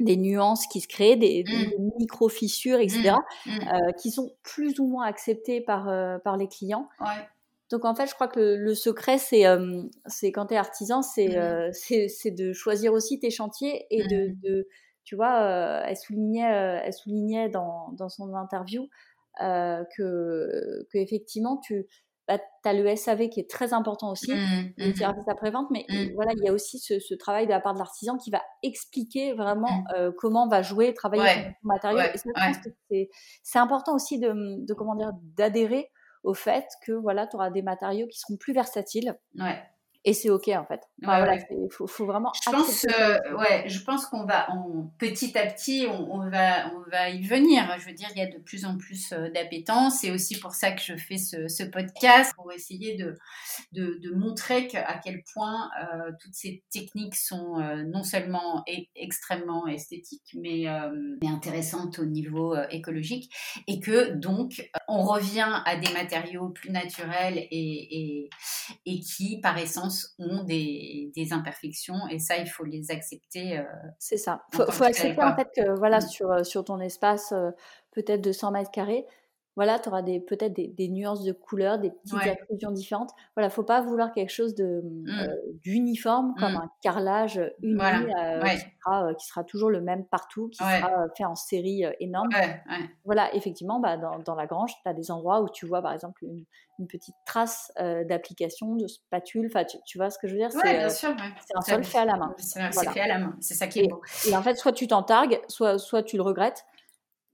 [0.00, 1.98] des nuances qui se créent, des, mmh.
[2.00, 3.12] micro-fissures, etc.,
[3.46, 3.50] mmh.
[3.50, 3.58] mmh.
[3.60, 5.84] euh, qui sont plus ou moins acceptées par,
[6.22, 6.88] par les clients.
[7.00, 7.06] Ouais.
[7.70, 9.44] Donc en fait, je crois que le, le secret, c'est
[10.06, 11.36] c'est quand tu es artisan, c'est
[11.72, 14.66] c'est de choisir aussi tes chantiers et de, de
[15.04, 18.88] tu vois, euh, elle soulignait, elle soulignait dans, dans son interview
[19.38, 21.86] que, que effectivement, tu,
[22.26, 24.94] bah, as le SAV qui est très important aussi, mmh, le mmh.
[24.94, 26.14] service après-vente, mais mmh.
[26.14, 28.40] voilà, il y a aussi ce, ce, travail de la part de l'artisan qui va
[28.62, 31.28] expliquer vraiment euh, comment on va jouer, travailler ouais.
[31.28, 31.98] avec le matériau.
[31.98, 33.10] Ouais.
[33.42, 35.90] C'est important aussi de, de comment dire, d'adhérer
[36.22, 39.18] au fait que voilà, tu auras des matériaux qui seront plus versatiles.
[39.38, 39.62] Ouais
[40.06, 40.80] et c'est ok en fait.
[41.02, 42.30] Enfin, ouais, voilà, il faut, faut, vraiment.
[42.44, 46.70] Je pense, euh, ouais, je pense qu'on va, on, petit à petit, on, on, va,
[46.74, 47.64] on va y venir.
[47.78, 50.00] Je veux dire, il y a de plus en plus euh, d'appétence.
[50.00, 53.16] C'est aussi pour ça que je fais ce, ce podcast pour essayer de,
[53.72, 58.62] de, de montrer à quel point euh, toutes ces techniques sont euh, non seulement
[58.94, 60.66] extrêmement esthétiques, mais,
[61.22, 63.34] mais, intéressantes au niveau écologique,
[63.66, 68.30] et que donc on revient à des matériaux plus naturels et, et,
[68.86, 73.58] et qui, par essence ont des, des, imperfections et ça, il faut les accepter.
[73.58, 73.64] Euh,
[73.98, 74.44] c'est ça.
[74.52, 76.08] Il faut, faut accepter en fait que voilà, mmh.
[76.08, 77.50] sur, euh, sur ton espace, euh,
[77.92, 79.06] peut-être de 100 mètres carrés,
[79.56, 82.30] voilà, tu auras peut-être des, des, nuances de couleurs, des petites ouais.
[82.30, 83.10] acclusions différentes.
[83.36, 85.08] Voilà, faut pas vouloir quelque chose de mmh.
[85.08, 86.56] euh, d'uniforme comme mmh.
[86.56, 87.98] un carrelage uni voilà.
[87.98, 88.56] euh, ouais.
[88.56, 90.80] qui, sera, euh, qui, sera, toujours le même partout, qui ouais.
[90.80, 92.30] sera fait en série énorme.
[93.04, 95.92] Voilà, effectivement, bah, dans, dans, la grange, tu as des endroits où tu vois par
[95.92, 96.44] exemple une,
[96.80, 99.46] une petite trace d'application, de spatule.
[99.46, 100.50] Enfin, tu, tu, vois ce que je veux dire?
[100.50, 101.14] C'est bien sûr.
[101.46, 102.34] C'est un sol fait à la main.
[102.38, 102.90] C'est voilà.
[102.90, 103.36] fait à la main.
[103.40, 104.02] C'est ça qui est et, beau.
[104.28, 106.64] Et en fait, soit tu t'en targues, soit, soit tu le regrettes.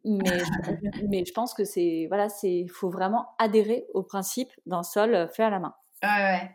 [0.05, 0.19] Mais,
[1.09, 5.45] mais je pense que c'est voilà, c'est faut vraiment adhérer au principe d'un sol fait
[5.45, 5.75] à la main.
[6.03, 6.51] Ouais.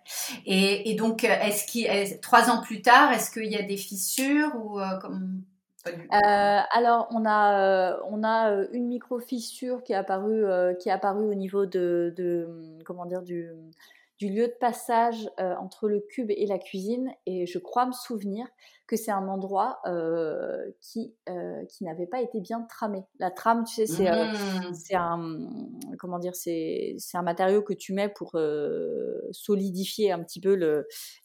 [0.47, 1.87] Et, et donc, est-ce qu'il,
[2.19, 5.43] trois ans plus tard, est-ce qu'il y a des fissures ou comme
[5.87, 10.45] euh, alors, on a, euh, on a euh, une micro-fissure qui est apparue,
[10.79, 12.47] qui est apparue au niveau de, de
[12.85, 13.49] comment dire, du,
[14.19, 17.11] du, lieu de passage entre le cube et la cuisine.
[17.25, 18.47] Et je crois me souvenir
[18.87, 19.81] que c'est un endroit
[20.81, 21.15] qui,
[21.69, 23.03] qui n'avait pas été bien tramé.
[23.19, 24.73] La trame, tu sais, c'est mmh.
[24.73, 25.37] c'est un,
[25.99, 28.37] comment dire, c'est un matériau que tu mets pour
[29.31, 30.55] solidifier un petit peu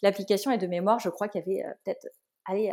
[0.02, 0.50] l'application.
[0.50, 2.06] Et de mémoire, je crois qu'il y avait peut-être
[2.46, 2.72] allez,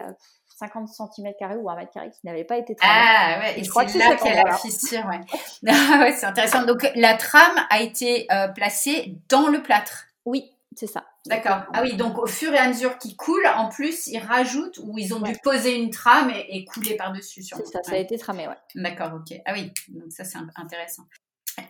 [0.57, 2.99] 50 cm ou 1 mètre carré qui n'avait pas été travaillé.
[2.99, 5.19] Ah ouais, et c'est là qu'il y a la fissure, ouais.
[5.67, 6.65] Ah ouais, c'est intéressant.
[6.65, 10.05] Donc la trame a été euh, placée dans le plâtre.
[10.25, 11.05] Oui, c'est ça.
[11.27, 11.63] D'accord.
[11.73, 14.97] Ah oui, donc au fur et à mesure qu'il coule, en plus, ils rajoutent ou
[14.97, 17.43] ils ont dû poser une trame et, couler par-dessus.
[17.43, 18.57] C'est ça, ça a été tramé, ouais.
[18.73, 19.38] D'accord, ok.
[19.45, 21.03] Ah oui, donc ça c'est intéressant.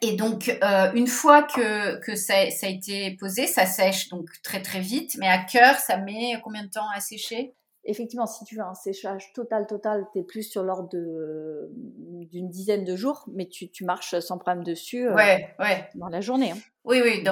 [0.02, 4.30] Et donc, euh, une fois que, que ça, ça, a été posé, ça sèche donc
[4.44, 5.16] très très vite.
[5.18, 7.54] Mais à cœur, ça met combien de temps à sécher?
[7.88, 12.84] Effectivement, si tu veux un séchage total, total, tu es plus sur l'ordre d'une dizaine
[12.84, 15.90] de jours, mais tu, marches sans problème dessus euh, ouais, ouais.
[15.96, 16.52] dans la journée.
[16.52, 16.58] Hein.
[16.84, 17.24] Oui, oui,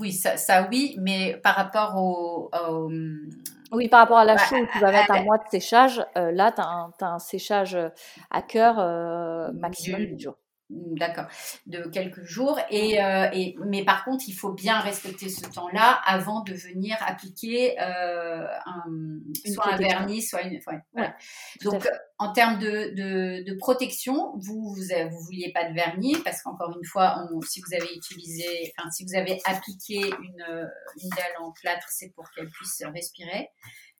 [0.00, 2.50] oui ça, ça, oui, mais par rapport au,
[3.72, 6.32] Oui, par rapport à la chaux où tu vas mettre un mois de séchage, euh,
[6.32, 7.78] là, tu as, un séchage
[8.30, 10.36] à cœur euh, maximum de jours.
[10.72, 11.26] D'accord,
[11.66, 12.58] de quelques jours.
[12.70, 16.96] Et, euh, et, mais par contre, il faut bien respecter ce temps-là avant de venir
[17.04, 18.84] appliquer euh, un,
[19.52, 20.60] soit un vernis, soit une.
[20.92, 21.16] voilà.
[21.64, 21.88] Donc,
[22.18, 26.76] en termes de, de, de protection, vous, vous, vous vouliez pas de vernis parce qu'encore
[26.76, 30.70] une fois, on, si vous avez utilisé, enfin, si vous avez appliqué une,
[31.02, 33.48] une dalle en plâtre, c'est pour qu'elle puisse respirer.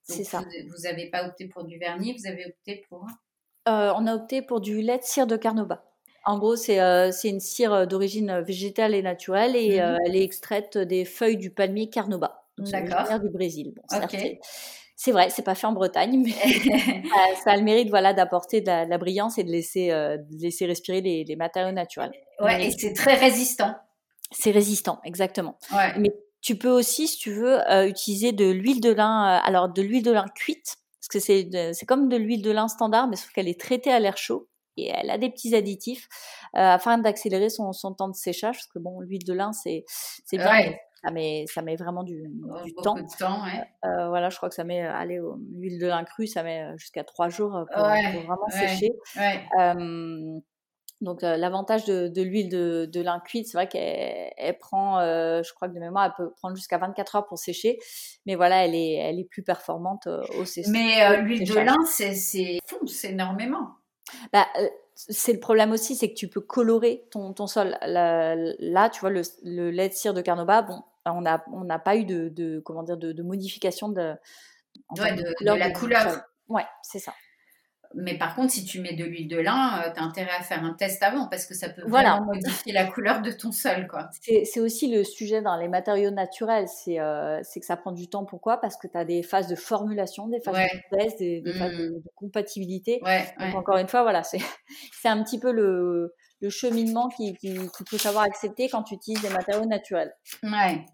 [0.04, 0.38] C'est ça.
[0.68, 3.06] Vous n'avez pas opté pour du vernis, vous avez opté pour.
[3.68, 5.89] Euh, on a opté pour du lait de cire de carnauba.
[6.24, 10.22] En gros, euh, c'est une cire d'origine végétale et naturelle et mmh euh, elle est
[10.22, 12.44] extraite des feuilles du palmier carnoba.
[12.58, 13.18] D'accord.
[13.20, 13.72] du Brésil.
[13.74, 13.82] Bon,
[14.96, 16.32] C'est vrai, c'est pas fait en Bretagne, mais
[17.44, 21.00] ça, a le mérite voilà, d'apporter de, la brillance et de laisser, euh, laisser respirer
[21.00, 22.12] les, matériaux naturels.
[22.38, 23.74] Ouais, et c'est très résistant.
[24.30, 25.58] C'est résistant, exactement.
[25.96, 30.02] Mais tu peux aussi, si tu veux, utiliser de l'huile de lin, alors de l'huile
[30.02, 33.48] de lin cuite, parce que c'est comme de l'huile de lin standard, mais sauf qu'elle
[33.48, 36.08] est traitée à l'air chaud et elle a des petits additifs
[36.56, 40.36] euh, afin d'accélérer son, temps de séchage parce que bon l'huile de lin c'est c'est
[40.36, 40.72] bien
[41.02, 42.30] ça met ça met vraiment du,
[42.82, 43.02] temps, euh,
[43.86, 45.18] euh, voilà je crois que ça met allez
[45.54, 48.90] l'huile de lin crue ça met jusqu'à trois jours pour, vraiment sécher.
[51.00, 55.74] donc l'avantage de, l'huile de, de lin cuite, c'est vrai qu'elle prend, je crois que
[55.74, 57.78] de mémoire, elle peut prendre jusqu'à 24 heures pour sécher,
[58.26, 60.06] mais voilà, elle est, elle est plus performante
[60.38, 60.70] au séchage.
[60.70, 63.79] Mais l'huile de lin, c'est fonce énormément.
[64.32, 67.76] Bah, euh, c'est le problème aussi, c'est que tu peux colorer ton, ton sol.
[67.82, 72.04] Là, tu vois, le, lait de cire de Carnauba, bon, on n'a on pas eu
[72.04, 74.14] de, de, comment dire, de, de modification de,
[74.96, 76.24] de, la couleur.
[76.48, 77.14] Ouais, c'est ça.
[77.94, 80.42] Mais par contre, si tu mets de l'huile de lin, euh, tu as intérêt à
[80.42, 83.88] faire un test avant parce que ça peut vraiment modifier la couleur de ton sol.
[83.88, 84.10] quoi.
[84.20, 88.24] C'est aussi le sujet dans les matériaux naturels, euh, c'est que ça prend du temps.
[88.24, 88.60] Pourquoi?
[88.60, 91.88] Parce que tu as des phases de formulation, des phases de test, des, phases de,
[91.88, 92.02] mmh.
[92.14, 93.00] compatibilité.
[93.40, 94.22] Donc encore une fois, voilà,
[95.02, 97.56] c'est un petit peu le, le cheminement qu'il qui,
[97.88, 100.12] faut savoir accepter quand tu utilises des matériaux naturels.
[100.42, 100.84] Ouais.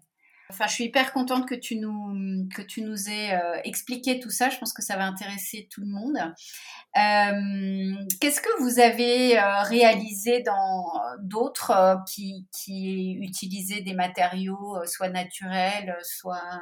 [0.49, 4.29] Enfin, je suis hyper contente que tu nous, que tu nous aies euh, expliqué tout
[4.29, 4.49] ça.
[4.49, 6.17] Je pense que ça va intéresser tout le monde.
[6.17, 10.85] Euh, qu'est-ce que vous avez euh, réalisé dans
[11.19, 16.61] d'autres qui, qui utilisaient des matériaux soit naturels, soit...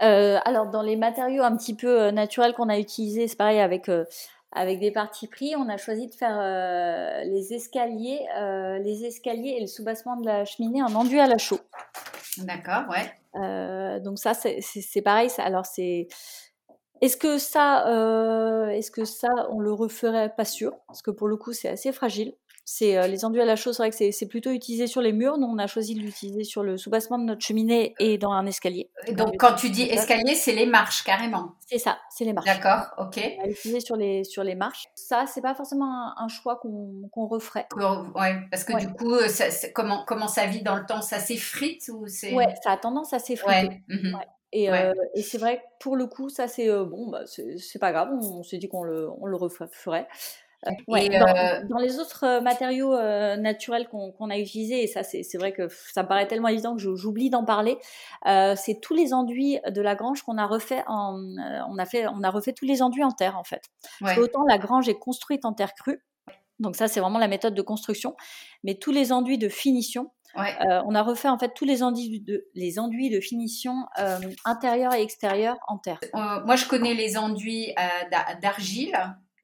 [0.00, 3.88] alors, dans les matériaux un petit peu naturels qu'on a utilisés, c'est pareil avec
[4.54, 6.38] avec des parties pris, on a choisi de faire
[7.24, 8.20] les escaliers,
[8.82, 11.60] les escaliers et le soubassement de la cheminée en enduit à la chaux.
[12.38, 13.12] D'accord, ouais.
[13.36, 15.28] Euh, donc ça, c'est pareil.
[15.38, 16.08] Alors c'est,
[17.00, 20.32] est-ce que ça, euh, est-ce que ça, on le referait?
[20.36, 22.34] Pas sûr, parce que pour le coup, c'est assez fragile.
[22.66, 25.12] C'est euh, les enduits à la chaux, c'est vrai que c'est plutôt utilisé sur les
[25.12, 25.36] murs.
[25.36, 28.46] Nous, on a choisi de l'utiliser sur le soubassement de notre cheminée et dans un
[28.46, 28.90] escalier.
[29.12, 31.52] Donc, quand tu dis escalier, c'est les marches carrément.
[31.68, 32.46] C'est ça, c'est les marches.
[32.46, 33.20] D'accord, ok.
[33.38, 34.86] On va l'utiliser sur les sur les marches.
[34.94, 37.66] Ça, c'est pas forcément un, choix qu'on referait.
[38.14, 41.02] Ouais, parce que du coup, ça, comment comment ça vit dans le temps?
[41.02, 43.82] Ça s'effrite ou c'est Ouais, ça a tendance à s'effriter.
[43.88, 44.14] Mhm.
[44.14, 44.26] Ouais.
[44.56, 47.78] Et, euh, et c'est vrai que pour le coup, ça c'est euh, bon, bah, c'est
[47.80, 48.10] pas grave.
[48.12, 50.06] On, s'est dit qu'on le, on le referait.
[50.66, 55.52] Euh, dans, les autres euh, matériaux euh, naturels qu'on a utilisés, et ça c'est vrai
[55.52, 57.78] que ça me paraît tellement évident que j'oublie d'en parler,
[58.24, 61.18] c'est tous les enduits de la grange qu'on a refait en,
[61.68, 63.62] on a fait, on a refait tous les enduits en terre en fait.
[64.18, 66.02] autant la grange est construite en terre crue,
[66.58, 68.16] donc ça c'est vraiment la méthode de construction,
[68.62, 72.46] mais tous les enduits de finition, on a refait en fait tous les enduits de,
[72.54, 73.86] les enduits de finition
[74.44, 76.00] intérieur et extérieur en terre.
[76.12, 77.74] moi, je connais les enduits
[78.40, 78.96] d'argile.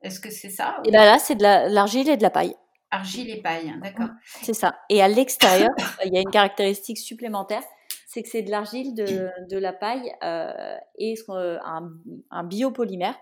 [0.03, 2.55] Est-ce que c'est ça Et là, c'est de l'argile et de la paille.
[2.91, 4.09] Argile et paille, d'accord.
[4.25, 4.75] C'est ça.
[4.89, 5.71] Et à l'extérieur,
[6.05, 7.63] il y a une caractéristique supplémentaire,
[8.07, 11.91] c'est que c'est de l'argile, de, de, la paille euh, et un,
[12.31, 13.17] un biopolymère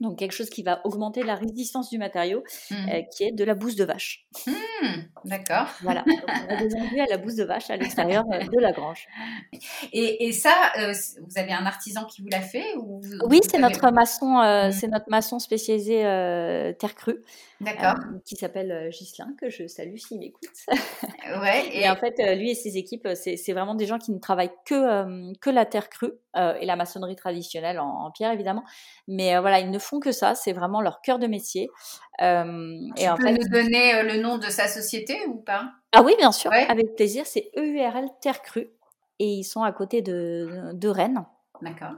[0.00, 2.74] donc quelque chose qui va augmenter la résistance du matériau, mmh.
[2.74, 4.26] euh, qui est de la bouse de vache.
[4.46, 4.52] Mmh,
[5.26, 5.68] d'accord.
[5.82, 8.58] Voilà, donc on a des enduits à la bouse de vache à l'extérieur euh, de
[8.58, 9.06] la grange.
[9.92, 13.58] Et, et ça, euh, vous avez un artisan qui vous l'a fait ou Oui, c'est
[13.58, 14.72] notre maçon, mmh.
[14.72, 16.00] c'est notre maçon spécialisé
[16.78, 17.22] terre crue.
[17.60, 17.94] D'accord.
[18.24, 20.48] qui s'appelle Gislin, que je salue s'il m'écoute.
[21.42, 21.68] ouais.
[21.72, 21.88] Et...
[21.88, 25.50] en fait, lui et ses équipes, c'est vraiment des gens qui ne travaillent que, que
[25.50, 28.64] la terre crue et la maçonnerie traditionnelle en, en pierre évidemment.
[29.08, 31.68] Mais voilà, ils ne font que ça, c'est vraiment leur cœur de métier.
[32.20, 35.36] Euh, tu et en peux fait, nous donner euh, le nom de sa société ou
[35.36, 35.70] pas?
[35.92, 37.26] Ah oui, bien sûr, avec plaisir.
[37.26, 38.70] C'est EURL Terre Crue
[39.18, 41.24] et ils sont à côté de, de Rennes.
[41.62, 41.92] D'accord.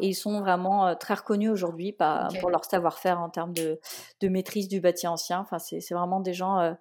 [0.00, 1.96] Et ils sont vraiment euh, très reconnus aujourd'hui
[2.40, 3.80] pour leur savoir-faire en termes de,
[4.20, 5.40] de, maîtrise du bâti ancien.
[5.40, 6.72] Enfin, c'est vraiment des gens euh,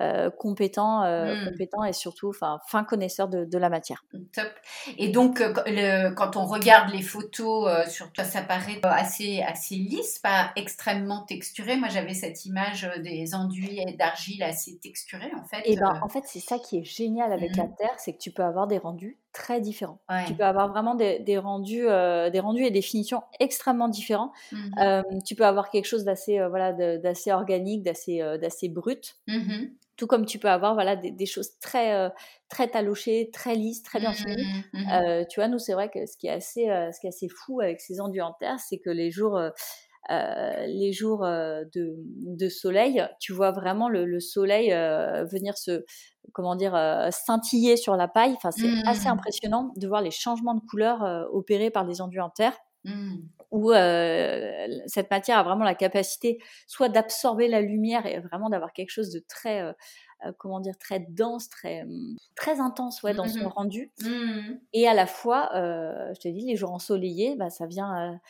[0.00, 0.32] euh, mmh.
[0.36, 4.04] compétent et surtout enfin fin connaisseur de, la matière.
[4.32, 4.48] Top.
[4.98, 10.18] Et donc le, quand on regarde les photos sur toi, ça paraît assez assez lisse,
[10.18, 11.76] pas extrêmement texturé.
[11.76, 15.60] Moi j'avais cette image des enduits d'argile assez texturés en fait.
[15.66, 17.76] Et eh ben en fait c'est ça qui est génial avec la mmh.
[17.76, 20.00] terre, c'est que tu peux avoir des rendus très différents.
[20.26, 24.32] Tu peux avoir vraiment des, des rendus, des rendus et des finitions extrêmement différents.
[24.52, 25.02] Mmh.
[25.24, 29.16] tu peux avoir quelque chose d'assez voilà d'assez organique, d'assez d'assez brut.
[29.96, 32.08] Tout comme tu peux avoir voilà des, choses très euh,
[32.48, 34.46] très talochées, très lisses, très bien mmh, finies.
[34.72, 36.98] Mmh, mmh, euh, tu vois, nous c'est vrai que ce qui est assez euh, ce
[36.98, 39.38] qui est assez fou avec ces enduits en terre, c'est que les jours
[40.08, 45.84] les jours de, de, soleil, tu vois vraiment le, soleil venir se
[46.32, 46.76] comment dire
[47.10, 48.34] scintiller sur la paille.
[48.36, 52.30] Enfin, c'est assez impressionnant de voir les changements de couleur opérés par les enduits en
[52.30, 52.56] terre
[53.50, 53.70] où
[54.86, 59.10] cette matière a vraiment la capacité soit d'absorber la lumière et vraiment d'avoir quelque chose
[59.10, 59.74] de très
[60.38, 63.92] comment dire très dense très mmh, très intense ouais dans son mmh rendu.
[64.02, 64.54] Mmh.
[64.72, 68.20] Et à la fois je te dis les jours ensoleillés bah ça vient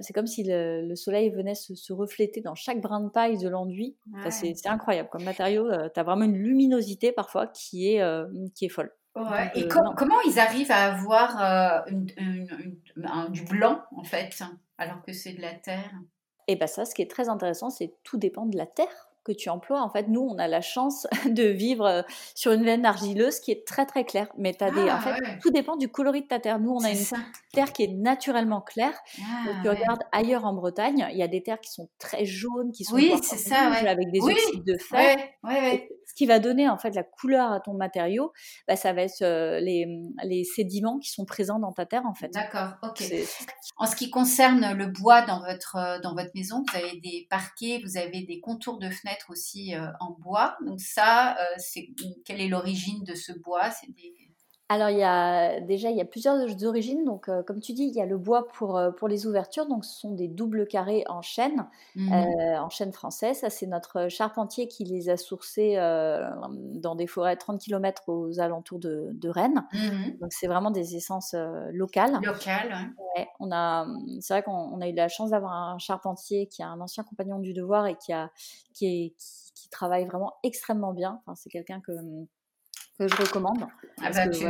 [0.00, 3.96] c'est comme si le, soleil venait se, refléter dans chaque brin de paille de l'enduit.
[4.30, 5.68] c'est incroyable comme matériau.
[5.92, 8.02] tu as vraiment une luminosité parfois qui est,
[8.54, 8.92] qui est folle.
[9.54, 14.42] Et euh, comment ils arrivent à avoir euh, du blanc, en fait,
[14.76, 15.92] alors que c'est de la terre?
[16.48, 19.32] Et bien ça, ce qui est très intéressant, c'est tout dépend de la terre que
[19.32, 19.82] tu emploies.
[19.82, 22.02] En fait, nous, on a la chance de vivre euh,
[22.34, 24.28] sur une laine argileuse qui est très très claire.
[24.38, 26.60] Mais as des, en ah, fait, tout dépend du coloris de ta terre.
[26.60, 27.04] Nous, on a une
[27.52, 28.94] terre qui est naturellement claire.
[29.20, 32.70] Ah, tu regardes ailleurs en Bretagne, il y a des terres qui sont très jaunes,
[32.72, 35.16] qui sont oui, c'est ça, avec des oxydes de fer.
[36.06, 38.32] Ce qui va donner en fait la couleur à ton matériau,
[38.68, 39.86] bah, ça va être euh, les,
[40.22, 42.28] les, sédiments qui sont présents dans ta terre en fait.
[42.28, 43.02] D'accord, ok.
[43.78, 47.26] En ce qui concerne le bois dans votre, euh, dans votre maison, vous avez des
[47.30, 50.56] parquets, vous avez des contours de fenêtres aussi euh, en bois.
[50.64, 51.88] Donc ça, c'est
[52.24, 53.70] quelle est l'origine de ce bois?
[53.70, 54.23] C'est des
[54.70, 57.04] alors, il y a, déjà, il y a plusieurs origines.
[57.04, 59.66] Donc, euh, comme tu dis, il y a le bois pour, euh, pour les ouvertures.
[59.66, 61.66] Donc, ce sont des doubles carrés en chêne,
[61.96, 63.34] mmh euh, en chêne français.
[63.34, 68.78] Ça, c'est notre charpentier qui les a sourcés dans des forêts 30 km aux alentours
[68.78, 69.66] de, de Rennes.
[69.74, 71.34] Mmh donc, c'est vraiment des essences
[71.72, 72.18] locales.
[72.22, 73.28] Locales, ouais.
[73.40, 73.86] on a,
[74.20, 77.38] c'est vrai qu'on a eu la chance d'avoir un charpentier qui a un ancien compagnon
[77.38, 78.30] du devoir et qui, a,
[78.72, 79.14] qui, est,
[79.54, 81.20] qui, travaille vraiment extrêmement bien.
[81.20, 81.92] Enfin, c'est quelqu'un que
[82.98, 83.66] que je recommande.
[84.02, 84.44] Ah bah, tu,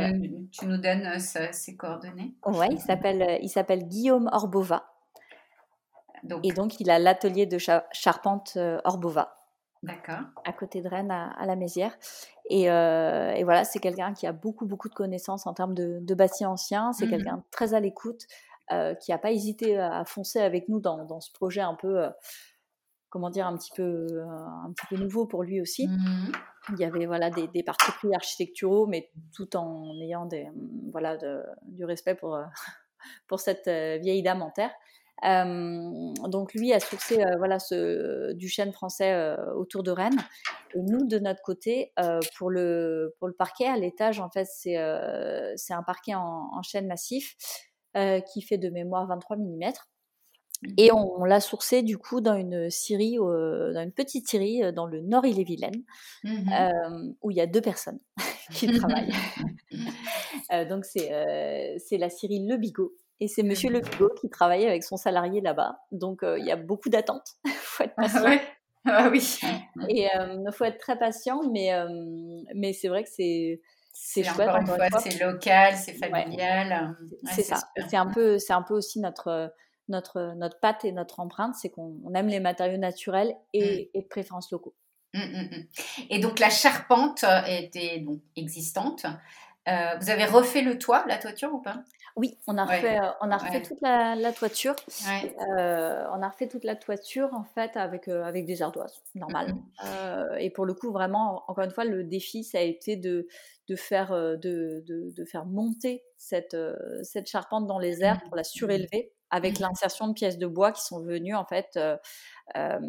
[0.51, 2.35] tu, nous donnes euh, ses coordonnées.
[2.45, 4.91] Oui, il s'appelle, euh, il s'appelle Guillaume Orbova.
[6.23, 6.45] Donc.
[6.45, 9.37] Et donc, il a l'atelier de charpente euh, Orbova.
[9.83, 10.21] D'accord.
[10.45, 11.95] À côté de Rennes, à, la Mézière.
[12.49, 16.15] Et, et voilà, c'est quelqu'un qui a beaucoup, beaucoup de connaissances en termes de, de
[16.15, 16.91] bâti ancien.
[16.91, 18.25] C'est mmh quelqu'un très à l'écoute,
[18.71, 22.03] qui n'a pas hésité à foncer avec nous dans, dans ce projet un peu
[23.09, 25.87] comment dire, un petit peu, un petit peu nouveau pour lui aussi.
[25.87, 26.31] Mmh
[26.73, 27.63] Il y avait voilà des, des
[28.13, 30.47] architecturaux, mais tout en ayant des,
[30.91, 31.17] voilà,
[31.63, 32.39] du respect pour,
[33.27, 34.71] pour cette euh, vieille dame en terre.
[35.23, 40.19] donc lui a sourcé euh, voilà ce, du chêne français euh, autour de Rennes.
[40.73, 41.93] Et nous de notre côté
[42.37, 44.75] pour le pour le parquet à l'étage en fait c'est
[45.55, 47.35] c'est un parquet en, en chêne massif
[48.33, 49.71] qui fait de mémoire 23 mm.
[50.77, 54.85] Et on, l'a sourcé du coup dans une scierie, dans une petite scierie euh, dans
[54.85, 55.83] le nord Ille-et-Vilaine,
[56.23, 57.99] mmh euh, où il y a deux personnes
[58.51, 59.11] qui travaillent.
[60.51, 62.93] euh, donc c'est euh, la scierie Le Bigot.
[63.21, 65.79] Et c'est Monsieur Le Bigot qui travaille avec son salarié là-bas.
[65.91, 67.27] Donc il y a beaucoup d'attentes.
[67.47, 68.37] faut être patient.
[68.87, 69.39] Ah oui.
[69.89, 71.71] Et il faut être très patient, mais,
[72.53, 73.61] mais c'est vrai que c'est
[73.93, 74.49] c'est chouette.
[74.49, 76.95] Encore une fois, c'est local, c'est familial.
[77.33, 77.61] c'est ça.
[77.87, 79.53] C'est un peu, c'est un peu aussi notre
[79.87, 83.97] notre notre patte et notre empreinte, c'est qu'on aime les matériaux naturels et, mmh.
[83.97, 84.75] et de préférence locaux.
[85.13, 85.67] Mmh, mmh,
[86.09, 89.05] et donc la charpente était donc existante.
[89.67, 91.81] Euh, vous avez refait le toit, la toiture ou pas?
[92.15, 94.75] Oui, on a refait, euh, on a refait toute la, toiture.
[95.05, 99.55] Euh, on a refait toute la toiture en fait avec, avec des ardoises, normal.
[100.39, 103.27] Et pour le coup, vraiment, encore une fois, le défi, ça a été de,
[103.67, 104.37] de, faire, de,
[104.85, 106.55] de, de faire monter cette,
[107.01, 109.63] cette charpente dans les airs pour la surélever avec mmh.
[109.63, 111.97] l'insertion de pièces de bois qui sont venues en fait euh,
[112.55, 112.79] euh,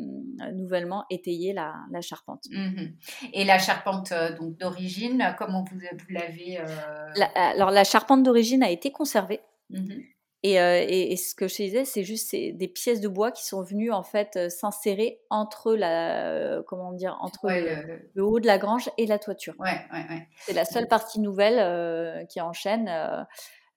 [0.52, 2.44] nouvellement étayer la, charpente.
[2.50, 2.86] Mmh
[3.32, 5.78] et la charpente euh, donc d'origine, comment vous,
[6.10, 6.58] l'avez
[7.34, 9.40] Alors la charpente d'origine a été conservée.
[9.70, 9.94] Mmh
[10.48, 14.04] et, ce que je disais, c'est juste des pièces de bois qui sont venues en
[14.04, 19.54] fait s'insérer entre la, comment dire, entre le, haut de la grange et la toiture.
[19.58, 22.88] Ouais, ouais, c'est la seule partie nouvelle qui enchaîne.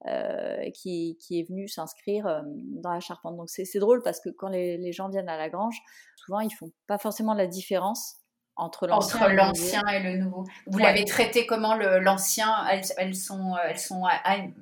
[0.06, 3.36] Euh, qui, est venu s'inscrire euh, dans la charpente.
[3.36, 5.76] Donc c'est drôle parce que quand les, gens viennent à la grange,
[6.16, 8.16] souvent ils font pas forcément la différence
[8.56, 10.44] entre l'ancien et, le nouveau.
[10.68, 12.66] Vous l'avez traité comment l'ancien?
[12.96, 14.04] Elles, sont, elles sont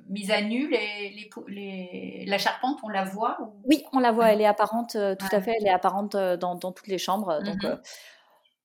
[0.09, 4.41] mises à nu les, les, la charpente, on la voit Oui, on la voit, elle
[4.41, 7.41] est apparente, euh, tout à fait, elle est apparente dans, toutes les chambres.
[7.43, 7.79] Donc mmh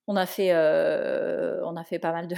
[0.07, 2.37] on a fait, on a fait pas mal de,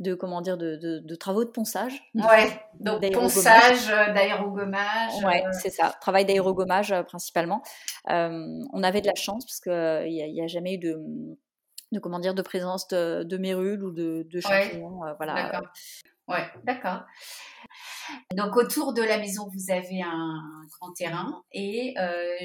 [0.00, 2.02] de comment dire de, de, travaux de ponçage.
[2.14, 5.24] Ouais, donc ponçage, euh, d'aérogommage.
[5.24, 5.50] Ouais, euh.
[5.52, 7.62] c'est ça, travail d'aérogommage euh, principalement.
[8.06, 10.96] on avait de la chance parce qu'il n'y a, a, jamais eu de,
[11.92, 15.00] de comment dire de présence de, de mérules ou de, de champignons.
[15.16, 15.34] voilà.
[15.34, 15.68] D'accord.
[16.26, 17.02] Ouais, d'accord.
[18.36, 21.94] Donc autour de la maison, vous avez un grand terrain et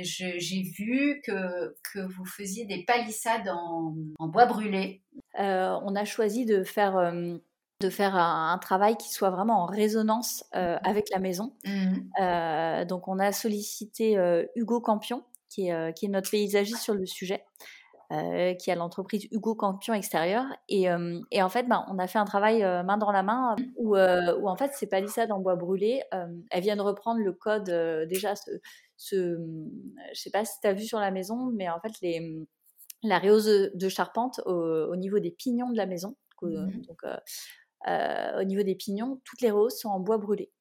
[0.01, 5.01] j'ai vu que, que, vous faisiez des palissades en, en bois brûlé.
[5.39, 7.37] Euh, on a choisi de faire, euh,
[7.81, 11.53] de faire un, travail qui soit vraiment en résonance euh, avec la maison.
[11.65, 12.85] Mmh.
[12.85, 14.17] donc on a sollicité
[14.55, 17.43] Hugo Campion, qui est, qui est, notre paysagiste sur le sujet.
[18.57, 20.45] Qui a l'entreprise Hugo Campion Extérieur.
[20.67, 20.87] Et,
[21.31, 24.49] et en fait, ben, on a fait un travail main dans la main où, où
[24.49, 27.69] en fait, ces palissades en bois brûlé, elles viennent reprendre le code
[28.09, 28.35] déjà.
[28.35, 28.49] Ce,
[28.97, 29.37] ce,
[30.13, 32.47] je sais pas si tu as vu sur la maison, mais en fait, les,
[33.03, 36.15] la réhausse de, charpente au, niveau des pignons de la maison.
[36.41, 37.17] Mmh donc, euh,
[37.87, 40.51] euh, au niveau des pignons, toutes les rehausses sont en bois brûlé.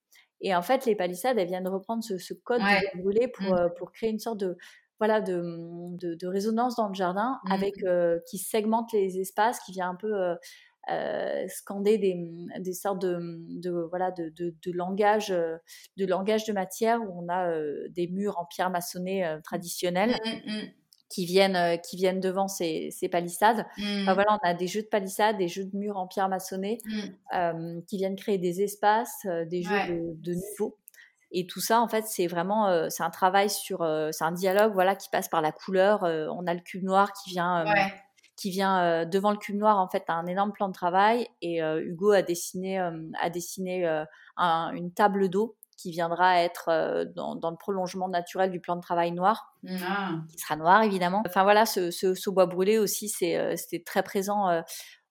[0.40, 3.58] Et en fait, les palissades, elles viennent reprendre ce, code de bois brûlé pour, mmh.
[3.58, 4.56] euh, pour créer une sorte de,
[4.98, 5.42] voilà, de,
[5.96, 7.74] de, résonance dans le jardin mmh avec,
[8.28, 10.12] qui segmente les espaces, qui vient un peu
[11.48, 12.16] scander des,
[12.60, 13.18] des, sortes de,
[13.60, 17.52] de voilà, de, de, langage, de langage de matière où on a
[17.90, 20.18] des murs en pierre maçonnée traditionnels
[21.08, 23.64] qui viennent, euh, qui viennent devant ces, ces palissades.
[23.78, 24.04] Mmh.
[24.04, 26.98] voilà, on a des jeux de palissades, des jeux de murs en pierre maçonnée mmh.
[27.34, 30.76] euh, qui viennent créer des espaces, euh, des jeux de, de niveau.
[31.30, 34.96] Et tout ça, en fait, c'est vraiment, c'est un travail sur, c'est un dialogue, voilà,
[34.96, 36.02] qui passe par la couleur.
[36.02, 37.64] on a le cube noir qui vient,
[38.36, 39.78] qui vient devant le cube noir.
[39.78, 41.28] En fait, un énorme plan de travail.
[41.42, 43.86] Et Hugo a dessiné, a dessiné
[44.38, 49.12] une table d'eau qui viendra être euh, dans, le prolongement naturel du plan de travail
[49.12, 50.16] noir, ah.
[50.28, 51.22] qui sera noir évidemment.
[51.26, 54.62] Enfin voilà, ce, bois brûlé aussi, euh, c'était très présent.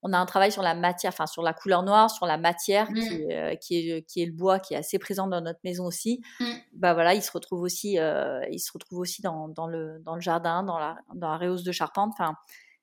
[0.04, 2.38] Euh, on a un travail sur la matière, enfin sur la couleur noire, sur la
[2.38, 3.58] matière qui, mmh.
[3.60, 6.22] qui, est, qui, est, le bois qui est assez présent dans notre maison aussi.
[6.40, 6.46] Mmh.
[6.74, 10.22] Bah voilà, il se retrouve aussi, il se retrouve aussi dans, dans, le, dans le
[10.22, 12.14] jardin, dans la, dans la réhausse de charpente.
[12.14, 12.36] Enfin,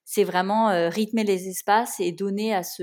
[0.04, 2.82] c'est vraiment rythmer les espaces et donner à, ce,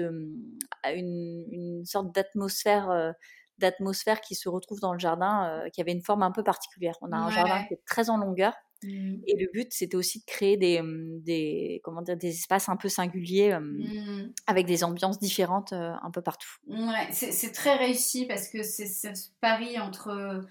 [0.82, 3.14] à une, une sorte d'atmosphère
[3.62, 6.96] d'atmosphère qui se retrouve dans le jardin, euh, qui avait une forme un peu particulière.
[7.02, 8.54] On a un jardin qui est très en longueur.
[8.84, 9.22] Mmh.
[9.28, 12.78] Et le but, c'était aussi de créer des, mmh, des, comment dire, des espaces un
[12.78, 14.34] peu singuliers mmh.
[14.48, 16.50] avec des ambiances différentes euh, un peu partout.
[16.68, 20.44] Ouais, c'est très réussi parce que c'est ce pari entre,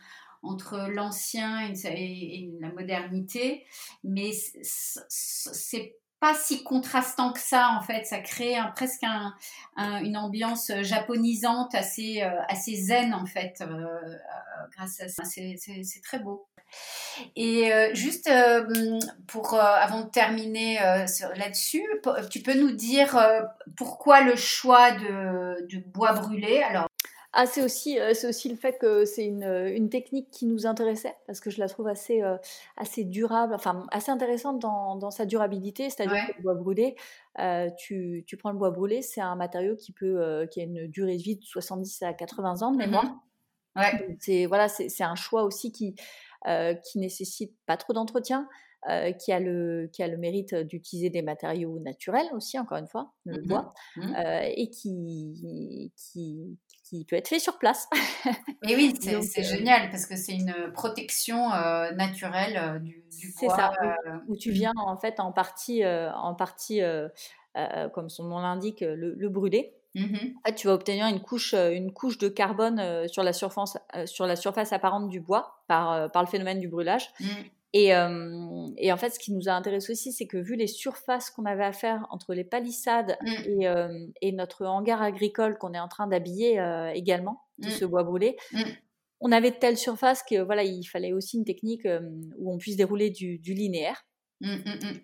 [0.43, 3.65] entre l'ancien et, et, la modernité,
[4.05, 8.05] mais c'est pas si contrastant que ça en fait.
[8.05, 9.05] Ça crée presque
[9.77, 14.17] une ambiance japonisante assez, euh, assez zen en fait euh, euh,
[14.77, 15.25] grâce à ça.
[15.25, 16.47] C'est très beau.
[17.35, 18.31] Et juste
[19.27, 20.79] pour avant de terminer
[21.35, 21.85] là-dessus,
[22.31, 23.19] tu peux nous dire
[23.77, 26.63] pourquoi le choix de, de bois brûlé?
[26.63, 26.87] Alors
[27.33, 30.47] ah, c'est aussi, euh, c'est aussi le fait que c'est une, euh, une, technique qui
[30.47, 32.37] nous intéressait, parce que je la trouve assez, euh,
[32.77, 36.97] assez durable, enfin assez intéressante dans, dans sa durabilité, c'est-à-dire que le bois brûlé,
[37.79, 41.17] tu, tu, prends le bois brûlé, c'est un matériau qui, peut, qui a une durée
[41.17, 43.05] de vie de 70 à 80 ans de mémoire.
[43.05, 44.17] Mmh ouais.
[44.19, 45.95] C'est voilà, c'est un choix aussi qui,
[46.45, 48.49] qui nécessite pas trop d'entretien.
[48.89, 52.87] euh, qui, a le, qui a le mérite d'utiliser des matériaux naturels aussi, encore une
[52.87, 54.15] fois, le mmh bois, mmh.
[54.17, 56.57] Euh, et qui, qui,
[56.91, 57.89] qui, peut être fait sur place.
[58.69, 61.49] et oui, c'est génial parce que c'est une protection
[61.95, 63.35] naturelle du, du, bois.
[63.39, 63.73] C'est ça,
[64.29, 66.81] où, tu viens en fait en partie, en partie
[67.95, 69.75] comme son nom l'indique, le, le brûler.
[69.95, 73.77] Mmh tu vas obtenir une couche, une couche de carbone sur, la surface,
[74.07, 77.11] sur la surface apparente du bois par, par le phénomène du brûlage.
[77.21, 77.27] Mmh.
[77.73, 77.91] Et,
[78.79, 81.45] et, en fait, ce qui nous a intéressé aussi, c'est que vu les surfaces qu'on
[81.45, 83.29] avait à faire entre les palissades mmh.
[83.63, 83.67] et,
[84.23, 86.61] et, notre hangar agricole qu'on est en train d'habiller
[86.95, 88.37] également de ce bois brûlé,
[89.21, 91.87] on avait de telles surfaces que voilà, il fallait aussi une technique
[92.39, 94.05] où on puisse dérouler du, du linéaire.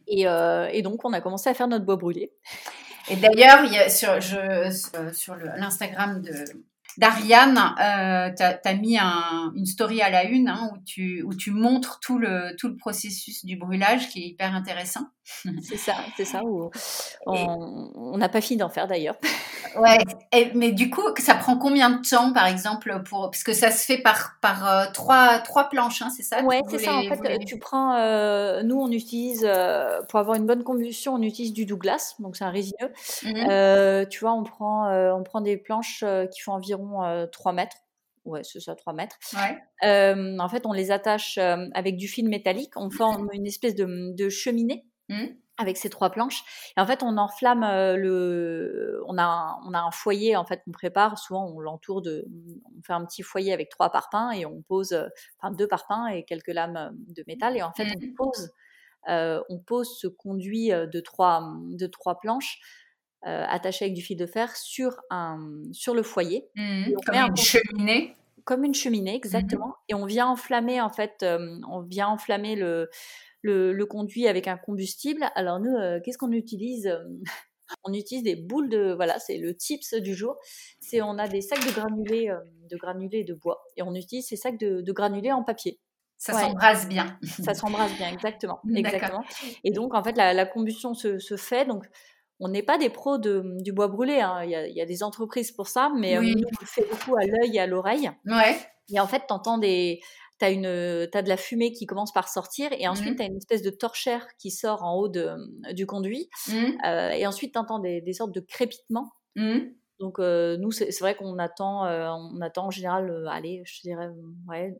[0.09, 2.33] Et, et, donc, on a commencé à faire notre bois brûlé.
[3.09, 4.71] Et d'ailleurs, sur, je,
[5.13, 6.33] sur l'Instagram de
[6.98, 11.35] d'Ariane, euh, tu as, mis un, une story à la une hein, où, tu, où
[11.35, 15.06] tu montres tout le, tout le processus du brûlage qui est hyper intéressant.
[15.62, 16.43] C'est ça, c'est ça.
[16.44, 16.70] Où
[17.27, 19.16] on n'a pas fini d'en faire d'ailleurs.
[19.77, 19.99] Ouais,
[20.55, 23.85] mais du coup, ça prend combien de temps, par exemple, pour parce que ça se
[23.85, 26.43] fait par par euh, trois trois planches, hein, c'est ça?
[26.43, 26.95] Ouais, c'est ça.
[26.97, 27.97] En fait, tu prends.
[27.97, 32.37] Euh, nous, on utilise euh, pour avoir une bonne combustion, on utilise du Douglas, donc
[32.37, 32.93] c'est un résineux.
[33.23, 37.77] Mmh tu vois, on prend on prend des planches qui font environ 3 mètres.
[38.25, 39.17] Ouais, c'est ça, 3 mètres.
[39.35, 40.39] Ouais.
[40.39, 42.73] en fait, on les attache avec du fil métallique.
[42.77, 44.87] On forme une espèce de, de cheminée.
[45.09, 45.27] Mmh
[45.59, 46.45] avec ces trois planches.
[46.77, 50.45] Et en fait, on enflamme euh, le, on a, un, on a un foyer en
[50.45, 51.19] fait qu'on prépare.
[51.19, 52.27] Souvent, on l'entoure de,
[52.77, 55.09] on fait un petit foyer avec trois parpaings et on pose, euh,
[55.41, 57.57] enfin deux parpaings et quelques lames euh, de métal.
[57.57, 58.15] Et en fait, on mmh.
[58.15, 58.51] pose,
[59.09, 62.59] euh, on pose ce conduit de trois, de trois planches
[63.27, 65.39] euh, attaché avec du fil de fer sur un,
[65.73, 66.49] sur le foyer.
[66.55, 66.93] Mmh.
[67.07, 68.15] comme une cheminée.
[68.45, 69.74] Comme une cheminée, mmh exactement.
[69.89, 71.24] Et on vient enflammer en fait,
[71.69, 72.91] on vient enflammer le
[73.47, 75.24] le, conduit avec un combustible.
[75.35, 76.98] Alors nous, euh, qu'est-ce qu'on utilise euh,
[77.82, 80.36] On utilise des boules de, voilà, c'est le tips du jour.
[80.78, 82.39] C'est on a des sacs de granulés, euh,
[82.70, 85.81] de granulés de bois, et on utilise ces sacs de, granulés en papier.
[86.16, 87.18] Ça s'embrase bien.
[87.43, 88.60] Ça s'embrase bien, exactement.
[88.74, 89.24] exactement.
[89.64, 91.66] Et donc, en fait, la, combustion se, fait.
[91.66, 91.85] Donc,
[92.39, 94.20] on n'est pas des pros du bois brûlé.
[94.20, 94.44] Hein.
[94.44, 97.56] Il, y a, des entreprises pour ça, mais nous, on le fait beaucoup à l'œil
[97.56, 98.10] et à l'oreille.
[98.27, 98.56] Ouais.
[98.89, 100.01] Et en fait, tu entends des,
[100.39, 103.17] tu as, as, de la fumée qui commence par sortir et ensuite mmh.
[103.17, 105.37] tu as une espèce de torchère qui sort en haut de,
[105.73, 106.29] du conduit.
[106.49, 106.53] Mmh.
[106.87, 109.13] Euh, et ensuite tu entends des, des, sortes de crépitements.
[109.35, 109.61] Mmh.
[109.99, 114.09] Donc euh, nous, c'est vrai qu'on attend, euh, on attend en général, allez, je dirais,
[114.49, 114.77] ouais,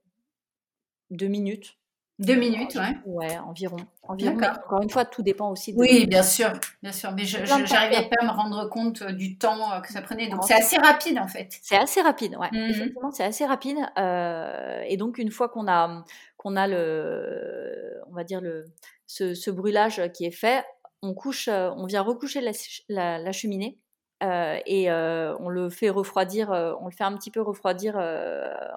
[1.11, 1.78] deux minutes
[2.18, 2.97] deux minutes, ouais.
[3.05, 3.76] Ouais, environ.
[4.09, 5.78] environ encore une fois, tout dépend aussi de.
[5.78, 6.51] Oui, bien sûr,
[6.82, 7.12] bien sûr.
[7.12, 10.28] Mais je n'arrivais pas à me rendre compte euh, du temps euh, que ça prenait.
[10.28, 11.59] Donc, c'est assez rapide, en fait.
[11.62, 12.48] C'est assez rapide, ouais.
[12.52, 13.76] Effectivement, c'est assez rapide.
[13.98, 16.05] Euh, et donc, une fois qu'on a,
[16.38, 18.64] qu'on a le, on va dire, le,
[19.06, 20.64] ce, ce, brûlage qui est fait,
[21.02, 22.40] on couche, on vient recoucher
[22.88, 23.78] la, la cheminée.
[24.22, 27.97] Euh, et euh, on le fait refroidir, euh, on le fait un petit peu refroidir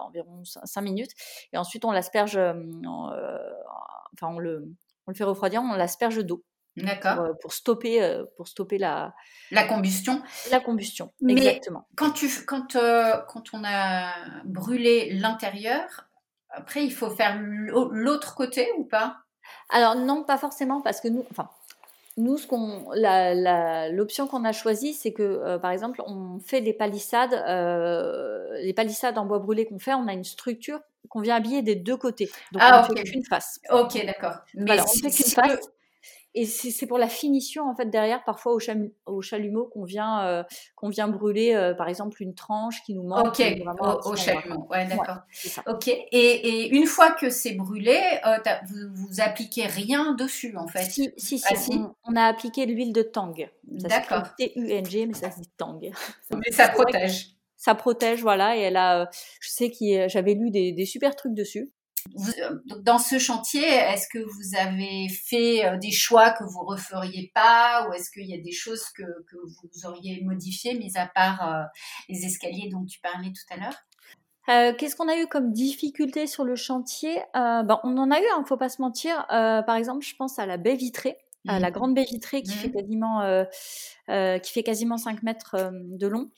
[0.01, 1.11] environ 5 minutes,
[1.53, 4.65] et ensuite on l'asperge, enfin on le,
[5.07, 6.43] on le fait refroidir, on l'asperge d'eau.
[6.77, 7.35] D'accord.
[7.41, 9.13] Pour, stopper, pour stopper la,
[9.51, 10.21] la combustion.
[10.49, 11.87] La combustion, Mais exactement.
[11.95, 12.77] Quand, tu, quand,
[13.27, 14.13] quand on a
[14.45, 16.07] brûlé l'intérieur,
[16.49, 19.17] après il faut faire l'autre côté ou pas?
[19.69, 21.49] Alors non, pas forcément, parce que nous, enfin,
[22.19, 22.85] nous, ce qu'on,
[23.95, 28.73] l'option qu'on a choisie, c'est que, euh, par exemple, on fait des palissades, euh, les
[28.73, 31.97] palissades en bois brûlé qu'on fait, on a une structure qu'on vient habiller des deux
[31.97, 32.29] côtés.
[32.51, 33.59] Donc, ah, on ne fait qu'une face.
[33.71, 34.35] Ok, d'accord.
[34.53, 35.69] Mais on fait qu'une face.
[36.39, 38.59] Et c'est pour la finition en fait derrière, parfois au,
[39.07, 40.43] au chalumeau qu'on vient euh,
[40.77, 43.27] qu'on vient brûler, euh, par exemple une tranche qui nous manque.
[43.27, 43.43] Ok,
[44.05, 45.17] au, chalumeau, ouais, d'accord.
[45.67, 45.89] ok.
[45.89, 48.37] Et, et, une fois que c'est brûlé, euh,
[48.69, 50.85] vous, vous appliquez rien dessus en fait?
[50.85, 53.35] Si, si, ah, si, On, a appliqué l'huile de tang.
[53.63, 54.33] D'accord.
[54.37, 55.77] T-U-N-G, mais ça se dit tang.
[56.31, 57.35] Mais ça protège.
[57.57, 58.55] Ça protège, voilà.
[58.55, 59.09] Et elle a,
[59.41, 61.69] je sais que j'avais lu des, des super trucs dessus.
[62.07, 67.31] Euh, dans ce chantier, est-ce que vous avez fait euh, des choix que vous referiez
[67.33, 71.07] pas ou est-ce qu'il y a des choses que, que vous auriez modifiées, mis à
[71.07, 71.63] part euh,
[72.07, 73.75] les escaliers dont tu parlais tout à l'heure?
[74.77, 77.21] Qu'est-ce qu'on a eu comme difficulté sur le chantier?
[77.35, 79.27] Ben, On en a eu, il hein, ne faut pas se mentir.
[79.27, 81.17] par exemple, je pense à la baie vitrée,
[81.47, 81.73] à la mmh.
[81.73, 82.71] grande baie vitrée qui, fait mmh.
[82.71, 83.45] quasiment,
[84.07, 86.31] qui fait quasiment 5 mètres de long.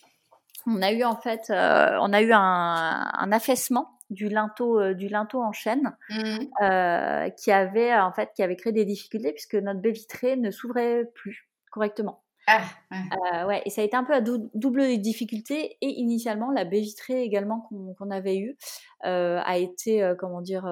[0.68, 5.08] On a eu en fait, on a eu un, un affaissement du linteau, euh, du
[5.08, 6.38] linteau en chaîne, mmh.
[6.62, 10.52] euh, qui avait en fait qui avait créé des difficultés puisque notre baie vitrée ne
[10.52, 12.22] s'ouvrait plus correctement.
[12.48, 12.62] Ah,
[12.92, 13.58] ouais.
[13.58, 15.78] Euh, et ça a été un peu à double difficulté.
[15.82, 17.62] Et initialement, la baie vitrée également
[17.98, 18.58] qu'on avait eue
[19.04, 20.66] a été, comment dire,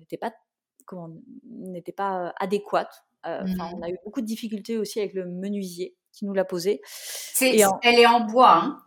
[0.00, 0.32] n'était pas
[0.84, 1.10] comment
[1.48, 3.04] n'était pas adéquate.
[3.24, 3.60] Mmh.
[3.76, 6.80] on a eu beaucoup de difficultés aussi avec le menuisier qui nous l'a posé.
[6.84, 8.78] C'est- Et en- Elle est en bois, hein?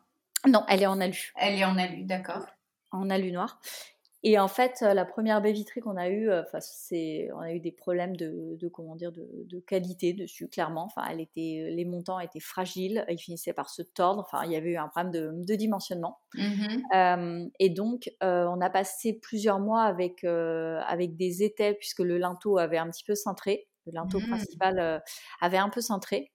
[0.47, 2.45] Non, elle est en alu, Elle est en alu, d'accord.
[2.95, 3.59] En alu noir.
[4.27, 7.39] Et en fait, euh, la première baie vitrée qu'on a eue, euh, enfin, c'est, on
[7.41, 10.85] a eu des problèmes de, de comment dire, de, de qualité dessus, clairement.
[10.85, 14.21] Enfin, elle était, les montants étaient fragiles, ils finissaient par se tordre.
[14.27, 16.17] Enfin, il y avait eu un problème de, de dimensionnement.
[16.33, 16.83] Mhm.
[16.95, 21.99] Euh, et donc, euh, on a passé plusieurs mois avec, euh, avec des étais, puisque
[21.99, 23.67] le linteau avait un petit peu cintré.
[23.85, 24.27] Le linteau Mhm.
[24.27, 24.99] principal euh,
[25.39, 26.31] avait un peu cintré.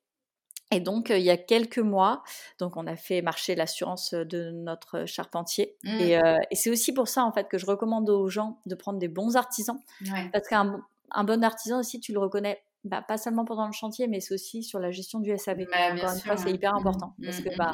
[0.72, 2.22] Et donc, euh, il y a quelques mois,
[2.58, 5.76] donc on a fait marcher l'assurance de notre charpentier.
[5.82, 6.00] Mm.
[6.00, 8.74] Et, euh, et c'est aussi pour ça, en fait, que je recommande aux gens de
[8.76, 9.78] prendre des bons artisans.
[10.02, 10.28] Ouais.
[10.32, 13.72] Parce qu'un bon- un bon artisan aussi, tu le reconnais bah, pas seulement pendant le
[13.72, 15.66] chantier, mais c'est aussi sur la gestion du SAV.
[15.70, 16.52] Bah, Encore une sûr, fois, c'est ouais.
[16.52, 17.14] hyper Mm, important.
[17.24, 17.72] Parce que mm, bah.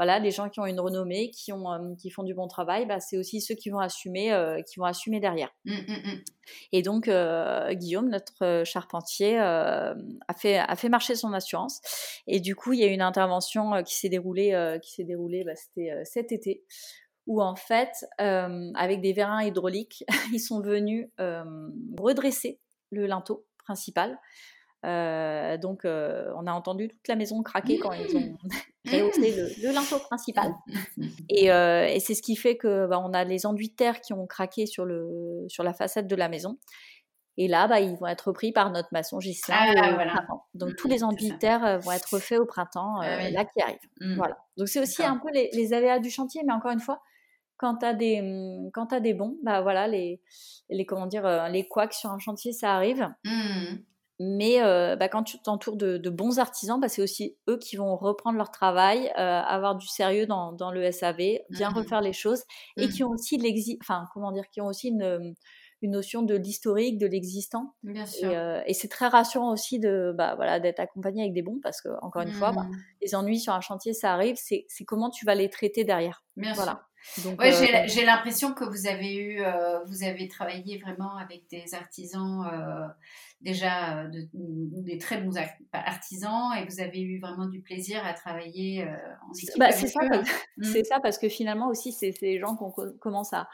[0.00, 2.86] Voilà, des gens qui ont une renommée, qui, ont, euh, qui font du bon travail,
[2.86, 5.50] bah, c'est aussi ceux qui vont assumer, euh, qui vont assumer derrière.
[5.66, 6.24] Mm, mm, mm.
[6.72, 9.94] Et donc, euh, Guillaume, notre charpentier, a,
[10.38, 11.82] fait, a fait marcher son assurance.
[12.26, 15.44] Et du coup, il y a eu une intervention qui s'est déroulée, qui s'est déroulée
[15.44, 16.64] bah, c'était cet été,
[17.26, 20.02] où en fait, euh, avec des vérins hydrauliques,
[20.32, 21.44] ils sont venus euh,
[21.98, 22.58] redresser
[22.90, 24.18] le linteau principal.
[24.86, 28.36] Euh, donc, on a entendu toute la maison craquer quand ils ont
[28.98, 30.52] rehaussé le, le linteau principal.
[31.28, 34.00] Et, euh, et c'est ce qui fait que bah, on a les enduits de terre
[34.00, 36.58] qui ont craqué sur, le, sur la façade de la maison.
[37.36, 40.26] Et là, bah, ils vont être repris par notre maçon Gislain Ah, au voilà.
[40.54, 43.18] Donc tous les c'est enduits de terre euh, vont être faits au printemps, euh, Ah
[43.24, 43.32] oui.
[43.32, 43.78] là qui arrive.
[44.16, 44.36] Voilà.
[44.58, 47.00] Donc c'est aussi un peu les, les aléas du chantier, mais encore une fois,
[47.56, 50.20] quand tu as t'as des bons, bah voilà les
[50.70, 53.08] les comment dire euh, les couacs sur un chantier, ça arrive.
[54.22, 57.76] Mais euh, bah, quand tu t'entoures de, de bons artisans, bah, c'est aussi eux qui
[57.76, 61.70] vont reprendre leur travail, euh, avoir du sérieux dans, dans le SAV, bien Mhm.
[61.70, 62.42] refaire les choses,
[62.78, 62.90] et Mhm.
[62.90, 65.34] qui ont aussi l'exi- enfin comment dire, qui ont aussi une,
[65.82, 67.74] une notion de l'historique, de l'existant.
[67.82, 68.30] Bien Et, sûr.
[68.30, 71.80] euh, et c'est très rassurant aussi de bah, voilà d'être accompagné avec des bons, parce
[71.80, 72.76] que encore une fois, bah, Mm.
[73.02, 74.36] les ennuis sur un chantier, ça arrive.
[74.36, 76.22] C'est comment tu vas les traiter derrière.
[76.36, 76.62] Bien sûr.
[76.64, 76.86] Voilà.
[77.24, 81.48] Donc, Ouais, euh, j'ai l'impression que vous avez eu, euh, vous avez travaillé vraiment avec
[81.50, 82.86] des artisans euh,
[83.40, 88.12] déjà de- des très bons ar- artisans et vous avez eu vraiment du plaisir à
[88.12, 88.84] travailler
[89.26, 90.00] en équipe Bah, c'est ça,
[90.58, 90.62] Mm.
[90.62, 93.48] c'est ça parce que finalement aussi c'est les gens qu'on co- commence à,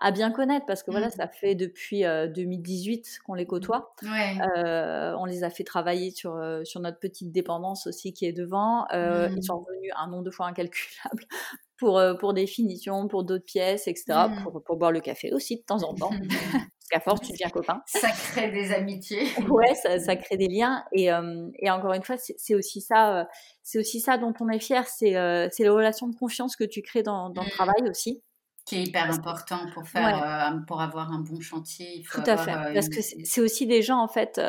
[0.00, 1.10] à bien connaître parce que voilà Mm.
[1.16, 3.94] ça fait depuis euh, 2018 qu'on les côtoie.
[4.02, 4.38] Ouais.
[4.56, 8.86] Euh, on les a fait travailler sur sur notre petite dépendance aussi qui est devant.
[8.92, 9.28] Euh.
[9.36, 11.24] Ils sont revenus un nombre de fois incalculable
[11.78, 14.26] pour pour des finitions, pour d'autres pièces, etc.
[14.42, 16.10] Pour, pour boire le café aussi de temps en temps.
[16.92, 17.80] Parce qu'à force tu deviens copain.
[17.86, 19.26] Ça crée des amitiés.
[19.48, 21.10] Ouais, ça, ça crée des liens et,
[21.58, 23.28] et encore une fois, c'est aussi ça,
[23.62, 27.02] c'est aussi ça dont on est fier, c'est les relations de confiance que tu crées
[27.02, 28.22] dans, dans le travail aussi.
[28.64, 30.56] Qui est hyper important pour faire Ouais.
[30.56, 31.96] euh, pour avoir un bon chantier.
[31.96, 34.40] Il faut Tout à fait, euh, parce que c'est aussi des gens en fait,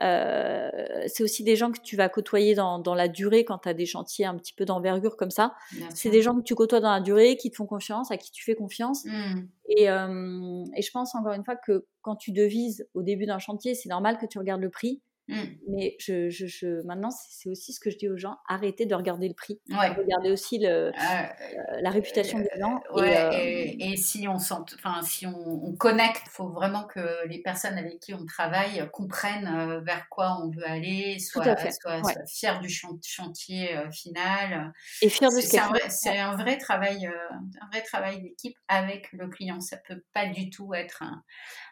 [0.00, 0.70] euh,
[1.06, 3.74] c'est aussi des gens que tu vas côtoyer dans, dans la durée quand tu as
[3.74, 5.54] des chantiers un petit peu d'envergure comme ça.
[5.94, 8.30] C'est des gens que tu côtoies dans la durée, qui te font confiance, à qui
[8.30, 9.04] tu fais confiance.
[9.04, 9.48] Mm.
[9.70, 13.38] Et, euh, et je pense encore une fois que quand tu devises au début d'un
[13.38, 15.02] chantier, c'est normal que tu regardes le prix.
[15.28, 15.42] Mm.
[15.68, 18.94] Mais je, je, je, maintenant, c'est aussi ce que je dis aux gens arrêtez de
[18.94, 19.60] regarder le prix.
[19.68, 19.90] Ouais.
[19.90, 22.80] Regardez aussi le, Euh, euh, la réputation des gens.
[22.96, 26.84] et, Ouais, euh, et, et si on enfin si on, on connecte, il faut vraiment
[26.84, 31.44] que les personnes avec qui on travaille comprennent euh, vers quoi on veut aller, soient,
[31.72, 32.12] soient, ouais.
[32.14, 34.72] soient fiers du chan- chantier euh, final.
[35.02, 35.80] et fier de C'est ce c'est qu'elle un, fait.
[35.80, 39.60] vrai- c'est un vrai travail, euh, un vrai travail d'équipe avec le client.
[39.60, 41.22] Ça peut pas du tout être un,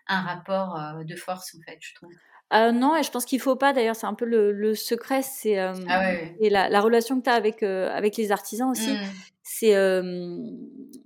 [0.08, 2.12] un rapport euh, de force en fait, je trouve.
[2.52, 3.72] Euh, non, et je pense qu'il faut pas.
[3.72, 6.36] D'ailleurs, c'est un peu le, le secret, c'est euh, Ah ouais, ouais.
[6.40, 8.92] et la, la relation que tu as avec euh, avec les artisans aussi.
[8.92, 8.98] Mm.
[9.48, 9.74] C'est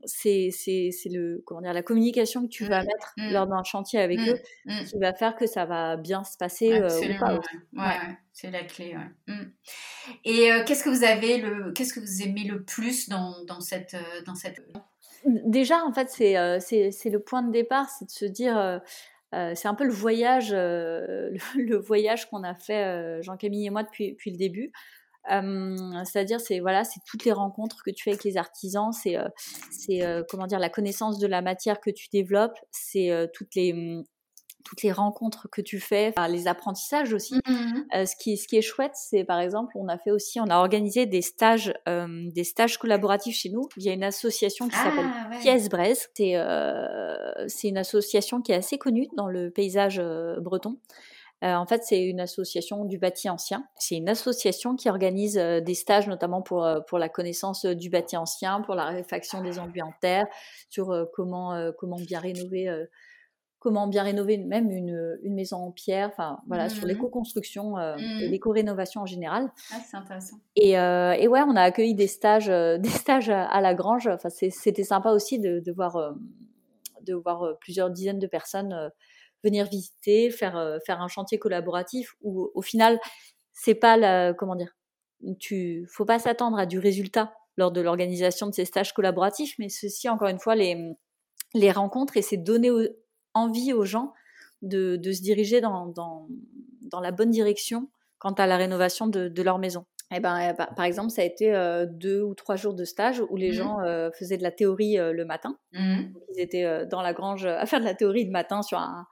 [0.04, 3.32] c'est c'est c'est le comment dire la communication que tu vas Mm, mettre mm.
[3.32, 4.38] lors d'un chantier avec eux
[4.86, 7.34] qui va faire que ça va bien se passer ou pas.
[7.34, 7.40] ouais.
[7.74, 7.96] Ouais,
[8.32, 8.96] c'est la clé.
[10.24, 13.94] Et qu'est-ce que vous avez le, qu'est-ce que vous aimez le plus dans, dans cette,
[14.26, 14.60] dans cette.
[15.26, 18.80] Déjà, en fait, c'est le point de départ, c'est de se dire,
[19.34, 23.70] euh, c'est un peu le voyage, euh, le, voyage qu'on a fait euh, Jean-Camille et
[23.70, 24.72] moi depuis depuis le début.
[25.30, 29.16] Euh, C'est-à-dire, c'est voilà, c'est toutes les rencontres que tu fais avec les artisans, c'est
[29.70, 34.04] c'est comment dire la connaissance de la matière que tu développes, c'est toutes les hum,
[34.64, 37.34] toutes les rencontres que tu fais, enfin, les apprentissages aussi.
[37.46, 37.86] Mhm.
[37.94, 40.46] Euh, ce, qui, ce qui est chouette, c'est par exemple, on a fait aussi, on
[40.46, 45.06] a organisé des stages, euh, des stages collaboratifs chez nous via une association qui s'appelle
[45.06, 45.38] Ah, ouais.
[45.40, 46.08] Pièce Braise.
[46.14, 50.00] C'est euh, c'est une association qui est assez connue dans le paysage
[50.40, 50.76] breton.
[51.42, 53.64] Euh, en fait, c'est une association du bâti ancien.
[53.76, 57.88] C'est une association qui organise euh, des stages, notamment pour, euh, pour la connaissance du
[57.88, 60.26] bâti ancien, pour la réfaction des enduits en terre,
[60.68, 62.68] sur comment, comment bien rénover
[63.60, 66.88] comment bien rénover même une, une maison en pierre, enfin voilà, sur mmh.
[66.88, 68.30] l'éco-construction euh, et mmh.
[68.30, 69.52] l'éco-rénovation en général.
[69.70, 70.38] Ah, c'est intéressant.
[70.56, 74.08] Et, euh, et, ouais, on a accueilli des stages, euh, des stages à, la grange.
[74.08, 76.14] Enfin, c'était sympa aussi de, de voir,
[77.02, 78.90] de voir plusieurs dizaines de personnes
[79.44, 82.98] venir visiter, faire, faire un chantier collaboratif où au final,
[83.52, 84.74] c'est pas la, comment dire,
[85.38, 89.68] tu, faut pas s'attendre à du résultat lors de l'organisation de ces stages collaboratifs, mais
[89.68, 90.94] ceci, encore une fois, les,
[91.54, 92.70] les rencontres et c'est donner
[93.34, 94.12] envie aux gens
[94.62, 96.28] de, de se diriger dans, dans,
[96.82, 97.88] dans, la bonne direction
[98.18, 99.86] quant à la rénovation de, de leur maison.
[100.12, 102.84] Eh ben, eh ben, par exemple, ça a été euh, deux ou trois jours de
[102.84, 103.54] stage où les mmh.
[103.54, 105.56] gens euh, faisaient de la théorie euh, le matin.
[105.72, 106.00] Mmh.
[106.34, 109.06] ils étaient dans la grange à faire de la théorie le matin sur un,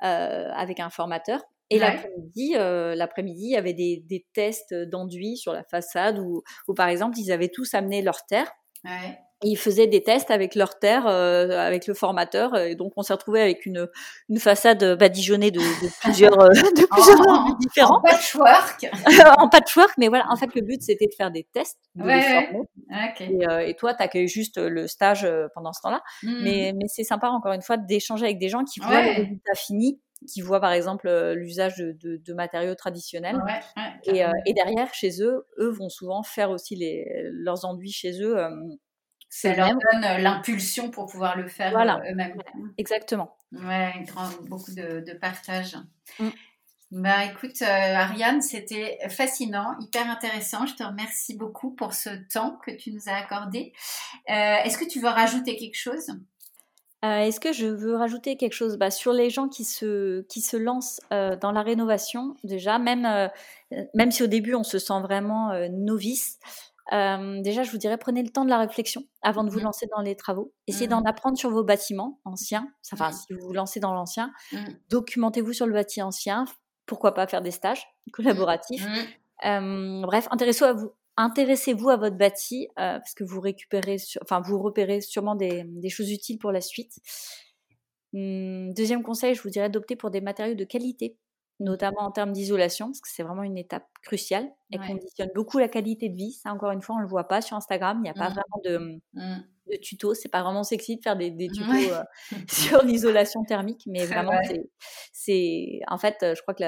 [0.00, 1.42] avec un formateur.
[1.72, 6.74] Et l'après-midi, l'après-midi, il y avait des, des tests d'enduit sur la façade où, où,
[6.74, 8.50] par exemple, ils avaient tous amené leur terre.
[8.84, 13.02] Ouais ils faisaient des tests avec leur terre, euh, avec le formateur, et donc on
[13.02, 13.88] s'est retrouvé avec une,
[14.28, 17.96] une façade badigeonnée de, de plusieurs, euh, de plusieurs en, différents.
[17.96, 18.86] En patchwork.
[19.38, 22.20] en patchwork, mais voilà, en fait le but c'était de faire des tests, de les
[22.20, 22.60] former.
[23.20, 26.42] Et, euh, et, toi, t'accueilles juste le stage pendant ce temps-là, mmh.
[26.42, 29.54] mais, mais c'est sympa encore une fois d'échanger avec des gens qui voient le résultat
[29.54, 30.00] fini
[30.30, 33.40] qui voient par exemple l'usage de, de, de, matériaux traditionnels.
[34.04, 38.36] et, et, derrière, chez eux, eux vont souvent faire aussi les, leurs enduits chez eux
[39.30, 41.98] ça leur donne euh, l'impulsion pour pouvoir le faire voilà.
[41.98, 42.34] Euh, eux-mêmes.
[42.76, 43.36] Exactement.
[43.52, 44.04] Ouais,
[44.48, 45.76] beaucoup de, de partage.
[46.18, 46.28] Mm.
[46.90, 50.66] Bah écoute, euh, Ariane, c'était fascinant, hyper intéressant.
[50.66, 53.72] Je te remercie beaucoup pour ce temps que tu nous as accordé.
[54.26, 56.08] Est-ce que tu veux rajouter quelque chose?
[57.02, 58.76] Est-ce que je veux rajouter quelque chose?
[58.76, 63.30] Bah, Sur les gens qui se, qui se lancent dans la rénovation, déjà, même,
[63.94, 66.40] même si au début on se sent vraiment novice,
[66.92, 69.64] euh, déjà, je vous dirais, prenez le temps de la réflexion avant de vous mmh
[69.64, 70.52] lancer dans les travaux.
[70.66, 71.06] Essayez d'en mmh.
[71.06, 72.68] apprendre sur vos bâtiments anciens.
[72.92, 74.58] Enfin, si vous vous lancez dans l'ancien, mmh.
[74.88, 76.44] documentez-vous sur le bâti ancien.
[76.86, 78.86] Pourquoi pas faire des stages collaboratifs.
[79.46, 80.92] Euh, bref, intéressez-vous à vous.
[81.16, 85.88] Intéressez-vous à votre bâti euh, parce que vous récupérez, enfin vous repérez sûrement des, des
[85.88, 86.94] choses utiles pour la suite.
[88.14, 91.16] Hum, deuxième conseil, je vous dirais d'opter pour des matériaux de qualité
[91.60, 95.68] notamment en termes d'isolation, parce que c'est vraiment une étape cruciale et conditionne beaucoup la
[95.68, 96.32] qualité de vie.
[96.32, 97.98] Ça, encore une fois, on ne le voit pas sur Instagram.
[97.98, 98.32] Il n'y a pas mmh.
[98.32, 99.44] vraiment de, mmh.
[99.70, 100.14] de tutos.
[100.14, 102.02] C'est pas vraiment sexy de faire des, des tutos euh,
[102.48, 104.38] sur l'isolation thermique, mais vraiment,
[105.12, 106.64] c'est, en fait, je crois que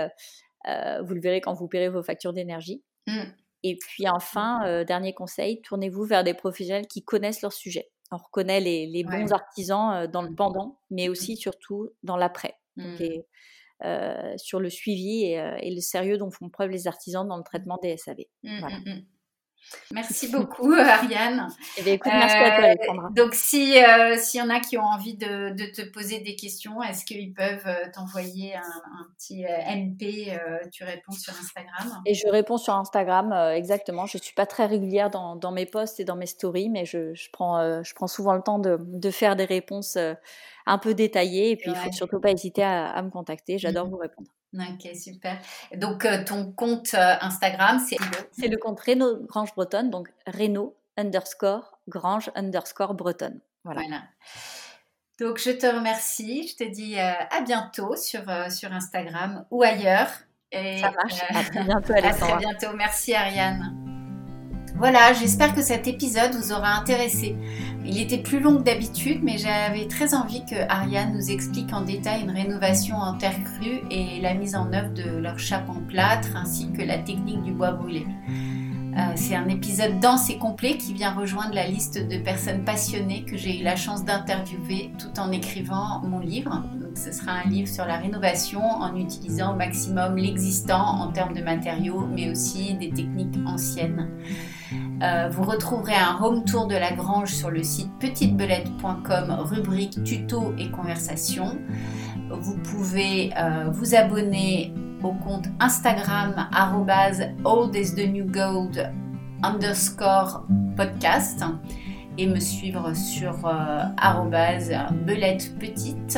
[0.69, 2.85] euh, vous le verrez quand vous paierez vos factures d'énergie.
[3.07, 3.23] Mmh.
[3.65, 7.89] Et puis enfin, euh, dernier conseil, tournez-vous vers des professionnels qui connaissent leur sujet.
[8.11, 12.57] On reconnaît les, les bons artisans dans le pendant, mais aussi surtout dans l'après.
[13.85, 17.43] Euh, sur le suivi euh, et, le sérieux dont font preuve les artisans dans le
[17.43, 18.19] traitement des SAV.
[18.45, 18.79] Mmh, voilà.
[18.79, 19.05] Mmh, mmh.
[19.91, 21.49] Merci beaucoup, Ariane.
[21.77, 23.09] Eh bien, écoute, merci à toi, euh, Alexandra.
[23.11, 26.37] Donc, si euh, s'il y en a qui ont envie de, de te poser des
[26.37, 30.39] questions, est-ce qu'ils peuvent euh, t'envoyer un, un, petit MP
[30.73, 32.03] Tu réponds sur Instagram?
[32.07, 34.07] Et je réponds sur Instagram, exactement.
[34.07, 37.15] Je suis pas très régulière dans, dans, mes posts et dans mes stories, mais je,
[37.15, 39.99] je prends, je prends souvent le temps de, de faire des réponses
[40.67, 41.51] un peu détaillées.
[41.51, 43.59] Et puis, il faut surtout pas hésiter à, à me contacter.
[43.59, 43.91] J'adore mmh.
[43.91, 44.29] vous répondre.
[44.55, 45.39] Ok, super.
[45.75, 47.97] Donc, euh, ton compte euh, Instagram, c'est
[48.33, 53.41] C'est le compte Renault Grange Bretonne, donc Renault underscore Grange underscore Bretonne.
[53.65, 53.83] Voilà.
[55.19, 56.49] Donc, je te remercie.
[56.49, 60.11] Je te dis euh, à bientôt sur, sur Instagram ou ailleurs.
[60.51, 61.23] Et, Ça marche.
[61.31, 62.37] à très bientôt, Alexandra.
[62.37, 62.77] À très bientôt.
[62.77, 63.92] Merci, Ariane.
[64.83, 67.37] Voilà, j'espère que cet épisode vous aura intéressé.
[67.87, 71.83] Il était plus long que d'habitude, mais j'avais très envie que Ariane nous explique en
[71.83, 75.81] détail une rénovation en terre crue et la mise en œuvre de leur chape en
[75.87, 78.05] plâtre ainsi que la technique du bois brûlé.
[78.99, 83.23] Euh, c'est un épisode dense et complet qui vient rejoindre la liste de personnes passionnées
[83.23, 86.61] que j'ai eu la chance d'interviewer tout en écrivant mon livre.
[86.97, 91.43] Ce sera un livre sur la rénovation en utilisant au maximum l'existant en termes de
[91.43, 94.11] matériaux, mais aussi des techniques anciennes.
[95.03, 100.55] Euh, vous retrouverez un home tour de la grange sur le site petitebelette.com, rubrique tuto
[100.59, 101.59] et conversation.
[102.31, 104.73] Vous pouvez euh, vous abonner
[105.03, 106.47] au compte Instagram
[107.45, 108.93] old the new gold
[109.43, 110.47] underscore
[110.77, 111.45] podcast
[112.17, 113.83] et me suivre sur euh,
[115.05, 116.17] belette petite.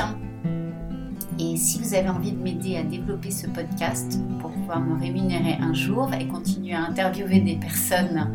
[1.39, 5.57] Et si vous avez envie de m'aider à développer ce podcast pour pouvoir me rémunérer
[5.61, 8.33] un jour et continuer à interviewer des personnes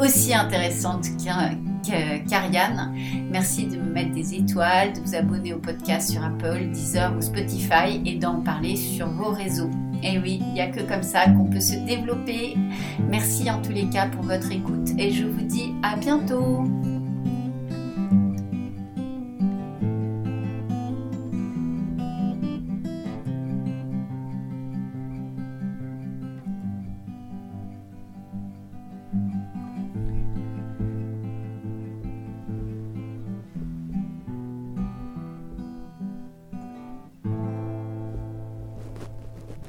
[0.00, 2.94] aussi intéressantes qu'Ariane,
[3.30, 7.20] merci de me mettre des étoiles, de vous abonner au podcast sur Apple, Deezer ou
[7.20, 9.70] Spotify et d'en parler sur vos réseaux.
[10.02, 12.56] Et oui, il n'y a que comme ça qu'on peut se développer.
[13.08, 16.64] Merci en tous les cas pour votre écoute et je vous dis à bientôt.